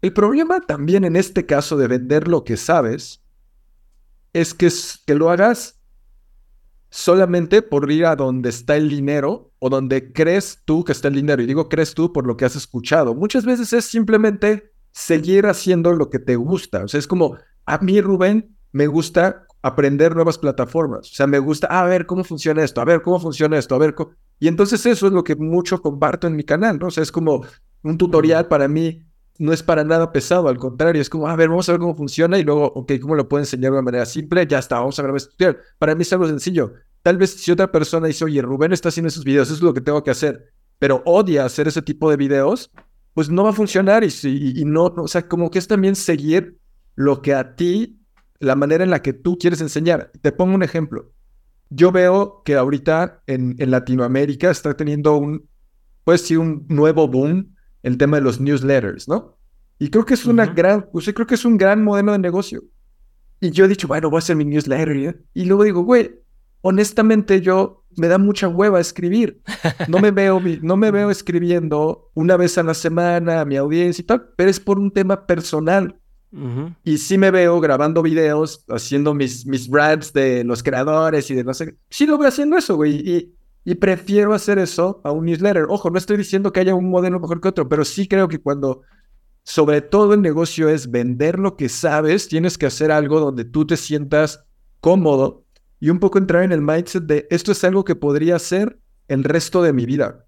el 0.00 0.12
problema 0.12 0.60
también 0.60 1.04
en 1.04 1.14
este 1.14 1.44
caso 1.44 1.76
de 1.76 1.88
vender 1.88 2.28
lo 2.28 2.44
que 2.44 2.56
sabes 2.56 3.22
es 4.32 4.54
que, 4.54 4.70
que 5.06 5.14
lo 5.14 5.30
hagas 5.30 5.80
solamente 6.88 7.60
por 7.60 7.90
ir 7.90 8.06
a 8.06 8.16
donde 8.16 8.48
está 8.48 8.76
el 8.76 8.88
dinero 8.88 9.45
o 9.58 9.70
donde 9.70 10.12
crees 10.12 10.62
tú 10.64 10.84
que 10.84 10.92
está 10.92 11.08
el 11.08 11.14
dinero. 11.14 11.42
Y 11.42 11.46
digo 11.46 11.68
crees 11.68 11.94
tú 11.94 12.12
por 12.12 12.26
lo 12.26 12.36
que 12.36 12.44
has 12.44 12.56
escuchado. 12.56 13.14
Muchas 13.14 13.44
veces 13.44 13.72
es 13.72 13.84
simplemente 13.84 14.72
seguir 14.92 15.46
haciendo 15.46 15.92
lo 15.92 16.10
que 16.10 16.18
te 16.18 16.36
gusta. 16.36 16.84
O 16.84 16.88
sea, 16.88 16.98
es 16.98 17.06
como, 17.06 17.36
a 17.64 17.78
mí 17.78 18.00
Rubén 18.00 18.56
me 18.72 18.86
gusta 18.86 19.46
aprender 19.62 20.14
nuevas 20.14 20.38
plataformas. 20.38 21.10
O 21.10 21.14
sea, 21.14 21.26
me 21.26 21.38
gusta, 21.38 21.66
a 21.66 21.84
ver 21.84 22.06
cómo 22.06 22.24
funciona 22.24 22.62
esto, 22.62 22.80
a 22.80 22.84
ver 22.84 23.02
cómo 23.02 23.18
funciona 23.18 23.58
esto, 23.58 23.74
a 23.74 23.78
ver 23.78 23.94
cómo... 23.94 24.12
Y 24.38 24.48
entonces 24.48 24.84
eso 24.86 25.06
es 25.06 25.12
lo 25.12 25.24
que 25.24 25.34
mucho 25.34 25.80
comparto 25.82 26.26
en 26.26 26.36
mi 26.36 26.44
canal, 26.44 26.78
¿no? 26.78 26.86
O 26.86 26.90
sea, 26.90 27.02
es 27.02 27.10
como 27.10 27.44
un 27.82 27.98
tutorial 27.98 28.46
para 28.48 28.68
mí, 28.68 29.02
no 29.38 29.52
es 29.52 29.62
para 29.62 29.84
nada 29.84 30.12
pesado, 30.12 30.48
al 30.48 30.58
contrario, 30.58 31.02
es 31.02 31.10
como, 31.10 31.28
a 31.28 31.36
ver, 31.36 31.48
vamos 31.48 31.68
a 31.68 31.72
ver 31.72 31.80
cómo 31.80 31.96
funciona 31.96 32.38
y 32.38 32.44
luego, 32.44 32.66
ok, 32.66 32.92
¿cómo 33.00 33.14
lo 33.14 33.28
puedo 33.28 33.42
enseñar 33.42 33.72
de 33.72 33.78
una 33.78 33.82
manera 33.82 34.06
simple? 34.06 34.46
Ya 34.46 34.58
está, 34.58 34.78
vamos 34.78 34.98
a 34.98 35.02
grabar 35.02 35.16
este 35.16 35.30
tutorial. 35.30 35.58
Para 35.78 35.94
mí 35.94 36.02
es 36.02 36.12
algo 36.12 36.26
sencillo. 36.26 36.74
Tal 37.06 37.18
vez 37.18 37.34
si 37.34 37.52
otra 37.52 37.70
persona 37.70 38.08
dice, 38.08 38.24
oye, 38.24 38.42
Rubén 38.42 38.72
está 38.72 38.88
haciendo 38.88 39.06
esos 39.06 39.22
videos, 39.22 39.46
eso 39.46 39.54
es 39.54 39.62
lo 39.62 39.72
que 39.72 39.80
tengo 39.80 40.02
que 40.02 40.10
hacer, 40.10 40.52
pero 40.80 41.04
odia 41.06 41.44
hacer 41.44 41.68
ese 41.68 41.80
tipo 41.80 42.10
de 42.10 42.16
videos, 42.16 42.72
pues 43.14 43.30
no 43.30 43.44
va 43.44 43.50
a 43.50 43.52
funcionar 43.52 44.02
y, 44.02 44.08
y, 44.24 44.60
y 44.60 44.64
no, 44.64 44.88
no, 44.88 45.04
o 45.04 45.06
sea, 45.06 45.28
como 45.28 45.48
que 45.48 45.60
es 45.60 45.68
también 45.68 45.94
seguir 45.94 46.58
lo 46.96 47.22
que 47.22 47.32
a 47.32 47.54
ti 47.54 48.00
la 48.40 48.56
manera 48.56 48.82
en 48.82 48.90
la 48.90 49.02
que 49.02 49.12
tú 49.12 49.38
quieres 49.38 49.60
enseñar. 49.60 50.10
Te 50.20 50.32
pongo 50.32 50.56
un 50.56 50.64
ejemplo. 50.64 51.12
Yo 51.70 51.92
veo 51.92 52.42
que 52.44 52.56
ahorita 52.56 53.22
en, 53.28 53.54
Latinoamérica 53.56 54.50
está 54.50 54.76
teniendo 54.76 55.16
un, 55.16 55.48
pues 56.02 56.22
sí, 56.22 56.34
un 56.34 56.66
nuevo 56.68 57.06
boom 57.06 57.54
el 57.84 57.98
tema 57.98 58.16
de 58.16 58.24
los 58.24 58.40
newsletters, 58.40 59.06
¿no? 59.06 59.38
Y 59.78 59.90
creo 59.90 60.04
que 60.04 60.14
es 60.14 60.26
una 60.26 60.46
gran, 60.46 60.88
pues 60.90 61.08
creo 61.14 61.28
que 61.28 61.36
es 61.36 61.44
un 61.44 61.56
gran 61.56 61.84
modelo 61.84 62.10
de 62.10 62.18
negocio. 62.18 62.64
Y 63.38 63.52
yo 63.52 63.66
he 63.66 63.68
dicho, 63.68 63.86
bueno, 63.86 64.10
voy 64.10 64.16
a 64.16 64.18
hacer 64.18 64.34
mi 64.34 64.44
newsletter. 64.44 64.96
¿eh? 64.96 65.20
Y 65.34 65.44
luego 65.44 65.62
digo, 65.62 65.82
güey, 65.82 66.25
honestamente 66.66 67.40
yo 67.40 67.84
me 67.96 68.08
da 68.08 68.18
mucha 68.18 68.48
hueva 68.48 68.80
escribir. 68.80 69.40
No 69.88 70.00
me 70.00 70.10
veo, 70.10 70.42
no 70.62 70.76
me 70.76 70.90
veo 70.90 71.10
escribiendo 71.10 72.10
una 72.14 72.36
vez 72.36 72.58
a 72.58 72.64
la 72.64 72.74
semana 72.74 73.40
a 73.40 73.44
mi 73.44 73.56
audiencia 73.56 74.02
y 74.02 74.04
tal, 74.04 74.30
pero 74.36 74.50
es 74.50 74.58
por 74.58 74.78
un 74.78 74.90
tema 74.90 75.26
personal. 75.26 76.00
Y 76.84 76.98
sí 76.98 77.16
me 77.16 77.30
veo 77.30 77.60
grabando 77.60 78.02
videos, 78.02 78.64
haciendo 78.68 79.14
mis, 79.14 79.46
mis 79.46 79.70
brands 79.70 80.12
de 80.12 80.44
los 80.44 80.62
creadores 80.62 81.30
y 81.30 81.34
de 81.34 81.44
no 81.44 81.54
sé. 81.54 81.76
Sí 81.88 82.04
lo 82.04 82.18
veo 82.18 82.28
haciendo 82.28 82.58
eso, 82.58 82.76
güey. 82.76 82.96
Y, 82.96 83.34
y 83.64 83.74
prefiero 83.76 84.34
hacer 84.34 84.58
eso 84.58 85.00
a 85.04 85.12
un 85.12 85.24
newsletter. 85.24 85.66
Ojo, 85.68 85.88
no 85.88 85.96
estoy 85.96 86.18
diciendo 86.18 86.52
que 86.52 86.60
haya 86.60 86.74
un 86.74 86.90
modelo 86.90 87.20
mejor 87.20 87.40
que 87.40 87.48
otro, 87.48 87.68
pero 87.68 87.86
sí 87.86 88.06
creo 88.06 88.28
que 88.28 88.38
cuando, 88.38 88.82
sobre 89.44 89.80
todo 89.80 90.12
el 90.12 90.20
negocio 90.20 90.68
es 90.68 90.90
vender 90.90 91.38
lo 91.38 91.56
que 91.56 91.70
sabes, 91.70 92.28
tienes 92.28 92.58
que 92.58 92.66
hacer 92.66 92.90
algo 92.90 93.20
donde 93.20 93.44
tú 93.46 93.66
te 93.66 93.78
sientas 93.78 94.44
cómodo 94.80 95.45
y 95.86 95.90
un 95.90 96.00
poco 96.00 96.18
entrar 96.18 96.42
en 96.42 96.50
el 96.50 96.62
mindset 96.62 97.04
de 97.04 97.28
esto 97.30 97.52
es 97.52 97.62
algo 97.62 97.84
que 97.84 97.94
podría 97.94 98.34
hacer 98.34 98.80
el 99.06 99.22
resto 99.22 99.62
de 99.62 99.72
mi 99.72 99.86
vida. 99.86 100.26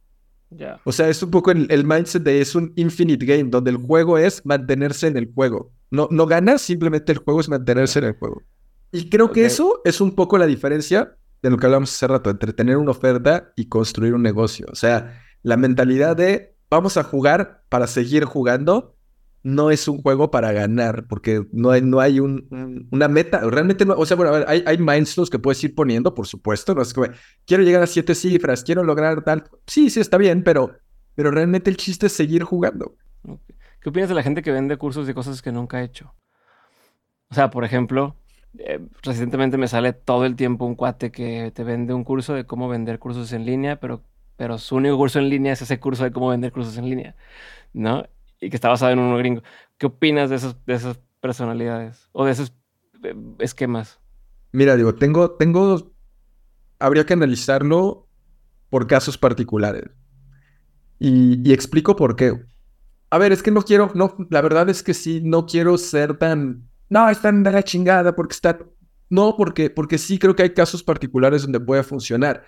O 0.84 0.92
sea, 0.92 1.08
es 1.08 1.20
un 1.20 1.32
poco 1.32 1.50
el, 1.50 1.66
el 1.68 1.84
mindset 1.84 2.22
de 2.22 2.40
es 2.40 2.54
un 2.54 2.72
infinite 2.76 3.26
game, 3.26 3.50
donde 3.50 3.72
el 3.72 3.76
juego 3.78 4.18
es 4.18 4.46
mantenerse 4.46 5.08
en 5.08 5.16
el 5.16 5.32
juego. 5.34 5.72
No, 5.90 6.06
no 6.12 6.26
ganas, 6.26 6.62
simplemente 6.62 7.10
el 7.10 7.18
juego 7.18 7.40
es 7.40 7.48
mantenerse 7.48 7.98
en 7.98 8.04
el 8.04 8.12
juego. 8.12 8.44
Y 8.92 9.10
creo 9.10 9.32
que 9.32 9.46
eso 9.46 9.80
es 9.84 10.00
un 10.00 10.14
poco 10.14 10.38
la 10.38 10.46
diferencia 10.46 11.16
de 11.42 11.50
lo 11.50 11.56
que 11.56 11.66
hablamos 11.66 11.92
hace 11.92 12.06
rato, 12.06 12.30
entre 12.30 12.52
tener 12.52 12.76
una 12.76 12.92
oferta 12.92 13.52
y 13.56 13.66
construir 13.66 14.14
un 14.14 14.22
negocio. 14.22 14.68
O 14.70 14.76
sea, 14.76 15.20
la 15.42 15.56
mentalidad 15.56 16.14
de 16.14 16.54
vamos 16.70 16.96
a 16.96 17.02
jugar 17.02 17.64
para 17.68 17.88
seguir 17.88 18.24
jugando 18.26 18.94
no 19.48 19.70
es 19.70 19.88
un 19.88 20.02
juego 20.02 20.30
para 20.30 20.52
ganar, 20.52 21.06
porque 21.08 21.46
no 21.52 21.70
hay, 21.70 21.80
no 21.80 22.00
hay 22.00 22.20
un, 22.20 22.86
una 22.90 23.08
meta. 23.08 23.40
Realmente 23.40 23.86
no, 23.86 23.94
o 23.94 24.04
sea, 24.04 24.16
bueno, 24.16 24.32
hay, 24.46 24.62
hay 24.66 24.76
que 25.30 25.38
puedes 25.38 25.64
ir 25.64 25.74
poniendo, 25.74 26.14
por 26.14 26.26
supuesto. 26.26 26.74
No 26.74 26.82
es 26.82 26.92
que 26.92 27.00
quiero 27.46 27.62
llegar 27.62 27.82
a 27.82 27.86
siete 27.86 28.14
cifras, 28.14 28.62
quiero 28.62 28.84
lograr 28.84 29.24
tal. 29.24 29.44
Sí, 29.66 29.88
sí, 29.88 30.00
está 30.00 30.18
bien, 30.18 30.42
pero, 30.42 30.76
pero 31.14 31.30
realmente 31.30 31.70
el 31.70 31.78
chiste 31.78 32.06
es 32.06 32.12
seguir 32.12 32.44
jugando. 32.44 32.94
¿Qué 33.80 33.88
opinas 33.88 34.10
de 34.10 34.14
la 34.14 34.22
gente 34.22 34.42
que 34.42 34.52
vende 34.52 34.76
cursos 34.76 35.06
de 35.06 35.14
cosas 35.14 35.40
que 35.40 35.50
nunca 35.50 35.78
ha 35.78 35.82
hecho? 35.82 36.14
O 37.30 37.34
sea, 37.34 37.48
por 37.48 37.64
ejemplo, 37.64 38.16
eh, 38.58 38.80
recientemente 39.02 39.56
me 39.56 39.68
sale 39.68 39.94
todo 39.94 40.26
el 40.26 40.36
tiempo 40.36 40.66
un 40.66 40.74
cuate 40.74 41.10
que 41.10 41.52
te 41.54 41.64
vende 41.64 41.94
un 41.94 42.04
curso 42.04 42.34
de 42.34 42.44
cómo 42.44 42.68
vender 42.68 42.98
cursos 42.98 43.32
en 43.32 43.46
línea, 43.46 43.80
pero, 43.80 44.02
pero 44.36 44.58
su 44.58 44.76
único 44.76 44.98
curso 44.98 45.18
en 45.18 45.30
línea 45.30 45.54
es 45.54 45.62
ese 45.62 45.80
curso 45.80 46.04
de 46.04 46.12
cómo 46.12 46.28
vender 46.28 46.52
cursos 46.52 46.76
en 46.76 46.84
línea, 46.90 47.16
¿no? 47.72 48.06
Y 48.40 48.50
que 48.50 48.56
está 48.56 48.68
basado 48.68 48.92
en 48.92 48.98
un 48.98 49.18
gringo. 49.18 49.42
¿Qué 49.78 49.86
opinas 49.86 50.30
de, 50.30 50.36
esos, 50.36 50.64
de 50.64 50.74
esas 50.74 50.98
personalidades 51.20 52.08
o 52.12 52.24
de 52.24 52.32
esos 52.32 52.52
eh, 53.02 53.14
esquemas? 53.40 54.00
Mira, 54.52 54.76
digo, 54.76 54.94
tengo, 54.94 55.32
tengo, 55.32 55.92
habría 56.78 57.04
que 57.04 57.14
analizarlo 57.14 58.06
por 58.70 58.86
casos 58.86 59.18
particulares. 59.18 59.90
Y, 60.98 61.48
y 61.48 61.52
explico 61.52 61.96
por 61.96 62.16
qué. 62.16 62.44
A 63.10 63.18
ver, 63.18 63.32
es 63.32 63.42
que 63.42 63.50
no 63.50 63.62
quiero, 63.62 63.90
no, 63.94 64.14
la 64.30 64.40
verdad 64.40 64.68
es 64.68 64.82
que 64.82 64.94
sí, 64.94 65.20
no 65.22 65.46
quiero 65.46 65.78
ser 65.78 66.18
tan, 66.18 66.68
no, 66.90 67.08
están 67.08 67.42
de 67.42 67.52
la 67.52 67.62
chingada 67.62 68.14
porque 68.14 68.34
está, 68.34 68.58
no, 69.10 69.34
porque, 69.36 69.70
porque 69.70 69.98
sí 69.98 70.18
creo 70.18 70.34
que 70.34 70.42
hay 70.42 70.50
casos 70.54 70.82
particulares 70.82 71.42
donde 71.42 71.60
puede 71.60 71.82
funcionar. 71.82 72.44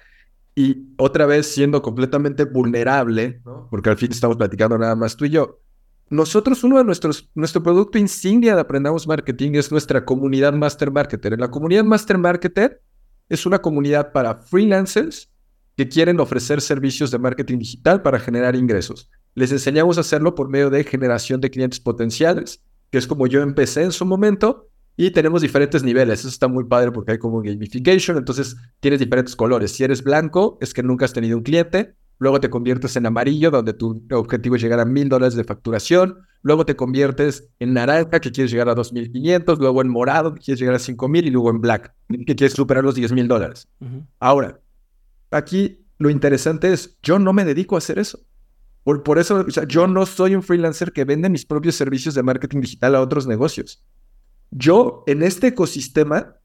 Y 0.54 0.88
otra 0.98 1.26
vez 1.26 1.46
siendo 1.46 1.80
completamente 1.80 2.44
vulnerable, 2.44 3.40
porque 3.70 3.90
al 3.90 3.96
fin 3.96 4.10
estamos 4.10 4.36
platicando 4.36 4.76
nada 4.76 4.96
más 4.96 5.16
tú 5.16 5.24
y 5.24 5.30
yo. 5.30 5.60
Nosotros, 6.10 6.64
uno 6.64 6.78
de 6.78 6.84
nuestros, 6.84 7.30
nuestro 7.36 7.62
producto 7.62 7.96
insignia 7.96 8.56
de 8.56 8.60
Aprendamos 8.60 9.06
Marketing 9.06 9.52
es 9.54 9.70
nuestra 9.70 10.04
comunidad 10.04 10.52
Master 10.52 10.90
Marketer. 10.90 11.38
La 11.38 11.52
comunidad 11.52 11.84
Master 11.84 12.18
Marketer 12.18 12.82
es 13.28 13.46
una 13.46 13.60
comunidad 13.60 14.10
para 14.12 14.34
freelancers 14.34 15.30
que 15.76 15.88
quieren 15.88 16.18
ofrecer 16.18 16.60
servicios 16.60 17.12
de 17.12 17.20
marketing 17.20 17.58
digital 17.58 18.02
para 18.02 18.18
generar 18.18 18.56
ingresos. 18.56 19.08
Les 19.36 19.52
enseñamos 19.52 19.98
a 19.98 20.00
hacerlo 20.00 20.34
por 20.34 20.48
medio 20.48 20.68
de 20.68 20.82
generación 20.82 21.40
de 21.40 21.48
clientes 21.48 21.78
potenciales, 21.78 22.60
que 22.90 22.98
es 22.98 23.06
como 23.06 23.28
yo 23.28 23.40
empecé 23.40 23.84
en 23.84 23.92
su 23.92 24.04
momento, 24.04 24.68
y 24.96 25.12
tenemos 25.12 25.42
diferentes 25.42 25.84
niveles. 25.84 26.20
Eso 26.20 26.28
está 26.28 26.48
muy 26.48 26.64
padre 26.64 26.90
porque 26.90 27.12
hay 27.12 27.18
como 27.18 27.40
gamification, 27.40 28.18
entonces 28.18 28.56
tienes 28.80 28.98
diferentes 28.98 29.36
colores. 29.36 29.70
Si 29.70 29.84
eres 29.84 30.02
blanco, 30.02 30.58
es 30.60 30.74
que 30.74 30.82
nunca 30.82 31.04
has 31.04 31.12
tenido 31.12 31.38
un 31.38 31.44
cliente. 31.44 31.94
Luego 32.20 32.38
te 32.38 32.50
conviertes 32.50 32.94
en 32.96 33.06
amarillo, 33.06 33.50
donde 33.50 33.72
tu 33.72 34.04
objetivo 34.12 34.54
es 34.54 34.62
llegar 34.62 34.78
a 34.78 34.84
mil 34.84 35.08
dólares 35.08 35.34
de 35.36 35.42
facturación. 35.42 36.18
Luego 36.42 36.66
te 36.66 36.76
conviertes 36.76 37.48
en 37.58 37.72
naranja, 37.72 38.20
que 38.20 38.30
quieres 38.30 38.50
llegar 38.52 38.68
a 38.68 38.74
2.500. 38.74 39.58
Luego 39.58 39.80
en 39.80 39.88
morado, 39.88 40.34
que 40.34 40.42
quieres 40.42 40.60
llegar 40.60 40.74
a 40.74 40.78
5.000. 40.78 41.24
Y 41.24 41.30
luego 41.30 41.48
en 41.48 41.62
black, 41.62 41.94
que 42.26 42.36
quieres 42.36 42.52
superar 42.52 42.84
los 42.84 42.94
10.000 42.94 43.26
dólares. 43.26 43.68
Ahora, 44.18 44.60
aquí 45.30 45.86
lo 45.96 46.10
interesante 46.10 46.70
es, 46.70 46.98
yo 47.02 47.18
no 47.18 47.32
me 47.32 47.46
dedico 47.46 47.76
a 47.76 47.78
hacer 47.78 47.98
eso. 47.98 48.20
Por, 48.84 49.02
por 49.02 49.18
eso, 49.18 49.44
o 49.48 49.50
sea, 49.50 49.64
yo 49.64 49.86
no 49.86 50.04
soy 50.04 50.34
un 50.34 50.42
freelancer 50.42 50.92
que 50.92 51.06
vende 51.06 51.30
mis 51.30 51.46
propios 51.46 51.74
servicios 51.74 52.14
de 52.14 52.22
marketing 52.22 52.60
digital 52.60 52.96
a 52.96 53.00
otros 53.00 53.26
negocios. 53.26 53.82
Yo, 54.50 55.04
en 55.06 55.22
este 55.22 55.48
ecosistema, 55.48 56.36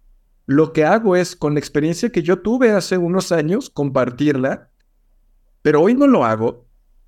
lo 0.45 0.71
que 0.71 0.85
hago 0.85 1.17
es, 1.17 1.35
con 1.35 1.55
la 1.55 1.59
experiencia 1.59 2.11
que 2.11 2.23
yo 2.23 2.39
tuve 2.39 2.71
hace 2.71 2.97
unos 2.97 3.33
años, 3.33 3.69
compartirla, 3.69 4.69
pero 5.65 5.81
hoy 5.81 5.95
no 5.95 6.05
lo 6.05 6.23
hago. 6.25 6.67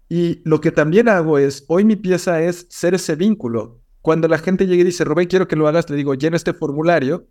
Y 0.10 0.42
lo 0.44 0.62
que 0.62 0.72
también 0.72 1.10
hago 1.10 1.38
es, 1.38 1.64
hoy 1.68 1.86
mi 1.86 1.96
pieza 1.96 2.42
es 2.42 2.66
ser 2.72 2.96
ese 2.96 3.16
vínculo. 3.16 3.82
Cuando 4.02 4.28
la 4.28 4.40
gente 4.40 4.66
llegue 4.66 4.82
y 4.82 4.86
dice, 4.86 5.04
Rubén, 5.04 5.28
quiero 5.28 5.48
que 5.48 5.56
lo 5.56 5.68
hagas, 5.68 5.88
le 5.92 5.96
digo, 5.96 6.16
llena 6.16 6.38
este 6.38 6.54
formulario. 6.54 7.28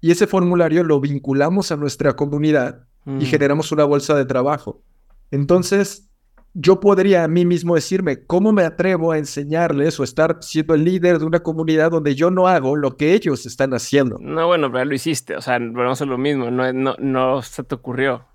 Y 0.00 0.10
ese 0.10 0.26
formulario 0.26 0.82
lo 0.82 0.98
vinculamos 0.98 1.70
a 1.70 1.76
nuestra 1.76 2.16
comunidad 2.16 2.86
y 3.04 3.10
mm. 3.10 3.20
generamos 3.20 3.72
una 3.72 3.84
bolsa 3.84 4.14
de 4.14 4.24
trabajo. 4.24 4.82
Entonces, 5.30 6.08
yo 6.54 6.80
podría 6.80 7.24
a 7.24 7.28
mí 7.28 7.44
mismo 7.44 7.74
decirme, 7.74 8.24
¿cómo 8.24 8.50
me 8.50 8.64
atrevo 8.64 9.12
a 9.12 9.18
enseñarles 9.18 10.00
o 10.00 10.02
estar 10.02 10.38
siendo 10.40 10.72
el 10.72 10.84
líder 10.84 11.18
de 11.18 11.26
una 11.26 11.40
comunidad 11.40 11.90
donde 11.90 12.14
yo 12.14 12.30
no 12.30 12.48
hago 12.48 12.74
lo 12.74 12.96
que 12.96 13.12
ellos 13.12 13.44
están 13.44 13.74
haciendo? 13.74 14.16
No, 14.18 14.46
bueno, 14.46 14.72
pero 14.72 14.86
lo 14.86 14.94
hiciste, 14.94 15.36
o 15.36 15.42
sea, 15.42 15.58
vamos 15.58 16.00
a 16.00 16.06
lo 16.06 16.16
mismo, 16.16 16.50
no, 16.50 16.72
no, 16.72 16.96
no 16.98 17.42
se 17.42 17.64
te 17.64 17.74
ocurrió. 17.74 18.29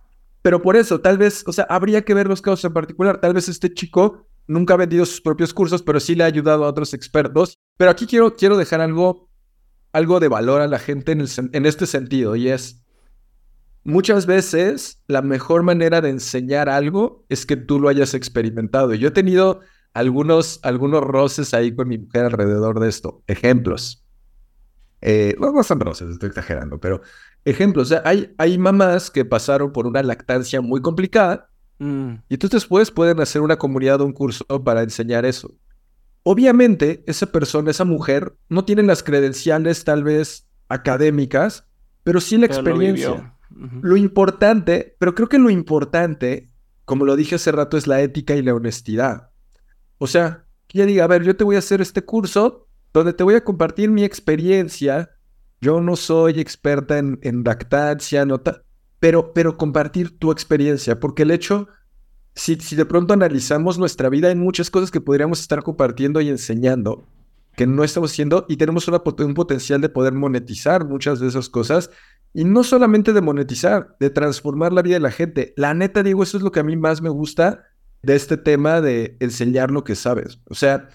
Pero 0.46 0.62
por 0.62 0.76
eso, 0.76 1.02
tal 1.02 1.18
vez, 1.18 1.44
o 1.48 1.52
sea, 1.52 1.64
habría 1.72 2.04
que 2.04 2.14
ver 2.14 2.28
los 2.28 2.40
casos 2.40 2.64
en 2.66 2.72
particular. 2.72 3.20
Tal 3.20 3.34
vez 3.34 3.50
este 3.50 3.74
chico 3.74 4.28
nunca 4.46 4.76
ha 4.76 4.78
vendido 4.78 5.04
sus 5.08 5.20
propios 5.20 5.56
cursos, 5.56 5.82
pero 5.82 6.00
sí 6.00 6.14
le 6.14 6.24
ha 6.24 6.28
ayudado 6.28 6.66
a 6.66 6.68
otros 6.68 6.94
expertos. 6.94 7.58
Pero 7.78 7.90
aquí 7.90 8.06
quiero, 8.06 8.36
quiero 8.36 8.56
dejar 8.56 8.80
algo, 8.80 9.32
algo 9.92 10.20
de 10.20 10.28
valor 10.28 10.62
a 10.62 10.68
la 10.68 10.78
gente 10.78 11.14
en, 11.14 11.26
en 11.52 11.66
este 11.66 11.88
sentido, 11.88 12.36
y 12.36 12.50
es, 12.50 12.86
muchas 13.84 14.28
veces 14.28 15.02
la 15.08 15.24
mejor 15.24 15.64
manera 15.64 16.00
de 16.00 16.12
enseñar 16.12 16.70
algo 16.70 17.26
es 17.28 17.48
que 17.48 17.56
tú 17.56 17.80
lo 17.80 17.90
hayas 17.90 18.14
experimentado. 18.14 18.94
Yo 18.94 19.08
he 19.08 19.12
tenido 19.12 19.62
algunos, 19.96 20.60
algunos 20.62 21.02
roces 21.02 21.56
ahí 21.56 21.74
con 21.74 21.88
mi 21.88 21.98
mujer 21.98 22.26
alrededor 22.26 22.80
de 22.80 22.90
esto. 22.90 23.24
Ejemplos. 23.26 24.06
Eh, 25.02 25.36
no, 25.40 25.64
son 25.64 25.80
rosas, 25.80 26.12
estoy 26.12 26.30
exagerando, 26.30 26.80
pero 26.80 27.02
ejemplos, 27.46 27.88
o 27.88 27.90
sea, 27.90 28.02
hay, 28.06 28.34
hay 28.38 28.58
mamás 28.58 29.10
que 29.10 29.24
pasaron 29.24 29.72
por 29.72 29.88
una 29.88 30.04
lactancia 30.04 30.62
muy 30.62 30.82
complicada 30.82 31.50
Mm, 31.80 32.14
y 32.30 32.36
entonces 32.36 32.62
después 32.62 32.92
pueden 32.92 33.20
hacer 33.20 33.42
una 33.42 33.58
comunidad 33.58 34.02
o 34.02 34.06
un 34.06 34.14
curso 34.14 34.46
para 34.64 34.84
enseñar 34.84 35.26
eso. 35.26 35.54
Obviamente, 36.24 37.04
esa 37.06 37.32
persona, 37.32 37.72
esa 37.72 37.86
mujer, 37.86 38.36
no 38.50 38.66
tiene 38.66 38.84
las 38.84 39.04
credenciales 39.04 39.84
tal 39.84 40.04
vez 40.04 40.48
académicas, 40.70 41.68
pero 42.04 42.20
sí 42.20 42.38
la 42.38 42.48
pero 42.48 42.62
lo 42.62 42.70
experiencia. 42.70 43.38
Ujú. 43.52 43.80
Lo 43.84 43.98
importante, 43.98 44.96
pero 45.00 45.14
creo 45.14 45.30
que 45.30 45.38
lo 45.38 45.50
importante, 45.50 46.50
como 46.86 47.06
lo 47.06 47.16
dije 47.16 47.36
hace 47.36 47.52
rato, 47.52 47.78
es 47.78 47.88
la 47.88 48.02
ética 48.02 48.36
y 48.36 48.42
la 48.42 48.56
honestidad. 48.56 49.30
O 49.98 50.08
sea, 50.08 50.46
que 50.68 50.80
ella 50.80 50.88
diga, 50.88 51.04
a 51.04 51.08
ver, 51.08 51.24
yo 51.24 51.36
te 51.36 51.44
voy 51.44 51.58
a 51.58 51.60
hacer 51.60 51.82
este 51.82 52.04
curso 52.04 52.68
donde 52.92 53.14
te 53.14 53.24
voy 53.24 53.36
a 53.36 53.44
compartir 53.44 53.92
mi 53.92 54.04
experiencia. 54.04 55.12
Yo 55.66 55.82
no 55.82 55.96
soy 55.96 56.40
experta 56.40 57.00
en, 57.00 57.18
en 57.24 57.44
lactancia, 57.44 58.24
pero, 59.00 59.34
pero 59.34 59.58
compartir 59.58 60.20
tu 60.20 60.32
experiencia, 60.32 61.00
porque 61.00 61.24
el 61.24 61.32
hecho, 61.32 61.68
si, 62.36 62.54
si 62.58 62.76
de 62.76 62.86
pronto 62.86 63.16
analizamos 63.16 63.80
nuestra 63.80 64.10
vida, 64.10 64.28
hay 64.28 64.36
muchas 64.36 64.70
cosas 64.70 64.92
que 64.92 65.02
podríamos 65.02 65.42
estar 65.42 65.64
compartiendo 65.64 66.22
y 66.22 66.30
enseñando 66.30 67.08
que 67.56 67.66
no 67.66 67.84
estamos 67.84 68.12
haciendo 68.12 68.46
y 68.48 68.58
tenemos 68.58 68.88
una 68.88 69.02
un 69.04 69.34
potencial 69.34 69.82
de 69.82 69.90
poder 69.90 70.14
monetizar 70.14 70.86
muchas 70.86 71.20
de 71.20 71.30
esas 71.30 71.50
cosas 71.50 71.90
y 72.32 72.44
no 72.44 72.64
solamente 72.64 73.12
de 73.12 73.22
monetizar, 73.22 73.96
de 74.00 74.12
transformar 74.12 74.72
la 74.72 74.84
vida 74.84 74.98
de 74.98 75.00
la 75.00 75.12
gente. 75.12 75.56
La 75.58 75.74
neta, 75.74 76.04
Diego, 76.04 76.22
eso 76.22 76.38
es 76.38 76.44
lo 76.44 76.52
que 76.52 76.60
a 76.60 76.64
mí 76.64 76.78
más 76.78 77.02
me 77.02 77.10
gusta 77.10 77.64
de 78.04 78.16
este 78.16 78.38
tema 78.38 78.82
de 78.82 79.18
enseñar 79.20 79.72
lo 79.72 79.84
que 79.84 79.96
sabes. 79.96 80.40
O 80.48 80.54
sea, 80.54 80.90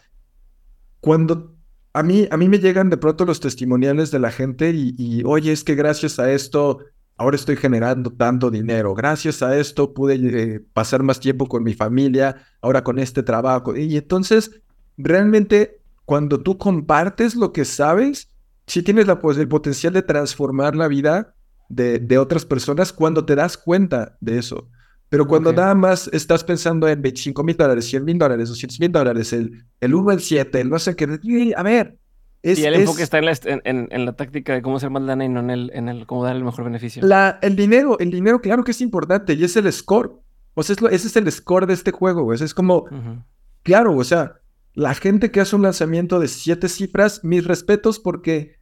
cuando 1.00 1.59
a 1.92 2.02
mí, 2.02 2.28
a 2.30 2.36
mí 2.36 2.48
me 2.48 2.58
llegan 2.58 2.90
de 2.90 2.96
pronto 2.96 3.24
los 3.24 3.40
testimoniales 3.40 4.10
de 4.10 4.18
la 4.18 4.30
gente 4.30 4.70
y, 4.70 4.94
y, 4.96 5.22
oye, 5.24 5.52
es 5.52 5.64
que 5.64 5.74
gracias 5.74 6.18
a 6.18 6.30
esto 6.30 6.78
ahora 7.20 7.36
estoy 7.36 7.56
generando 7.56 8.10
tanto 8.10 8.50
dinero, 8.50 8.94
gracias 8.94 9.42
a 9.42 9.54
esto 9.58 9.92
pude 9.92 10.14
eh, 10.14 10.60
pasar 10.72 11.02
más 11.02 11.20
tiempo 11.20 11.46
con 11.46 11.62
mi 11.62 11.74
familia, 11.74 12.46
ahora 12.62 12.82
con 12.82 12.98
este 12.98 13.22
trabajo. 13.22 13.76
Y 13.76 13.94
entonces, 13.98 14.62
realmente, 14.96 15.82
cuando 16.06 16.40
tú 16.40 16.56
compartes 16.56 17.36
lo 17.36 17.52
que 17.52 17.66
sabes, 17.66 18.30
sí 18.66 18.82
tienes 18.82 19.06
la, 19.06 19.20
pues, 19.20 19.36
el 19.36 19.48
potencial 19.48 19.92
de 19.92 20.00
transformar 20.00 20.74
la 20.74 20.88
vida 20.88 21.34
de, 21.68 21.98
de 21.98 22.16
otras 22.16 22.46
personas 22.46 22.90
cuando 22.90 23.26
te 23.26 23.34
das 23.34 23.58
cuenta 23.58 24.16
de 24.20 24.38
eso. 24.38 24.70
Pero 25.10 25.26
cuando 25.26 25.50
Ok. 25.50 25.56
nada 25.56 25.74
más 25.74 26.08
estás 26.12 26.42
pensando 26.44 26.88
en 26.88 27.02
25 27.02 27.42
mil 27.44 27.56
dólares, 27.56 27.84
100 27.86 28.04
mil 28.04 28.16
dólares, 28.18 28.48
200 28.48 28.80
mil 28.80 28.90
dólares, 28.92 29.32
el, 29.34 29.64
el 29.80 29.94
1 29.94 30.10
al 30.10 30.20
7, 30.20 30.60
el 30.60 30.70
no 30.70 30.78
sé 30.78 30.96
qué. 30.96 31.52
A 31.56 31.62
ver. 31.62 31.98
Es, 32.42 32.58
y 32.58 32.64
el 32.64 32.72
es 32.74 32.80
enfoque 32.80 33.02
está 33.02 33.18
en 33.18 33.26
la, 33.26 33.32
en, 33.44 33.88
en- 33.90 34.04
la 34.06 34.14
táctica 34.14 34.54
de 34.54 34.62
cómo 34.62 34.76
hacer 34.78 34.88
más 34.88 35.02
lana 35.02 35.26
y 35.26 35.28
no 35.28 35.40
en 35.40 35.50
el, 35.50 35.70
en 35.74 35.90
el 35.90 36.06
cómo 36.06 36.24
dar 36.24 36.34
el 36.36 36.42
mejor 36.44 36.64
beneficio. 36.64 37.02
la, 37.04 37.38
el 37.42 37.54
dinero, 37.54 37.98
el 37.98 38.10
dinero, 38.10 38.40
claro 38.40 38.64
que 38.64 38.70
es 38.70 38.80
importante 38.80 39.34
y 39.34 39.44
es 39.44 39.56
el 39.56 39.70
score. 39.70 40.12
O 40.54 40.62
sea, 40.62 40.72
es 40.74 40.80
lo- 40.80 40.88
ese 40.88 41.08
es 41.08 41.16
el 41.16 41.30
score 41.30 41.66
de 41.66 41.74
este 41.74 41.90
juego. 41.90 42.22
güey. 42.22 42.42
Es 42.42 42.54
como, 42.54 42.76
Ujú. 42.84 43.22
claro, 43.62 43.94
o 43.96 44.04
sea, 44.04 44.36
la 44.74 44.94
gente 44.94 45.30
que 45.30 45.40
hace 45.40 45.54
un 45.56 45.62
lanzamiento 45.62 46.18
de 46.20 46.28
siete 46.28 46.68
cifras, 46.70 47.24
mis 47.24 47.44
respetos 47.44 47.98
porque 47.98 48.56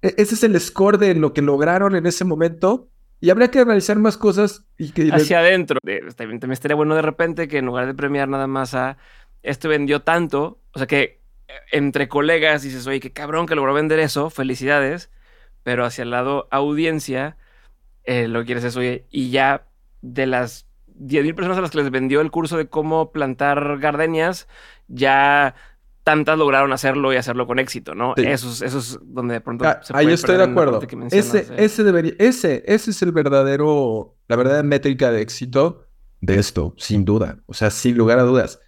e- 0.00 0.14
ese 0.16 0.34
es 0.36 0.44
el 0.44 0.58
score 0.60 0.96
de 0.98 1.14
lo 1.14 1.32
que 1.34 1.42
lograron 1.42 1.94
en 1.96 2.06
ese 2.06 2.24
momento 2.24 2.88
y 3.20 3.30
habría 3.30 3.50
que 3.50 3.60
analizar 3.60 3.98
más 3.98 4.16
cosas 4.18 4.64
y 4.76 4.90
que 4.90 5.08
Hacia 5.10 5.38
adentro. 5.38 5.78
Eh, 5.86 6.00
También, 6.16 6.40
también 6.40 6.52
estaría 6.52 6.74
bueno 6.74 6.94
de 6.94 7.02
repente 7.02 7.48
que 7.48 7.58
en 7.58 7.66
lugar 7.66 7.86
de 7.86 7.94
premiar 7.94 8.28
nada 8.28 8.46
más 8.46 8.74
a 8.74 8.96
este 9.42 9.68
vendió 9.68 10.02
tanto, 10.02 10.58
o 10.72 10.78
sea 10.78 10.86
que 10.86 11.20
eh, 11.48 11.52
entre 11.72 12.08
colegas 12.08 12.62
dices, 12.62 12.86
oye, 12.86 13.00
qué 13.00 13.12
cabrón 13.12 13.46
que 13.46 13.54
logró 13.54 13.74
vender 13.74 13.98
eso, 13.98 14.30
felicidades, 14.30 15.10
pero 15.62 15.84
hacia 15.84 16.02
el 16.02 16.10
lado 16.10 16.48
audiencia, 16.50 17.36
eh, 18.04 18.28
lo 18.28 18.40
que 18.40 18.46
quieres 18.46 18.64
es, 18.64 18.76
oye, 18.76 19.06
y 19.10 19.30
ya 19.30 19.66
de 20.02 20.26
las 20.26 20.66
10.000 20.86 21.34
personas 21.34 21.58
a 21.58 21.62
las 21.62 21.70
que 21.70 21.78
les 21.78 21.90
vendió 21.90 22.20
el 22.20 22.30
curso 22.30 22.56
de 22.56 22.68
cómo 22.68 23.10
plantar 23.12 23.78
gardenias, 23.78 24.48
ya 24.88 25.54
tantas 26.04 26.38
lograron 26.38 26.72
hacerlo 26.72 27.12
y 27.12 27.16
hacerlo 27.16 27.46
con 27.46 27.58
éxito, 27.58 27.94
¿no? 27.94 28.12
Sí. 28.16 28.24
Eso, 28.26 28.50
es, 28.50 28.62
eso 28.62 28.78
es 28.78 28.98
donde 29.02 29.34
de 29.34 29.40
pronto 29.40 29.64
Ah, 29.64 29.80
se 29.82 29.96
ahí 29.96 30.12
estoy 30.12 30.36
de 30.36 30.44
acuerdo. 30.44 30.80
Ese, 31.10 31.38
eh. 31.40 31.46
ese 31.56 31.82
debería, 31.82 32.12
ese, 32.18 32.62
ese 32.66 32.90
es 32.90 33.02
el 33.02 33.10
verdadero, 33.10 34.16
la 34.28 34.36
verdadera 34.36 34.62
métrica 34.62 35.10
de 35.10 35.22
éxito 35.22 35.86
de 36.20 36.38
esto, 36.38 36.74
sin 36.76 37.04
duda. 37.04 37.38
O 37.46 37.54
sea, 37.54 37.70
sin 37.70 37.96
lugar 37.96 38.18
a 38.18 38.22
dudas. 38.22 38.60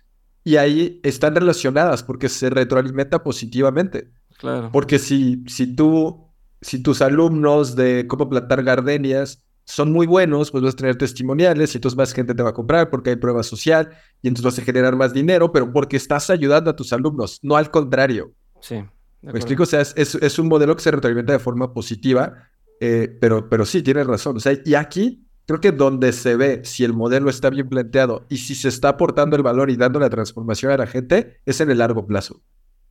Y 0.45 0.57
ahí 0.57 1.01
están 1.03 1.35
relacionadas 1.35 2.03
porque 2.03 2.29
se 2.29 2.49
retroalimenta 2.51 3.23
positivamente. 3.23 4.11
Claro. 4.39 4.71
Porque 4.73 4.99
si, 4.99 5.45
si 5.47 5.75
tú, 5.75 6.33
si 6.63 6.83
tus 6.83 7.03
alumnos 7.03 7.77
de 7.77 8.07
cómo 8.09 8.29
plantar 8.29 8.63
gardenias 8.63 9.46
son 9.67 9.93
muy 9.93 10.07
buenos, 10.07 10.53
pues 10.53 10.63
vas 10.63 10.75
a 10.75 10.77
tener 10.77 10.97
testimoniales 10.97 11.75
y 11.75 11.79
entonces 11.79 11.97
más 11.97 12.13
gente 12.13 12.35
te 12.35 12.43
va 12.43 12.51
a 12.51 12.55
comprar 12.55 12.89
porque 12.89 13.11
hay 13.11 13.17
prueba 13.17 13.43
social 13.43 13.91
y 14.23 14.29
entonces 14.29 14.45
vas 14.45 14.59
a 14.61 14.65
generar 14.65 14.95
más 14.95 15.13
dinero, 15.13 15.51
pero 15.51 15.73
porque 15.73 15.97
estás 15.97 16.31
ayudando 16.31 16.71
a 16.71 16.77
tus 16.77 16.93
alumnos, 16.93 17.41
no 17.43 17.57
al 17.57 17.71
contrario. 17.71 18.33
Sí. 18.61 18.83
¿Me 19.23 19.33
explico? 19.33 19.65
O 19.65 19.67
sea, 19.67 19.81
es, 19.81 19.93
es, 19.97 20.15
es 20.15 20.39
un 20.39 20.47
modelo 20.47 20.77
que 20.77 20.83
se 20.83 20.91
retroalimenta 20.93 21.33
de 21.33 21.41
forma 21.41 21.75
positiva, 21.75 22.49
eh, 22.79 23.19
pero, 23.21 23.49
pero 23.49 23.67
sí, 23.67 23.83
tienes 23.83 24.07
razón. 24.07 24.37
O 24.37 24.41
sea, 24.41 24.57
y 24.65 24.75
aquí 24.75 25.27
creo 25.47 25.61
que 25.61 25.73
donde 25.73 26.13
se 26.13 26.37
ve 26.37 26.61
si 26.65 26.85
el 26.85 26.93
modelo 26.93 27.29
está 27.29 27.51
bien 27.51 27.69
planteado 27.69 28.25
y 28.29 28.37
si 28.37 28.55
se 28.55 28.69
está 28.69 28.91
aportando 28.91 29.35
el 29.35 29.43
valor 29.43 29.69
y 29.71 29.77
dando 29.77 29.99
la 29.99 30.11
transformación 30.11 30.71
a 30.71 30.77
la 30.77 30.87
gente, 30.87 31.41
es 31.45 31.61
en 31.61 31.73
el 31.73 31.79
largo 31.79 32.07
plazo. 32.07 32.41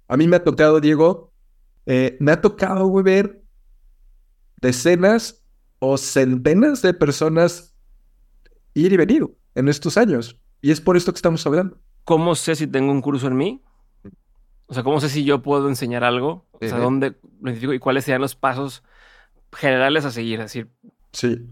A 0.09 0.17
mí 0.17 0.27
me 0.27 0.35
ha 0.35 0.43
tocado, 0.43 0.81
Diego, 0.81 1.31
eh, 1.85 2.17
me 2.19 2.33
ha 2.33 2.41
tocado 2.41 2.87
güey, 2.87 3.05
ver 3.05 3.41
decenas 4.61 5.44
o 5.87 5.97
centenas 5.97 6.81
de 6.81 6.93
personas 6.93 7.75
ir 8.73 8.91
y 8.91 8.97
venir 8.97 9.27
en 9.53 9.69
estos 9.69 9.97
años. 9.97 10.39
Y 10.61 10.71
es 10.71 10.81
por 10.81 10.97
esto 10.97 11.11
que 11.11 11.17
estamos 11.17 11.45
hablando. 11.45 11.77
¿Cómo 12.03 12.35
sé 12.35 12.55
si 12.55 12.67
tengo 12.67 12.91
un 12.91 13.01
curso 13.01 13.27
en 13.27 13.37
mí? 13.37 13.63
O 14.67 14.73
sea, 14.73 14.83
¿cómo 14.83 14.99
sé 14.99 15.09
si 15.09 15.23
yo 15.23 15.41
puedo 15.41 15.69
enseñar 15.69 16.03
algo? 16.03 16.47
O 16.51 16.59
sea. 16.59 16.79
¿dónde 16.79 17.15
lo 17.41 17.49
identifico 17.49 17.73
y 17.73 17.79
cuáles 17.79 18.05
serían 18.05 18.21
los 18.21 18.35
pasos 18.35 18.83
generales 19.53 20.05
a 20.05 20.11
seguir? 20.11 20.39
Es 20.39 20.45
decir, 20.45 20.69
Sí. 21.13 21.47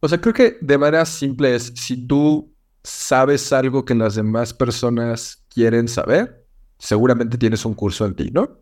O 0.00 0.08
sea, 0.08 0.20
creo 0.20 0.34
que 0.34 0.58
de 0.60 0.78
manera 0.78 1.04
simple 1.04 1.54
es, 1.54 1.72
si 1.76 2.06
tú 2.06 2.54
sabes 2.82 3.52
algo 3.52 3.84
que 3.84 3.94
las 3.94 4.14
demás 4.14 4.52
personas 4.52 5.44
quieren 5.48 5.88
saber, 5.88 6.44
seguramente 6.78 7.38
tienes 7.38 7.64
un 7.64 7.74
curso 7.74 8.06
en 8.06 8.14
ti, 8.14 8.30
¿no? 8.32 8.60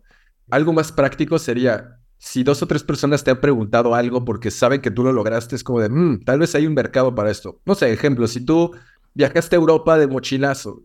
Algo 0.49 0.73
más 0.73 0.91
práctico 0.91 1.37
sería, 1.39 1.99
si 2.23 2.43
dos 2.43 2.61
o 2.61 2.67
tres 2.67 2.83
personas 2.83 3.23
te 3.23 3.31
han 3.31 3.41
preguntado 3.41 3.95
algo 3.95 4.23
porque 4.23 4.51
saben 4.51 4.79
que 4.79 4.91
tú 4.91 5.03
lo 5.03 5.11
lograste, 5.11 5.55
es 5.55 5.63
como 5.63 5.79
de, 5.79 5.89
"Mm, 5.89 6.23
tal 6.23 6.37
vez 6.37 6.53
hay 6.53 6.67
un 6.67 6.75
mercado 6.75 7.15
para 7.15 7.31
esto. 7.31 7.59
No 7.65 7.73
sé, 7.73 7.91
ejemplo, 7.91 8.27
si 8.27 8.45
tú 8.45 8.71
viajaste 9.15 9.55
a 9.55 9.59
Europa 9.59 9.97
de 9.97 10.05
mochilazo 10.05 10.83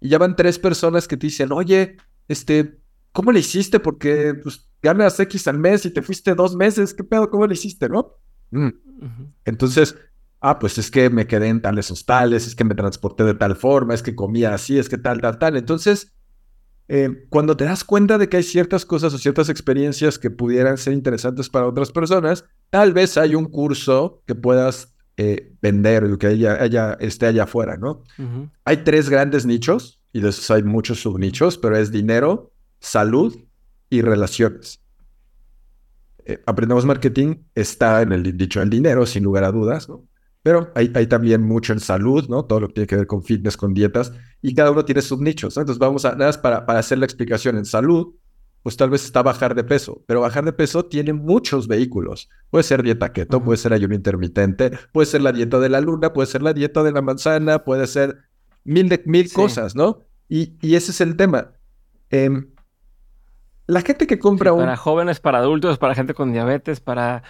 y 0.00 0.08
ya 0.08 0.16
van 0.16 0.34
tres 0.34 0.58
personas 0.58 1.06
que 1.06 1.18
te 1.18 1.26
dicen, 1.26 1.52
oye, 1.52 1.98
este, 2.26 2.80
¿cómo 3.12 3.32
le 3.32 3.40
hiciste? 3.40 3.80
Porque 3.80 4.32
pues, 4.42 4.66
ganas 4.82 5.20
X 5.20 5.46
al 5.46 5.58
mes 5.58 5.84
y 5.84 5.90
te 5.90 6.00
fuiste 6.00 6.34
dos 6.34 6.56
meses, 6.56 6.94
¿qué 6.94 7.04
pedo? 7.04 7.28
¿Cómo 7.28 7.46
le 7.46 7.52
hiciste, 7.52 7.90
no? 7.90 8.14
"Mm, 8.50 8.68
entonces, 9.44 9.94
ah, 10.40 10.58
pues 10.58 10.78
es 10.78 10.90
que 10.90 11.10
me 11.10 11.26
quedé 11.26 11.48
en 11.48 11.60
tales 11.60 11.90
hostales, 11.90 12.46
es 12.46 12.54
que 12.54 12.64
me 12.64 12.74
transporté 12.74 13.24
de 13.24 13.34
tal 13.34 13.56
forma, 13.56 13.92
es 13.92 14.02
que 14.02 14.14
comía 14.14 14.54
así, 14.54 14.78
es 14.78 14.88
que 14.88 14.96
tal, 14.96 15.20
tal, 15.20 15.38
tal. 15.38 15.58
Entonces, 15.58 16.14
eh, 16.88 17.26
cuando 17.28 17.56
te 17.56 17.64
das 17.64 17.84
cuenta 17.84 18.16
de 18.18 18.28
que 18.28 18.38
hay 18.38 18.42
ciertas 18.42 18.84
cosas 18.86 19.12
o 19.14 19.18
ciertas 19.18 19.48
experiencias 19.48 20.18
que 20.18 20.30
pudieran 20.30 20.78
ser 20.78 20.94
interesantes 20.94 21.48
para 21.50 21.66
otras 21.66 21.92
personas, 21.92 22.44
tal 22.70 22.92
vez 22.92 23.16
hay 23.18 23.34
un 23.34 23.44
curso 23.46 24.22
que 24.26 24.34
puedas 24.34 24.94
eh, 25.18 25.52
vender, 25.60 26.04
o 26.04 26.16
que 26.18 26.28
haya, 26.28 26.62
haya- 26.62 26.94
esté 27.00 27.26
allá 27.26 27.42
afuera, 27.44 27.76
¿no? 27.76 28.04
Hay 28.64 28.78
tres 28.84 29.08
grandes 29.10 29.44
nichos, 29.46 30.00
y 30.12 30.20
de 30.20 30.30
esos 30.30 30.50
hay 30.50 30.62
muchos 30.62 31.00
subnichos, 31.02 31.58
pero 31.58 31.76
es 31.76 31.90
dinero, 31.92 32.52
salud 32.80 33.36
y 33.90 34.00
relaciones. 34.00 34.80
Eh, 36.24 36.40
Aprendemos 36.46 36.84
Marketing 36.86 37.36
está 37.54 38.00
en 38.02 38.12
el 38.12 38.36
dicho 38.36 38.60
del 38.60 38.70
dinero, 38.70 39.06
sin 39.06 39.24
lugar 39.24 39.44
a 39.44 39.52
dudas, 39.52 39.88
¿no? 39.88 40.04
Pero 40.48 40.72
hay, 40.74 40.90
hay 40.94 41.06
también 41.06 41.42
mucho 41.42 41.74
en 41.74 41.78
salud, 41.78 42.26
¿no? 42.30 42.46
Todo 42.46 42.60
lo 42.60 42.68
que 42.68 42.72
tiene 42.72 42.86
que 42.86 42.96
ver 42.96 43.06
con 43.06 43.22
fitness, 43.22 43.58
con 43.58 43.74
dietas, 43.74 44.14
y 44.40 44.54
cada 44.54 44.70
uno 44.70 44.82
tiene 44.82 45.02
subnichos, 45.02 45.54
¿no? 45.54 45.60
Entonces 45.60 45.78
vamos 45.78 46.06
a, 46.06 46.12
nada 46.12 46.24
más 46.28 46.38
para, 46.38 46.64
para 46.64 46.78
hacer 46.78 46.96
la 46.96 47.04
explicación 47.04 47.58
en 47.58 47.66
salud, 47.66 48.14
pues 48.62 48.74
tal 48.78 48.88
vez 48.88 49.04
está 49.04 49.22
bajar 49.22 49.54
de 49.54 49.62
peso, 49.62 50.02
pero 50.06 50.22
bajar 50.22 50.46
de 50.46 50.54
peso 50.54 50.86
tiene 50.86 51.12
muchos 51.12 51.68
vehículos. 51.68 52.30
Puede 52.48 52.62
ser 52.62 52.82
dieta 52.82 53.12
keto, 53.12 53.44
puede 53.44 53.58
ser 53.58 53.74
ayuno 53.74 53.94
intermitente, 53.94 54.70
puede 54.90 55.04
ser 55.04 55.20
la 55.20 55.32
dieta 55.32 55.58
de 55.60 55.68
la 55.68 55.82
luna, 55.82 56.14
puede 56.14 56.28
ser 56.28 56.40
la 56.40 56.54
dieta 56.54 56.82
de 56.82 56.92
la 56.92 57.02
manzana, 57.02 57.62
puede 57.62 57.86
ser 57.86 58.16
mil, 58.64 58.88
de, 58.88 59.02
mil 59.04 59.28
Sí. 59.28 59.34
cosas, 59.34 59.76
¿no? 59.76 60.00
Y, 60.30 60.54
y 60.62 60.76
ese 60.76 60.92
es 60.92 61.02
el 61.02 61.14
tema. 61.14 61.52
Em, 62.08 62.48
la 63.68 63.82
gente 63.82 64.06
que 64.08 64.16
Sí, 64.16 64.20
compra 64.20 64.52
un... 64.52 64.60
Para 64.60 64.76
jóvenes, 64.76 65.20
para 65.20 65.38
adultos, 65.38 65.78
para 65.78 65.94
gente 65.94 66.14
con 66.14 66.32
diabetes, 66.32 66.80
para 66.80 67.22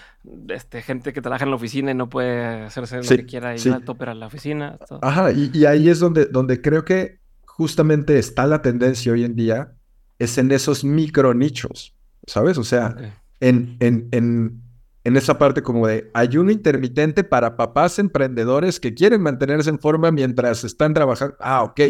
este, 0.49 0.81
gente 0.81 1.13
que 1.13 1.21
trabaja 1.21 1.45
en 1.45 1.51
la 1.51 1.57
oficina 1.57 1.91
y 1.91 1.95
no 1.95 2.09
puede 2.09 2.63
hacerse 2.65 3.03
Sí, 3.03 3.11
lo 3.11 3.17
que 3.19 3.27
quiera 3.27 3.55
y 3.55 3.59
sí. 3.59 3.69
a 3.69 3.81
toper 3.81 4.09
a 4.09 4.15
la 4.15 4.27
oficina. 4.29 4.79
todo. 4.89 5.01
Ajá, 5.03 5.33
y, 5.33 5.51
y 5.53 5.67
ahí 5.67 5.91
es 5.91 5.99
donde, 5.99 6.25
donde 6.27 6.63
creo 6.63 6.85
que 6.85 7.21
justamente 7.45 8.19
está 8.19 8.47
la 8.47 8.63
tendencia 8.63 9.13
hoy 9.13 9.25
en 9.25 9.35
día, 9.35 9.75
es 10.19 10.39
en 10.39 10.51
esos 10.53 10.85
micro 10.85 11.35
nichos, 11.35 11.95
¿sabes? 12.27 12.57
O 12.57 12.65
sea, 12.65 12.95
en, 13.41 13.77
en, 13.81 14.09
en, 14.13 14.63
en 15.05 15.17
esa 15.17 15.39
parte 15.39 15.63
como 15.63 15.87
de 15.89 16.11
ayuno 16.15 16.51
intermitente 16.53 17.25
para 17.25 17.57
papás 17.57 17.99
emprendedores 17.99 18.79
que 18.79 18.95
quieren 18.95 19.23
mantenerse 19.23 19.71
en 19.71 19.79
forma 19.81 20.11
mientras 20.13 20.63
están 20.65 20.95
trabajando. 20.95 21.37
Ah, 21.41 21.63
ok. 21.65 21.81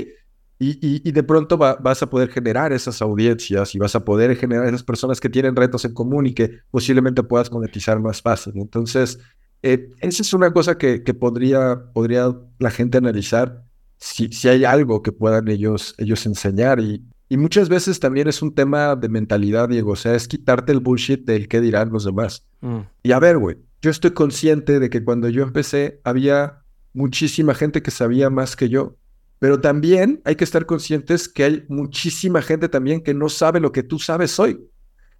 Y, 0.61 1.09
y, 1.09 1.13
de 1.13 1.23
pronto 1.23 1.57
vas 1.57 2.03
a 2.03 2.11
poder 2.11 2.31
generar 2.31 2.73
esas 2.73 3.01
audiencias 3.01 3.77
y 3.77 3.79
vas 3.79 3.95
a 3.95 4.05
poder 4.05 4.35
generar 4.35 4.67
esas 4.67 4.83
personas 4.83 5.21
que 5.21 5.29
tienen 5.29 5.55
retos 5.55 5.85
en 5.85 5.95
común 5.95 6.27
y 6.27 6.35
que 6.35 6.51
posiblemente 6.73 7.23
puedas 7.23 7.53
monetizar 7.53 8.01
más 8.01 8.21
fácil. 8.21 8.55
Entonces, 8.57 9.21
eh, 9.63 9.91
esa 10.01 10.23
es 10.23 10.35
una 10.35 10.53
cosa 10.53 10.77
que, 10.77 11.05
que, 11.05 11.15
podría, 11.15 11.81
podría 11.93 12.35
la 12.59 12.71
gente 12.71 12.99
analizar 12.99 13.63
si, 13.99 14.33
si 14.33 14.49
hay 14.49 14.65
algo 14.65 15.03
que 15.03 15.13
puedan 15.13 15.49
ellos, 15.49 15.95
ellos 15.99 16.25
enseñar. 16.27 16.81
Y, 16.81 17.05
y 17.29 17.37
muchas 17.37 17.69
veces 17.69 18.01
también 18.01 18.29
es 18.29 18.43
un 18.43 18.55
tema 18.55 18.97
de 18.97 19.09
mentalidad, 19.09 19.69
Diego. 19.69 19.93
O 19.93 19.97
sea, 19.97 20.15
es 20.15 20.29
quitarte 20.29 20.73
el 20.73 20.81
bullshit 20.81 21.25
del 21.25 21.49
qué 21.49 21.61
dirán 21.61 21.91
los 21.91 22.05
demás. 22.05 22.47
Mm. 22.61 22.81
Y 23.03 23.13
a 23.13 23.19
ver, 23.19 23.39
güey, 23.39 23.57
yo 23.83 23.91
estoy 23.91 24.13
consciente 24.13 24.81
de 24.81 24.91
que 24.91 25.05
cuando 25.05 25.29
yo 25.29 25.43
empecé 25.43 26.01
había 26.05 26.63
muchísima 26.93 27.55
gente 27.55 27.83
que 27.83 27.91
sabía 27.91 28.31
más 28.31 28.57
que 28.57 28.69
yo. 28.69 28.97
Pero 29.39 29.61
también 29.61 30.20
hay 30.24 30.36
que 30.36 30.45
estar 30.45 30.66
conscientes 30.66 31.28
que 31.28 31.45
hay 31.45 31.64
muchísima 31.68 32.43
gente 32.43 32.68
también 32.68 33.03
que 33.03 33.14
no 33.14 33.28
sabe 33.28 33.61
lo 33.61 33.72
que 33.72 33.82
tú 33.82 33.99
sabes 33.99 34.39
hoy. 34.39 34.59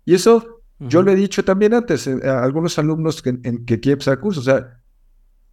Y 0.04 0.14
eso 0.14 0.58
yo 0.80 1.02
lo 1.02 1.10
he 1.10 1.16
dicho 1.16 1.44
también 1.44 1.74
antes 1.74 2.06
eh, 2.06 2.20
a 2.24 2.42
algunos 2.42 2.78
alumnos 2.78 3.22
que, 3.22 3.30
en, 3.30 3.64
que 3.64 3.80
quieren 3.80 3.94
empezar 3.94 4.20
curso. 4.20 4.40
O 4.40 4.44
sea, 4.44 4.80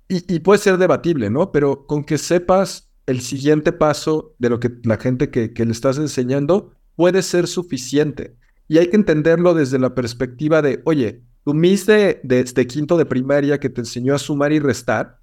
y, 0.07 0.39
puede 0.39 0.59
ser 0.59 0.77
debatible, 0.77 1.31
¿no? 1.31 1.51
Pero 1.51 1.87
con 1.87 2.03
que 2.03 2.19
sepas 2.19 2.91
el 3.07 3.21
siguiente 3.21 3.71
paso 3.71 4.35
de 4.37 4.49
lo 4.49 4.59
que 4.59 4.71
la 4.83 4.97
gente 4.97 5.31
que, 5.31 5.51
que 5.51 5.65
le 5.65 5.71
estás 5.71 5.97
enseñando 5.97 6.73
puede 6.95 7.23
ser 7.23 7.47
suficiente. 7.47 8.35
Y 8.67 8.77
hay 8.77 8.89
que 8.89 8.95
entenderlo 8.95 9.53
desde 9.53 9.79
la 9.79 9.95
perspectiva 9.95 10.61
de, 10.61 10.81
oye, 10.85 11.23
tu 11.43 11.53
Miss 11.53 11.85
de, 11.85 12.19
de, 12.23 12.43
de, 12.43 12.67
quinto 12.67 12.97
de 12.97 13.05
primaria 13.05 13.59
que 13.59 13.69
te 13.69 13.81
enseñó 13.81 14.13
a 14.13 14.19
sumar 14.19 14.51
y 14.53 14.59
restar, 14.59 15.19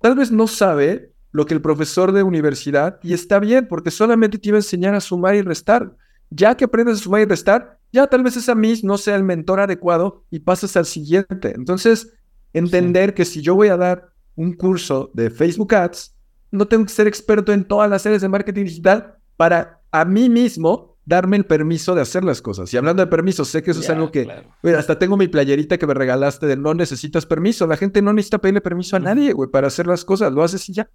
tal 0.00 0.14
vez 0.14 0.30
no 0.30 0.46
sabe 0.46 1.11
lo 1.32 1.46
que 1.46 1.54
el 1.54 1.62
profesor 1.62 2.12
de 2.12 2.22
universidad, 2.22 3.00
y 3.02 3.14
está 3.14 3.40
bien, 3.40 3.66
porque 3.66 3.90
solamente 3.90 4.38
te 4.38 4.48
iba 4.48 4.56
a 4.56 4.60
enseñar 4.60 4.94
a 4.94 5.00
sumar 5.00 5.34
y 5.34 5.42
restar. 5.42 5.96
Ya 6.30 6.56
que 6.56 6.64
aprendes 6.64 7.00
a 7.00 7.02
sumar 7.02 7.22
y 7.22 7.24
restar, 7.24 7.78
ya 7.92 8.06
tal 8.06 8.22
vez 8.22 8.36
esa 8.36 8.54
Miss 8.54 8.84
no 8.84 8.96
sea 8.96 9.16
el 9.16 9.24
mentor 9.24 9.60
adecuado 9.60 10.24
y 10.30 10.40
pasas 10.40 10.76
al 10.76 10.86
siguiente. 10.86 11.52
Entonces, 11.54 12.14
entender 12.52 13.14
que 13.14 13.24
si 13.24 13.42
yo 13.42 13.54
voy 13.54 13.68
a 13.68 13.76
dar 13.76 14.12
un 14.34 14.54
curso 14.54 15.10
de 15.14 15.30
Facebook 15.30 15.74
Ads, 15.74 16.14
no 16.50 16.68
tengo 16.68 16.84
que 16.84 16.92
ser 16.92 17.06
experto 17.06 17.52
en 17.52 17.64
todas 17.64 17.88
las 17.88 18.04
áreas 18.06 18.22
de 18.22 18.28
marketing 18.28 18.64
digital 18.64 19.16
para 19.36 19.80
a 19.90 20.04
mí 20.04 20.28
mismo 20.28 20.96
darme 21.04 21.36
el 21.36 21.44
permiso 21.44 21.94
de 21.94 22.02
hacer 22.02 22.24
las 22.24 22.40
cosas. 22.40 22.72
Y 22.72 22.76
hablando 22.76 23.02
de 23.02 23.10
permiso, 23.10 23.44
sé 23.44 23.62
que 23.62 23.72
eso 23.72 23.80
es 23.80 23.90
algo 23.90 24.10
que... 24.10 24.28
hasta 24.76 24.98
tengo 24.98 25.16
mi 25.16 25.28
playerita 25.28 25.78
que 25.78 25.86
me 25.86 25.94
regalaste 25.94 26.46
de 26.46 26.56
no 26.56 26.74
necesitas 26.74 27.26
permiso. 27.26 27.66
La 27.66 27.76
gente 27.76 28.02
no 28.02 28.12
necesita 28.12 28.38
pedirle 28.38 28.60
permiso 28.60 28.96
a 28.96 29.00
nadie, 29.00 29.32
güey, 29.32 29.50
para 29.50 29.66
hacer 29.66 29.86
las 29.86 30.04
cosas. 30.04 30.32
Lo 30.32 30.42
haces 30.42 30.68
y 30.68 30.74
ya. 30.74 30.88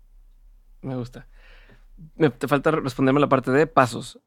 Me 0.81 0.95
gusta. 0.95 1.27
Me, 2.15 2.29
te 2.29 2.47
falta 2.47 2.71
responderme 2.71 3.19
la 3.19 3.29
parte 3.29 3.51
de 3.51 3.67
pasos. 3.67 4.19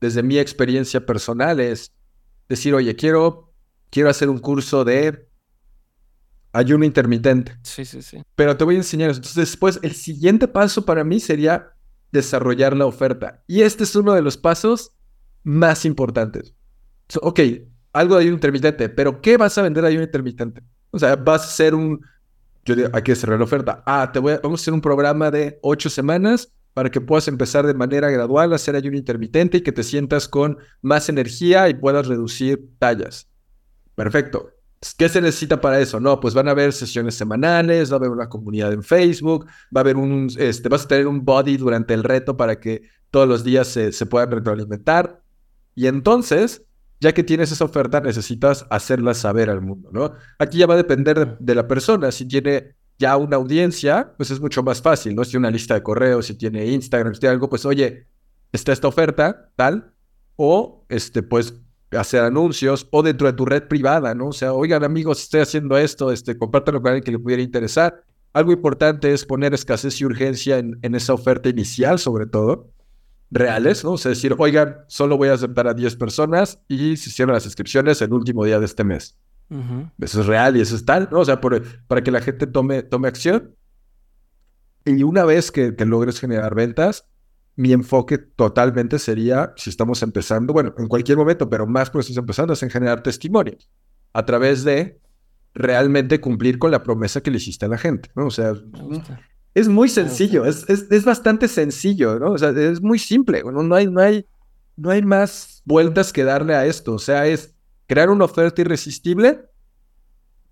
Desde 0.00 0.22
mi 0.22 0.38
experiencia 0.38 1.04
personal 1.04 1.60
es 1.60 1.92
decir, 2.48 2.74
oye, 2.74 2.94
quiero, 2.96 3.52
quiero 3.90 4.10
hacer 4.10 4.28
un 4.28 4.38
curso 4.38 4.84
de 4.84 5.28
ayuno 6.52 6.84
intermitente. 6.84 7.56
Sí, 7.62 7.84
sí, 7.84 8.02
sí. 8.02 8.22
Pero 8.34 8.56
te 8.56 8.64
voy 8.64 8.74
a 8.74 8.78
enseñar 8.78 9.10
eso. 9.10 9.18
Entonces, 9.18 9.50
después, 9.50 9.78
el 9.82 9.94
siguiente 9.94 10.48
paso 10.48 10.84
para 10.84 11.04
mí 11.04 11.20
sería 11.20 11.72
desarrollar 12.12 12.76
la 12.76 12.86
oferta. 12.86 13.42
Y 13.46 13.62
este 13.62 13.84
es 13.84 13.94
uno 13.96 14.14
de 14.14 14.22
los 14.22 14.36
pasos 14.36 14.92
más 15.42 15.84
importantes. 15.84 16.54
ok, 17.20 17.40
algo 17.92 18.16
de 18.16 18.22
ayuno 18.22 18.34
intermitente, 18.34 18.88
pero 18.88 19.20
¿qué 19.20 19.36
vas 19.36 19.56
a 19.56 19.62
vender 19.62 19.82
de 19.82 19.88
ayuno 19.88 20.04
intermitente? 20.04 20.62
O 20.90 20.98
sea, 20.98 21.16
vas 21.16 21.42
a 21.42 21.46
hacer 21.46 21.74
un 21.74 22.00
yo 22.66 22.74
digo, 22.74 22.88
hay 22.92 23.02
cerrar 23.14 23.38
la 23.38 23.44
oferta. 23.44 23.82
Ah, 23.86 24.10
te 24.12 24.18
voy 24.18 24.34
a, 24.34 24.40
vamos 24.42 24.60
a 24.60 24.62
hacer 24.62 24.74
un 24.74 24.80
programa 24.80 25.30
de 25.30 25.58
ocho 25.62 25.88
semanas 25.88 26.52
para 26.74 26.90
que 26.90 27.00
puedas 27.00 27.26
empezar 27.28 27.66
de 27.66 27.72
manera 27.72 28.10
gradual 28.10 28.52
a 28.52 28.56
hacer 28.56 28.76
ayuno 28.76 28.98
intermitente 28.98 29.58
y 29.58 29.60
que 29.62 29.72
te 29.72 29.82
sientas 29.82 30.28
con 30.28 30.58
más 30.82 31.08
energía 31.08 31.68
y 31.70 31.74
puedas 31.74 32.06
reducir 32.06 32.68
tallas. 32.78 33.30
Perfecto. 33.94 34.50
¿Qué 34.98 35.08
se 35.08 35.22
necesita 35.22 35.60
para 35.60 35.80
eso? 35.80 36.00
No, 36.00 36.20
pues 36.20 36.34
van 36.34 36.48
a 36.48 36.50
haber 36.50 36.72
sesiones 36.72 37.14
semanales, 37.14 37.90
va 37.90 37.94
a 37.94 37.98
haber 37.98 38.10
una 38.10 38.28
comunidad 38.28 38.72
en 38.72 38.82
Facebook, 38.82 39.46
va 39.74 39.80
a 39.80 39.84
haber 39.84 39.96
un, 39.96 40.28
este, 40.36 40.68
vas 40.68 40.84
a 40.84 40.88
tener 40.88 41.06
un 41.06 41.24
body 41.24 41.56
durante 41.56 41.94
el 41.94 42.04
reto 42.04 42.36
para 42.36 42.60
que 42.60 42.82
todos 43.10 43.26
los 43.26 43.42
días 43.42 43.68
se, 43.68 43.92
se 43.92 44.04
puedan 44.04 44.30
retroalimentar. 44.30 45.22
Y 45.74 45.86
entonces 45.86 46.66
ya 47.00 47.12
que 47.12 47.22
tienes 47.22 47.52
esa 47.52 47.64
oferta, 47.64 48.00
necesitas 48.00 48.66
hacerla 48.70 49.14
saber 49.14 49.50
al 49.50 49.60
mundo, 49.60 49.90
¿no? 49.92 50.12
Aquí 50.38 50.58
ya 50.58 50.66
va 50.66 50.74
a 50.74 50.78
depender 50.78 51.36
de, 51.38 51.54
la 51.54 51.68
persona. 51.68 52.10
Si 52.10 52.26
tiene 52.26 52.74
ya 52.98 53.16
una 53.16 53.36
audiencia, 53.36 54.14
pues 54.16 54.30
es 54.30 54.40
mucho 54.40 54.62
más 54.62 54.80
fácil, 54.80 55.14
¿no? 55.14 55.24
Si 55.24 55.32
tiene 55.32 55.46
una 55.46 55.50
lista 55.50 55.74
de 55.74 55.82
correos, 55.82 56.26
si 56.26 56.34
tiene 56.34 56.66
Instagram, 56.66 57.14
si 57.14 57.20
tiene 57.20 57.34
algo, 57.34 57.50
pues 57.50 57.66
oye, 57.66 58.06
está 58.52 58.72
esta 58.72 58.88
oferta, 58.88 59.50
tal, 59.56 59.92
o 60.36 60.86
este, 60.88 61.22
pues 61.22 61.54
hacer 61.90 62.22
anuncios 62.22 62.88
o 62.90 63.02
dentro 63.02 63.26
de 63.26 63.34
tu 63.34 63.44
red 63.44 63.64
privada, 63.68 64.14
¿no? 64.14 64.28
O 64.28 64.32
sea, 64.32 64.54
oigan 64.54 64.82
amigos, 64.82 65.22
estoy 65.22 65.40
haciendo 65.40 65.76
esto, 65.76 66.10
este, 66.10 66.38
compártanlo 66.38 66.80
con 66.80 66.90
alguien 66.90 67.04
que 67.04 67.12
le 67.12 67.18
pudiera 67.18 67.42
interesar. 67.42 68.02
Algo 68.32 68.52
importante 68.52 69.12
es 69.12 69.24
poner 69.24 69.54
escasez 69.54 70.00
y 70.00 70.04
urgencia 70.04 70.58
en, 70.58 70.78
en 70.82 70.94
esa 70.94 71.14
oferta 71.14 71.48
inicial, 71.48 71.98
sobre 71.98 72.26
todo 72.26 72.72
reales, 73.30 73.84
¿no? 73.84 73.92
O 73.92 73.98
sea, 73.98 74.10
decir, 74.10 74.34
oigan, 74.38 74.76
solo 74.88 75.16
voy 75.16 75.28
a 75.28 75.34
aceptar 75.34 75.66
a 75.66 75.74
10 75.74 75.96
personas 75.96 76.60
y 76.68 76.96
se 76.96 77.10
hicieron 77.10 77.34
las 77.34 77.44
inscripciones 77.44 78.00
el 78.02 78.12
último 78.12 78.44
día 78.44 78.58
de 78.58 78.66
este 78.66 78.84
mes. 78.84 79.18
Eso 80.00 80.20
es 80.20 80.26
real 80.26 80.56
y 80.56 80.60
eso 80.60 80.74
es 80.74 80.84
tal, 80.84 81.08
¿no? 81.10 81.20
O 81.20 81.24
sea, 81.24 81.40
para 81.40 82.02
que 82.02 82.10
la 82.10 82.20
gente 82.20 82.46
tome, 82.46 82.82
tome 82.82 83.08
acción. 83.08 83.54
Y 84.84 85.02
una 85.02 85.24
vez 85.24 85.50
que, 85.50 85.74
que 85.76 85.84
logres 85.84 86.20
generar 86.20 86.54
ventas, 86.54 87.08
mi 87.56 87.72
enfoque 87.72 88.18
totalmente 88.18 88.98
sería, 88.98 89.52
si 89.56 89.70
estamos 89.70 90.02
empezando, 90.02 90.52
bueno, 90.52 90.74
en 90.78 90.88
cualquier 90.88 91.16
momento, 91.16 91.48
pero 91.48 91.66
más 91.66 91.90
cuando 91.90 92.02
estás 92.02 92.16
empezando, 92.18 92.52
es 92.52 92.62
en 92.62 92.70
generar 92.70 93.02
testimonios 93.02 93.70
a 94.12 94.24
través 94.24 94.62
de 94.62 95.00
realmente 95.54 96.20
cumplir 96.20 96.58
con 96.58 96.70
la 96.70 96.82
promesa 96.82 97.22
que 97.22 97.30
le 97.30 97.38
hiciste 97.38 97.64
a 97.64 97.68
la 97.68 97.78
gente, 97.78 98.10
¿no? 98.14 98.26
O 98.26 98.30
sea, 98.30 98.52
es 99.56 99.68
muy 99.68 99.88
sencillo, 99.88 100.44
es, 100.44 100.68
es, 100.68 101.04
bastante 101.06 101.48
sencillo, 101.48 102.18
¿no? 102.18 102.32
O 102.32 102.38
sea, 102.38 102.50
es 102.50 102.82
muy 102.82 102.98
simple, 102.98 103.42
¿no? 103.42 103.62
No, 103.62 103.74
hay, 103.74 103.86
no, 103.86 104.02
hay, 104.02 104.26
no 104.76 104.90
hay 104.90 105.00
más 105.00 105.62
vueltas 105.64 106.12
que 106.12 106.24
darle 106.24 106.54
a 106.54 106.66
esto. 106.66 106.92
O 106.92 106.98
sea, 106.98 107.26
es 107.26 107.54
crear 107.86 108.10
una 108.10 108.26
oferta 108.26 108.60
irresistible, 108.60 109.46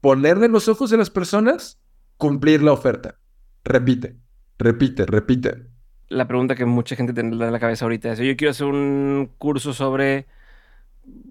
ponerle 0.00 0.48
los 0.48 0.68
ojos 0.68 0.88
de 0.88 0.96
las 0.96 1.11
personas, 1.11 1.78
cumplir 2.16 2.62
la 2.62 2.72
oferta. 2.72 3.18
Repite, 3.62 4.16
repite, 4.59 5.05
repite. 5.05 5.66
La 6.09 6.26
pregunta 6.26 6.55
que 6.55 6.64
mucha 6.64 6.96
gente 6.96 7.12
tiene 7.12 7.28
en 7.28 7.52
la 7.52 7.61
cabeza 7.61 7.84
ahorita 7.84 8.12
es, 8.12 8.20
yo 8.20 8.36
quiero 8.38 8.52
hacer 8.52 8.68
un 8.68 9.32
curso 9.36 9.74
sobre 9.74 10.28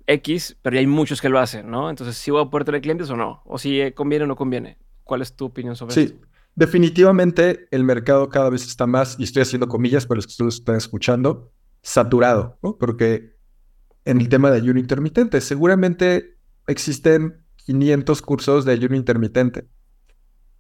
X, 0.06 0.58
pero 0.62 0.78
hay 0.78 0.86
muchos 0.86 1.22
que 1.24 1.30
lo 1.30 1.40
hacen, 1.40 1.72
¿no? 1.72 1.90
Entonces, 1.90 2.18
¿si 2.18 2.30
voy 2.30 2.44
a 2.44 2.52
poder 2.52 2.66
tener 2.66 2.82
clientes 2.82 3.10
o 3.10 3.16
no? 3.16 3.42
O 3.46 3.58
si 3.58 3.92
conviene 3.94 4.26
o 4.26 4.28
no 4.28 4.36
conviene. 4.36 4.78
¿Cuál 5.04 5.24
es 5.24 5.36
tu 5.36 5.46
opinión 5.46 5.76
sobre 5.76 5.96
sí. 5.96 6.20
Definitivamente 6.56 7.68
el 7.72 7.84
mercado 7.84 8.30
cada 8.30 8.50
vez 8.50 8.66
está 8.66 8.86
más, 8.86 9.16
y 9.20 9.24
estoy 9.24 9.42
haciendo 9.42 9.68
comillas 9.68 10.06
para 10.06 10.18
los 10.18 10.28
que 10.28 10.32
ustedes 10.32 10.56
están 10.56 10.76
escuchando, 10.76 11.52
saturado, 11.82 12.60
¿no? 12.62 12.78
Porque 12.78 13.34
en 14.06 14.22
el 14.22 14.30
tema 14.30 14.52
de 14.52 14.58
ayuno 14.58 14.80
intermitente, 14.80 15.42
seguramente 15.42 16.38
existen 16.68 17.44
500 17.66 18.22
cursos 18.22 18.66
de 18.66 18.74
ayuno 18.74 18.96
intermitente. 18.96 19.68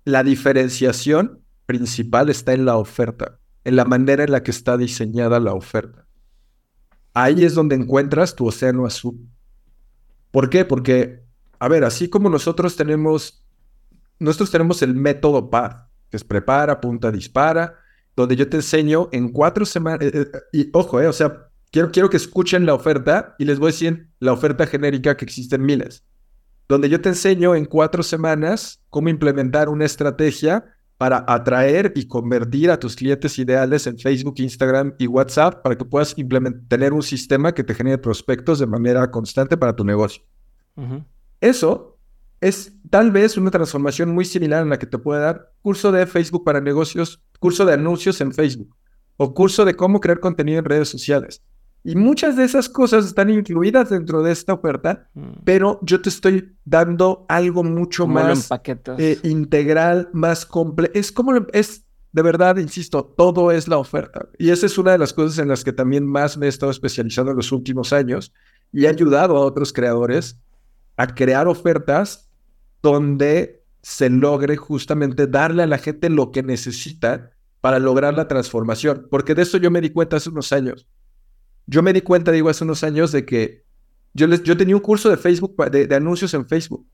La 0.06 0.24
diferenciación 0.24 1.44
principal 1.66 2.30
está 2.30 2.54
en 2.54 2.66
la 2.66 2.78
oferta, 2.78 3.40
en 3.64 3.76
la 3.76 3.86
manera 3.86 4.24
en 4.24 4.32
la 4.32 4.44
que 4.44 4.52
está 4.52 4.78
diseñada 4.78 5.40
la 5.40 5.54
oferta. 5.54 6.08
Ahí 7.14 7.44
es 7.46 7.54
donde 7.54 7.76
encuentras 7.76 8.36
tu 8.36 8.48
océano 8.48 8.86
azul. 8.86 9.30
¿Por 10.32 10.50
qué? 10.50 10.66
Porque, 10.66 11.24
a 11.60 11.68
ver, 11.68 11.84
así 11.84 12.10
como 12.10 12.30
nosotros 12.30 12.76
tenemos 12.76 13.43
nosotros 14.24 14.52
tenemos 14.52 14.82
el 14.82 14.96
método 14.96 15.50
PAR, 15.50 15.88
que 16.10 16.18
es 16.18 16.24
prepara, 16.24 16.74
apunta, 16.74 17.12
dispara, 17.12 17.76
donde 18.16 18.36
yo 18.36 18.48
te 18.48 18.58
enseño 18.58 19.10
en 19.12 19.30
cuatro 19.30 19.66
semanas, 19.66 20.02
eh, 20.02 20.12
eh, 20.14 20.40
y 20.52 20.70
ojo, 20.74 21.02
eh, 21.02 21.08
o 21.08 21.14
sea, 21.14 21.50
quiero, 21.72 21.92
quiero 21.92 22.10
que 22.10 22.18
escuchen 22.18 22.66
la 22.66 22.74
oferta 22.74 23.36
y 23.38 23.46
les 23.46 23.60
voy 23.60 23.70
a 23.70 23.72
decir 23.72 24.08
la 24.20 24.34
oferta 24.34 24.66
genérica 24.66 25.18
que 25.18 25.26
existen 25.26 25.64
miles, 25.64 26.06
donde 26.70 26.90
yo 26.90 27.02
te 27.02 27.10
enseño 27.10 27.56
en 27.56 27.66
cuatro 27.66 28.02
semanas 28.02 28.82
cómo 28.90 29.10
implementar 29.10 29.70
una 29.70 29.86
estrategia 29.86 30.66
para 30.98 31.26
atraer 31.28 31.92
y 31.96 32.08
convertir 32.08 32.72
a 32.72 32.80
tus 32.80 32.96
clientes 32.96 33.38
ideales 33.38 33.88
en 33.88 33.98
Facebook, 33.98 34.36
Instagram 34.38 34.94
y 34.98 35.08
WhatsApp 35.08 35.62
para 35.62 35.76
que 35.78 35.84
puedas 35.84 36.16
tener 36.70 36.94
un 36.94 37.04
sistema 37.04 37.54
que 37.54 37.64
te 37.64 37.74
genere 37.74 37.98
prospectos 37.98 38.60
de 38.60 38.68
manera 38.68 39.12
constante 39.12 39.58
para 39.58 39.76
tu 39.76 39.84
negocio. 39.84 40.24
Eso 41.42 41.93
es 42.48 42.74
tal 42.90 43.12
vez 43.12 43.38
una 43.38 43.52
transformación 43.52 44.14
muy 44.14 44.26
similar 44.26 44.62
en 44.64 44.70
la 44.70 44.78
que 44.80 44.86
te 44.86 44.98
puede 44.98 45.22
dar 45.22 45.52
curso 45.62 45.92
de 45.92 46.06
Facebook 46.06 46.44
para 46.44 46.62
negocios, 46.62 47.22
curso 47.40 47.66
de 47.66 47.74
anuncios 47.74 48.22
en 48.22 48.34
Facebook 48.34 48.76
o 49.18 49.34
curso 49.34 49.66
de 49.66 49.76
cómo 49.76 50.00
crear 50.00 50.20
contenido 50.20 50.60
en 50.60 50.66
redes 50.66 50.90
sociales. 50.90 51.42
Y 51.86 51.96
muchas 51.96 52.36
de 52.38 52.46
esas 52.46 52.70
cosas 52.70 53.06
están 53.06 53.30
incluidas 53.30 53.90
dentro 53.90 54.24
de 54.24 54.32
esta 54.32 54.54
oferta, 54.54 55.10
Mm. 55.14 55.42
pero 55.44 55.80
yo 55.82 56.02
te 56.02 56.10
estoy 56.10 56.56
dando 56.64 57.26
algo 57.28 57.64
mucho 57.64 58.04
¿Cómo 58.04 58.20
lo 58.20 58.26
más 58.28 58.50
eh, 58.98 59.20
integral, 59.24 60.10
más 60.14 60.46
completo. 60.46 60.98
Es 60.98 61.12
como 61.12 61.34
lo- 61.34 61.48
es, 61.52 61.84
de 62.14 62.22
verdad, 62.22 62.58
insisto, 62.58 63.04
todo 63.18 63.52
es 63.52 63.68
la 63.68 63.78
oferta. 63.78 64.28
Y 64.38 64.50
esa 64.52 64.66
es 64.66 64.78
una 64.78 64.92
de 64.94 64.98
las 64.98 65.12
cosas 65.14 65.40
en 65.40 65.50
las 65.50 65.64
que 65.64 65.74
también 65.74 66.06
más 66.06 66.38
me 66.38 66.46
he 66.46 66.50
estado 66.50 66.72
especializando 66.72 67.32
en 67.32 67.38
los 67.38 67.52
últimos 67.52 67.92
años 67.92 68.34
y 68.72 68.86
he 68.86 68.88
ayudado 68.88 69.36
a 69.36 69.42
otros 69.42 69.74
creadores 69.74 70.40
a 70.96 71.08
crear 71.08 71.48
ofertas 71.48 72.30
donde 72.84 73.64
se 73.82 74.10
logre 74.10 74.58
justamente 74.58 75.26
darle 75.26 75.64
a 75.64 75.68
la 75.68 75.78
gente 75.78 76.10
lo 76.10 76.32
que 76.32 76.44
necesita 76.44 77.32
para 77.62 77.80
lograr 77.80 78.14
la 78.14 78.28
transformación. 78.28 79.08
Porque 79.10 79.34
de 79.34 79.42
eso 79.42 79.58
yo 79.58 79.72
me 79.72 79.82
di 79.82 79.90
cuenta 79.90 80.18
hace 80.18 80.30
unos 80.30 80.52
años. 80.54 80.88
Yo 81.66 81.82
me 81.82 81.94
di 81.94 82.02
cuenta, 82.02 82.32
digo, 82.32 82.50
hace 82.50 82.66
unos 82.66 82.84
años 82.84 83.12
de 83.12 83.26
que 83.26 83.64
yo, 84.14 84.28
les, 84.28 84.44
yo 84.44 84.56
tenía 84.56 84.76
un 84.76 84.82
curso 84.82 85.10
de 85.10 85.18
Facebook, 85.18 85.56
de, 85.72 85.88
de 85.88 85.96
anuncios 85.96 86.34
en 86.34 86.46
Facebook 86.46 86.86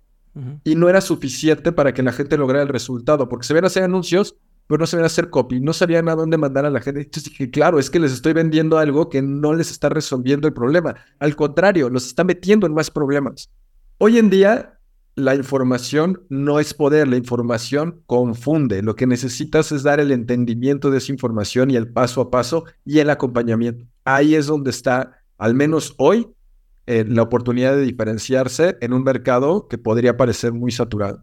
y 0.64 0.76
no 0.76 0.88
era 0.88 1.02
suficiente 1.02 1.72
para 1.72 1.94
que 1.94 2.04
la 2.04 2.14
gente 2.14 2.38
lograra 2.38 2.64
el 2.64 2.70
resultado, 2.70 3.28
porque 3.28 3.46
se 3.46 3.54
ven 3.54 3.66
hacer 3.66 3.84
anuncios, 3.84 4.38
pero 4.68 4.80
no 4.80 4.86
se 4.86 4.96
ven 4.96 5.06
hacer 5.06 5.30
copy, 5.30 5.60
no 5.60 5.74
sabían 5.74 6.08
a 6.08 6.16
dónde 6.16 6.38
mandar 6.38 6.66
a 6.66 6.70
la 6.70 6.80
gente. 6.80 7.02
Entonces 7.02 7.32
dije, 7.32 7.50
claro, 7.50 7.80
es 7.80 7.90
que 7.90 8.00
les 8.00 8.14
estoy 8.14 8.34
vendiendo 8.34 8.78
algo 8.78 9.10
que 9.10 9.22
no 9.22 9.54
les 9.54 9.72
está 9.72 9.90
resolviendo 9.90 10.48
el 10.48 10.54
problema. 10.54 10.96
Al 11.18 11.36
contrario, 11.36 11.90
los 11.90 12.06
está 12.06 12.24
metiendo 12.24 12.68
en 12.68 12.74
más 12.74 12.92
problemas. 12.92 13.50
Hoy 13.98 14.18
en 14.18 14.30
día, 14.30 14.79
la 15.20 15.36
información 15.36 16.26
no 16.30 16.60
es 16.60 16.74
poder, 16.74 17.08
la 17.08 17.18
información 17.18 18.02
confunde. 18.06 18.82
Lo 18.82 18.96
que 18.96 19.08
necesitas 19.08 19.72
es 19.72 19.84
dar 19.84 20.00
el 20.00 20.12
entendimiento 20.12 20.90
de 20.90 20.98
esa 20.98 21.12
información 21.12 21.70
y 21.70 21.76
el 21.76 21.92
paso 21.92 22.22
a 22.22 22.32
paso 22.32 22.66
y 22.86 23.00
el 23.00 23.10
acompañamiento. 23.10 23.86
Ahí 24.06 24.36
es 24.36 24.48
donde 24.48 24.70
está, 24.72 25.22
al 25.38 25.54
menos 25.54 25.94
hoy, 25.98 26.28
eh, 26.88 27.06
la 27.08 27.22
oportunidad 27.22 27.76
de 27.76 27.84
diferenciarse 27.84 28.78
en 28.82 28.94
un 28.94 29.04
mercado 29.04 29.68
que 29.68 29.78
podría 29.78 30.18
parecer 30.18 30.54
muy 30.54 30.72
saturado. 30.72 31.22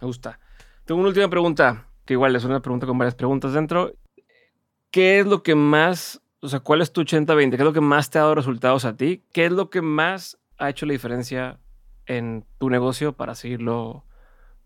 Me 0.00 0.06
gusta. 0.06 0.38
Tengo 0.84 1.00
una 1.00 1.08
última 1.08 1.28
pregunta, 1.28 1.88
que 2.04 2.14
igual 2.14 2.34
es 2.36 2.44
una 2.44 2.60
pregunta 2.60 2.86
con 2.86 2.96
varias 2.96 3.14
preguntas 3.14 3.52
dentro. 3.52 3.92
¿Qué 4.90 5.20
es 5.20 5.26
lo 5.26 5.42
que 5.42 5.54
más, 5.54 6.22
o 6.40 6.48
sea, 6.48 6.60
cuál 6.60 6.80
es 6.80 6.92
tu 6.92 7.02
80-20? 7.02 7.50
¿Qué 7.50 7.56
es 7.56 7.62
lo 7.62 7.72
que 7.72 7.80
más 7.80 8.10
te 8.10 8.18
ha 8.18 8.22
dado 8.22 8.34
resultados 8.34 8.84
a 8.84 8.96
ti? 8.96 9.24
¿Qué 9.32 9.46
es 9.46 9.52
lo 9.52 9.68
que 9.68 9.82
más 9.82 10.38
ha 10.56 10.70
hecho 10.70 10.86
la 10.86 10.92
diferencia 10.92 11.58
en 12.06 12.44
tu 12.58 12.70
negocio 12.70 13.12
para 13.14 13.34
seguirlo 13.34 14.04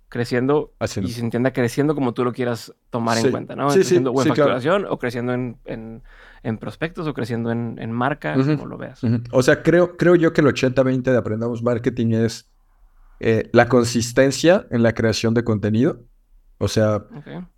creciendo 0.09 0.73
Haciendo. 0.81 1.11
y 1.11 1.13
se 1.13 1.21
entienda 1.21 1.53
creciendo 1.53 1.95
como 1.95 2.15
tú 2.15 2.25
lo 2.25 2.33
quieras 2.33 2.75
tomar 2.91 3.19
Sí. 3.19 3.27
en 3.27 3.31
cuenta, 3.31 3.55
¿no? 3.57 3.69
Sí, 3.71 3.75
sí, 3.75 3.81
creciendo 3.81 4.13
o 4.13 4.21
en 4.23 4.25
sí, 4.29 4.33
claro. 4.33 4.53
facturación 4.53 4.87
o 4.89 4.99
creciendo 4.99 5.33
en, 5.35 5.59
en- 5.67 6.03
en 6.43 6.57
prospectos 6.57 7.07
o 7.07 7.13
creciendo 7.15 7.51
en, 7.51 7.77
en 7.79 7.93
marca, 7.93 8.33
como 8.35 8.65
lo 8.67 8.79
veas. 8.79 9.01
O 9.33 9.43
sea, 9.43 9.63
creo, 9.63 9.97
creo 9.97 10.15
yo 10.15 10.33
que 10.33 10.41
el 10.41 10.47
80-20 10.47 11.03
de 11.11 11.17
Aprendamos 11.17 11.63
Marketing 11.63 12.13
es 12.15 12.49
eh, 13.21 13.51
la 13.53 13.69
consistencia 13.69 14.67
en 14.71 14.83
la 14.85 14.93
creación 14.95 15.35
de 15.35 15.43
contenido. 15.45 16.05
O 16.59 16.69
sea, 16.69 17.05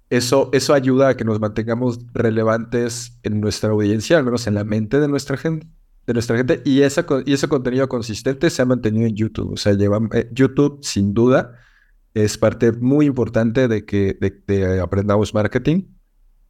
eso, 0.09 0.49
eso 0.53 0.73
ayuda 0.75 1.11
a 1.11 1.17
que 1.17 1.25
nos 1.25 1.39
mantengamos 1.39 2.01
relevantes 2.15 3.19
en 3.23 3.41
nuestra 3.41 3.71
audiencia, 3.71 4.17
al 4.19 4.25
menos 4.25 4.47
en 4.47 4.55
la 4.55 4.65
mente 4.65 4.99
de 4.99 5.07
nuestra 5.09 5.37
gente. 5.37 5.67
De 6.07 6.15
nuestra 6.15 6.37
gente 6.37 6.63
y, 6.65 6.81
esa, 6.83 7.07
y 7.25 7.35
ese 7.35 7.47
contenido 7.47 7.89
consistente 7.89 8.51
se 8.51 8.63
ha 8.63 8.65
mantenido 8.65 9.07
en 9.07 9.15
YouTube. 9.15 9.53
O 9.53 9.57
sea, 9.57 9.75
lleva, 9.75 10.01
eh, 10.13 10.29
YouTube, 10.33 10.81
sin 10.83 11.15
duda, 11.15 11.57
es 12.15 12.37
parte 12.39 12.73
muy 12.73 13.07
importante 13.07 13.69
de 13.69 13.85
que 13.85 14.19
de 14.21 14.81
Aprendamos 14.81 15.35
Marketing. 15.35 15.85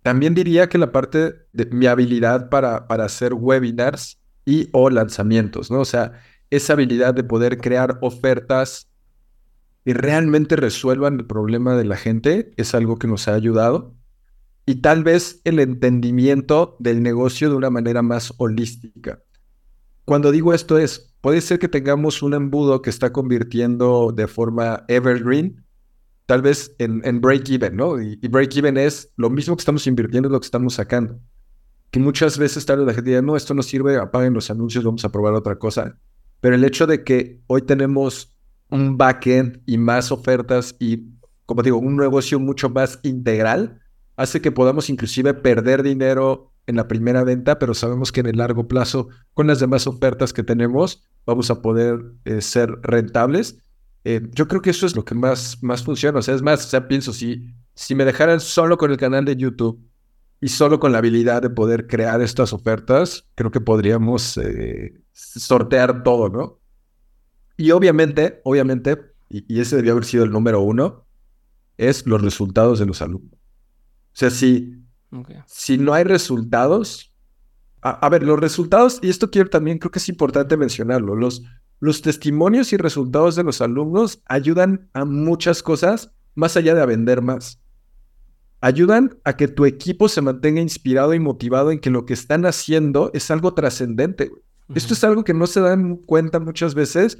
También 0.02 0.34
diría 0.34 0.68
que 0.68 0.78
la 0.78 0.92
parte 0.92 1.34
de 1.52 1.66
mi 1.66 1.86
habilidad 1.86 2.48
para, 2.48 2.86
para 2.88 3.04
hacer 3.04 3.34
webinars 3.34 4.18
y 4.46 4.68
o 4.72 4.88
lanzamientos, 4.88 5.70
¿no? 5.70 5.80
O 5.80 5.84
sea, 5.84 6.12
esa 6.48 6.72
habilidad 6.72 7.14
de 7.14 7.24
poder 7.24 7.58
crear 7.58 7.98
ofertas 8.00 8.90
que 9.84 9.94
realmente 9.94 10.56
resuelvan 10.56 11.14
el 11.14 11.26
problema 11.26 11.76
de 11.76 11.84
la 11.84 11.96
gente 11.96 12.52
es 12.56 12.74
algo 12.74 12.98
que 12.98 13.06
nos 13.06 13.28
ha 13.28 13.34
ayudado. 13.34 13.94
Y 14.66 14.76
tal 14.76 15.04
vez 15.04 15.40
el 15.44 15.58
entendimiento 15.58 16.76
del 16.78 17.02
negocio 17.02 17.50
de 17.50 17.56
una 17.56 17.70
manera 17.70 18.02
más 18.02 18.32
holística. 18.36 19.22
Cuando 20.10 20.32
digo 20.32 20.52
esto 20.52 20.76
es, 20.76 21.14
puede 21.20 21.40
ser 21.40 21.60
que 21.60 21.68
tengamos 21.68 22.20
un 22.20 22.34
embudo 22.34 22.82
que 22.82 22.90
está 22.90 23.12
convirtiendo 23.12 24.10
de 24.10 24.26
forma 24.26 24.82
evergreen, 24.88 25.64
tal 26.26 26.42
vez 26.42 26.74
en, 26.78 27.00
en 27.04 27.20
break-even, 27.20 27.76
¿no? 27.76 28.02
Y, 28.02 28.16
break-even 28.16 28.76
es 28.76 29.12
lo 29.16 29.30
mismo 29.30 29.54
que 29.54 29.60
estamos 29.60 29.86
invirtiendo 29.86 30.26
es 30.26 30.32
lo 30.32 30.40
que 30.40 30.46
estamos 30.46 30.74
sacando. 30.74 31.20
Que 31.92 32.00
muchas 32.00 32.38
veces 32.38 32.66
tal 32.66 32.78
vez 32.78 32.88
la 32.88 32.94
gente 32.94 33.10
diga, 33.10 33.22
no, 33.22 33.36
esto 33.36 33.54
no 33.54 33.62
sirve, 33.62 33.98
apaguen 33.98 34.34
los 34.34 34.50
anuncios, 34.50 34.82
vamos 34.82 35.04
a 35.04 35.12
probar 35.12 35.32
otra 35.34 35.60
cosa. 35.60 35.96
Pero 36.40 36.56
el 36.56 36.64
hecho 36.64 36.88
de 36.88 37.04
que 37.04 37.40
hoy 37.46 37.62
tenemos 37.62 38.36
un 38.68 38.98
backend 38.98 39.62
y 39.64 39.78
más 39.78 40.10
ofertas 40.10 40.74
y, 40.80 41.04
como 41.46 41.62
digo, 41.62 41.78
un 41.78 41.96
negocio 41.96 42.40
mucho 42.40 42.68
más 42.68 42.98
integral, 43.04 43.80
hace 44.16 44.40
que 44.40 44.50
podamos 44.50 44.90
inclusive 44.90 45.34
perder 45.34 45.84
dinero 45.84 46.49
en 46.70 46.76
la 46.76 46.88
primera 46.88 47.24
venta, 47.24 47.58
pero 47.58 47.74
sabemos 47.74 48.12
que 48.12 48.20
en 48.20 48.26
el 48.26 48.38
largo 48.38 48.66
plazo, 48.66 49.08
con 49.34 49.46
las 49.46 49.60
demás 49.60 49.86
ofertas 49.86 50.32
que 50.32 50.42
tenemos, 50.42 51.02
vamos 51.26 51.50
a 51.50 51.60
poder 51.60 52.00
eh, 52.24 52.40
ser 52.40 52.70
rentables. 52.82 53.58
Eh, 54.04 54.22
yo 54.32 54.48
creo 54.48 54.62
que 54.62 54.70
eso 54.70 54.86
es 54.86 54.96
lo 54.96 55.04
que 55.04 55.14
más, 55.14 55.62
más 55.62 55.82
funciona. 55.82 56.20
O 56.20 56.22
sea, 56.22 56.34
es 56.34 56.42
más, 56.42 56.64
o 56.64 56.68
sea, 56.68 56.88
pienso, 56.88 57.12
si, 57.12 57.52
si 57.74 57.94
me 57.94 58.04
dejaran 58.04 58.40
solo 58.40 58.78
con 58.78 58.90
el 58.90 58.96
canal 58.96 59.24
de 59.24 59.36
YouTube 59.36 59.84
y 60.40 60.48
solo 60.48 60.80
con 60.80 60.92
la 60.92 60.98
habilidad 60.98 61.42
de 61.42 61.50
poder 61.50 61.86
crear 61.86 62.22
estas 62.22 62.52
ofertas, 62.52 63.28
creo 63.34 63.50
que 63.50 63.60
podríamos 63.60 64.38
eh, 64.38 64.94
sortear 65.12 66.02
todo, 66.02 66.30
¿no? 66.30 66.60
Y 67.56 67.72
obviamente, 67.72 68.40
obviamente, 68.44 68.96
y, 69.28 69.44
y 69.54 69.60
ese 69.60 69.76
debió 69.76 69.92
haber 69.92 70.06
sido 70.06 70.24
el 70.24 70.30
número 70.30 70.60
uno, 70.60 71.04
es 71.76 72.06
los 72.06 72.22
resultados 72.22 72.78
de 72.78 72.86
los 72.86 73.02
alumnos. 73.02 73.34
O 73.34 74.16
sea, 74.16 74.30
si, 74.30 74.80
Ok. 75.12 75.30
si 75.46 75.78
no 75.78 75.92
hay 75.92 76.04
resultados, 76.04 77.12
a, 77.82 77.90
a 77.90 78.08
ver, 78.08 78.22
los 78.22 78.38
resultados, 78.38 78.98
y 79.02 79.08
esto 79.08 79.30
quiero 79.30 79.50
también, 79.50 79.78
creo 79.78 79.90
que 79.90 79.98
es 79.98 80.08
importante 80.08 80.56
mencionarlo, 80.56 81.16
los, 81.16 81.42
los 81.80 82.02
testimonios 82.02 82.72
y 82.72 82.76
resultados 82.76 83.36
de 83.36 83.42
los 83.42 83.60
alumnos 83.60 84.22
ayudan 84.26 84.88
a 84.92 85.04
muchas 85.04 85.62
cosas 85.62 86.12
más 86.34 86.56
allá 86.56 86.74
de 86.74 86.82
a 86.82 86.86
vender 86.86 87.22
más. 87.22 87.60
Ayudan 88.60 89.18
a 89.24 89.36
que 89.36 89.48
tu 89.48 89.64
equipo 89.64 90.08
se 90.08 90.20
mantenga 90.20 90.60
inspirado 90.60 91.14
y 91.14 91.18
motivado 91.18 91.70
en 91.70 91.80
que 91.80 91.90
lo 91.90 92.04
que 92.04 92.12
están 92.12 92.44
haciendo 92.44 93.10
es 93.14 93.30
algo 93.30 93.54
trascendente. 93.54 94.30
Esto 94.74 94.94
es 94.94 95.02
algo 95.02 95.24
que 95.24 95.34
no 95.34 95.46
se 95.46 95.60
dan 95.60 95.96
cuenta 95.96 96.38
muchas 96.38 96.74
veces, 96.74 97.18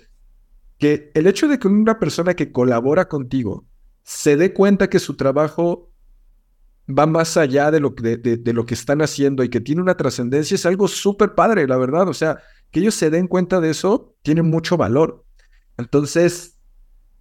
que 0.79 1.11
el 1.15 1.27
hecho 1.27 1.49
de 1.49 1.59
que 1.59 1.67
una 1.67 1.99
persona 1.99 2.35
que 2.35 2.53
colabora 2.53 3.09
contigo 3.09 3.67
se 4.03 4.37
dé 4.37 4.53
cuenta 4.53 4.91
que 4.91 4.99
su 4.99 5.17
trabajo 5.17 5.90
va 6.99 7.07
más 7.07 7.37
allá 7.37 7.71
de 7.71 7.81
lo, 7.81 7.91
de 7.91 8.53
lo 8.53 8.67
que 8.67 8.75
están 8.75 9.03
haciendo 9.03 9.43
y 9.45 9.49
que 9.49 9.61
tiene 9.61 9.83
una 9.83 9.97
trascendencia 9.97 10.55
es 10.55 10.67
algo 10.67 10.89
súper 10.89 11.35
padre, 11.35 11.67
la 11.67 11.77
verdad. 11.77 12.09
O 12.09 12.15
sea, 12.15 12.39
que 12.71 12.81
ellos 12.81 12.95
se 12.95 13.11
den 13.11 13.27
cuenta 13.29 13.61
de 13.61 13.71
eso 13.71 14.15
tiene 14.23 14.43
mucho 14.43 14.77
valor. 14.77 15.25
Entonces, 15.79 16.59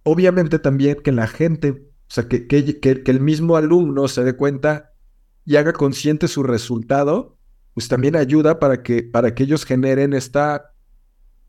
obviamente 0.02 0.58
también 0.58 0.96
que 1.02 1.12
la 1.12 1.26
gente, 1.26 1.70
o 1.70 1.82
sea, 2.08 2.28
que, 2.28 2.46
que, 2.46 2.80
que- 2.80 3.02
que 3.02 3.10
el 3.10 3.20
mismo 3.20 3.56
alumno 3.56 4.08
se 4.08 4.24
dé 4.24 4.34
cuenta 4.36 4.92
y 5.44 5.56
haga 5.56 5.72
consciente 5.72 6.28
su 6.28 6.42
resultado, 6.42 7.38
pues 7.74 7.88
también 7.88 8.16
ayuda 8.16 8.58
para 8.58 8.82
que, 8.82 9.02
para 9.02 9.34
que 9.34 9.44
ellos 9.44 9.64
generen 9.64 10.12
esta, 10.12 10.72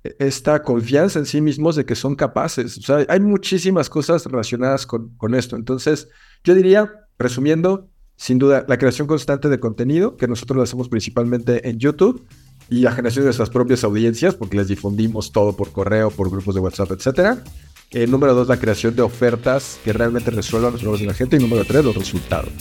esta 0.03 0.63
confianza 0.63 1.19
en 1.19 1.25
sí 1.25 1.41
mismos 1.41 1.75
de 1.75 1.85
que 1.85 1.95
son 1.95 2.15
capaces. 2.15 2.77
O 2.77 2.81
sea, 2.81 3.05
hay 3.07 3.19
muchísimas 3.19 3.89
cosas 3.89 4.25
relacionadas 4.25 4.85
con, 4.85 5.15
con 5.17 5.35
esto. 5.35 5.55
Entonces, 5.55 6.07
yo 6.43 6.55
diría, 6.55 6.91
resumiendo, 7.19 7.89
sin 8.15 8.37
duda, 8.37 8.65
la 8.67 8.77
creación 8.77 9.07
constante 9.07 9.49
de 9.49 9.59
contenido, 9.59 10.17
que 10.17 10.27
nosotros 10.27 10.57
lo 10.57 10.63
hacemos 10.63 10.89
principalmente 10.89 11.69
en 11.69 11.79
YouTube, 11.79 12.25
y 12.69 12.81
la 12.81 12.91
generación 12.91 13.23
de 13.23 13.27
nuestras 13.27 13.49
propias 13.49 13.83
audiencias, 13.83 14.33
porque 14.35 14.55
les 14.55 14.67
difundimos 14.67 15.31
todo 15.31 15.55
por 15.55 15.71
correo, 15.71 16.09
por 16.09 16.29
grupos 16.29 16.55
de 16.55 16.61
WhatsApp, 16.61 16.91
etcétera. 16.91 17.43
Eh, 17.91 18.07
número 18.07 18.33
dos, 18.33 18.47
la 18.47 18.57
creación 18.57 18.95
de 18.95 19.01
ofertas 19.01 19.77
que 19.83 19.91
realmente 19.91 20.31
resuelvan 20.31 20.71
los 20.71 20.81
problemas 20.81 21.01
de 21.01 21.07
la 21.07 21.13
gente. 21.13 21.35
Y 21.35 21.39
número 21.39 21.65
tres, 21.65 21.83
los 21.83 21.95
resultados. 21.95 22.53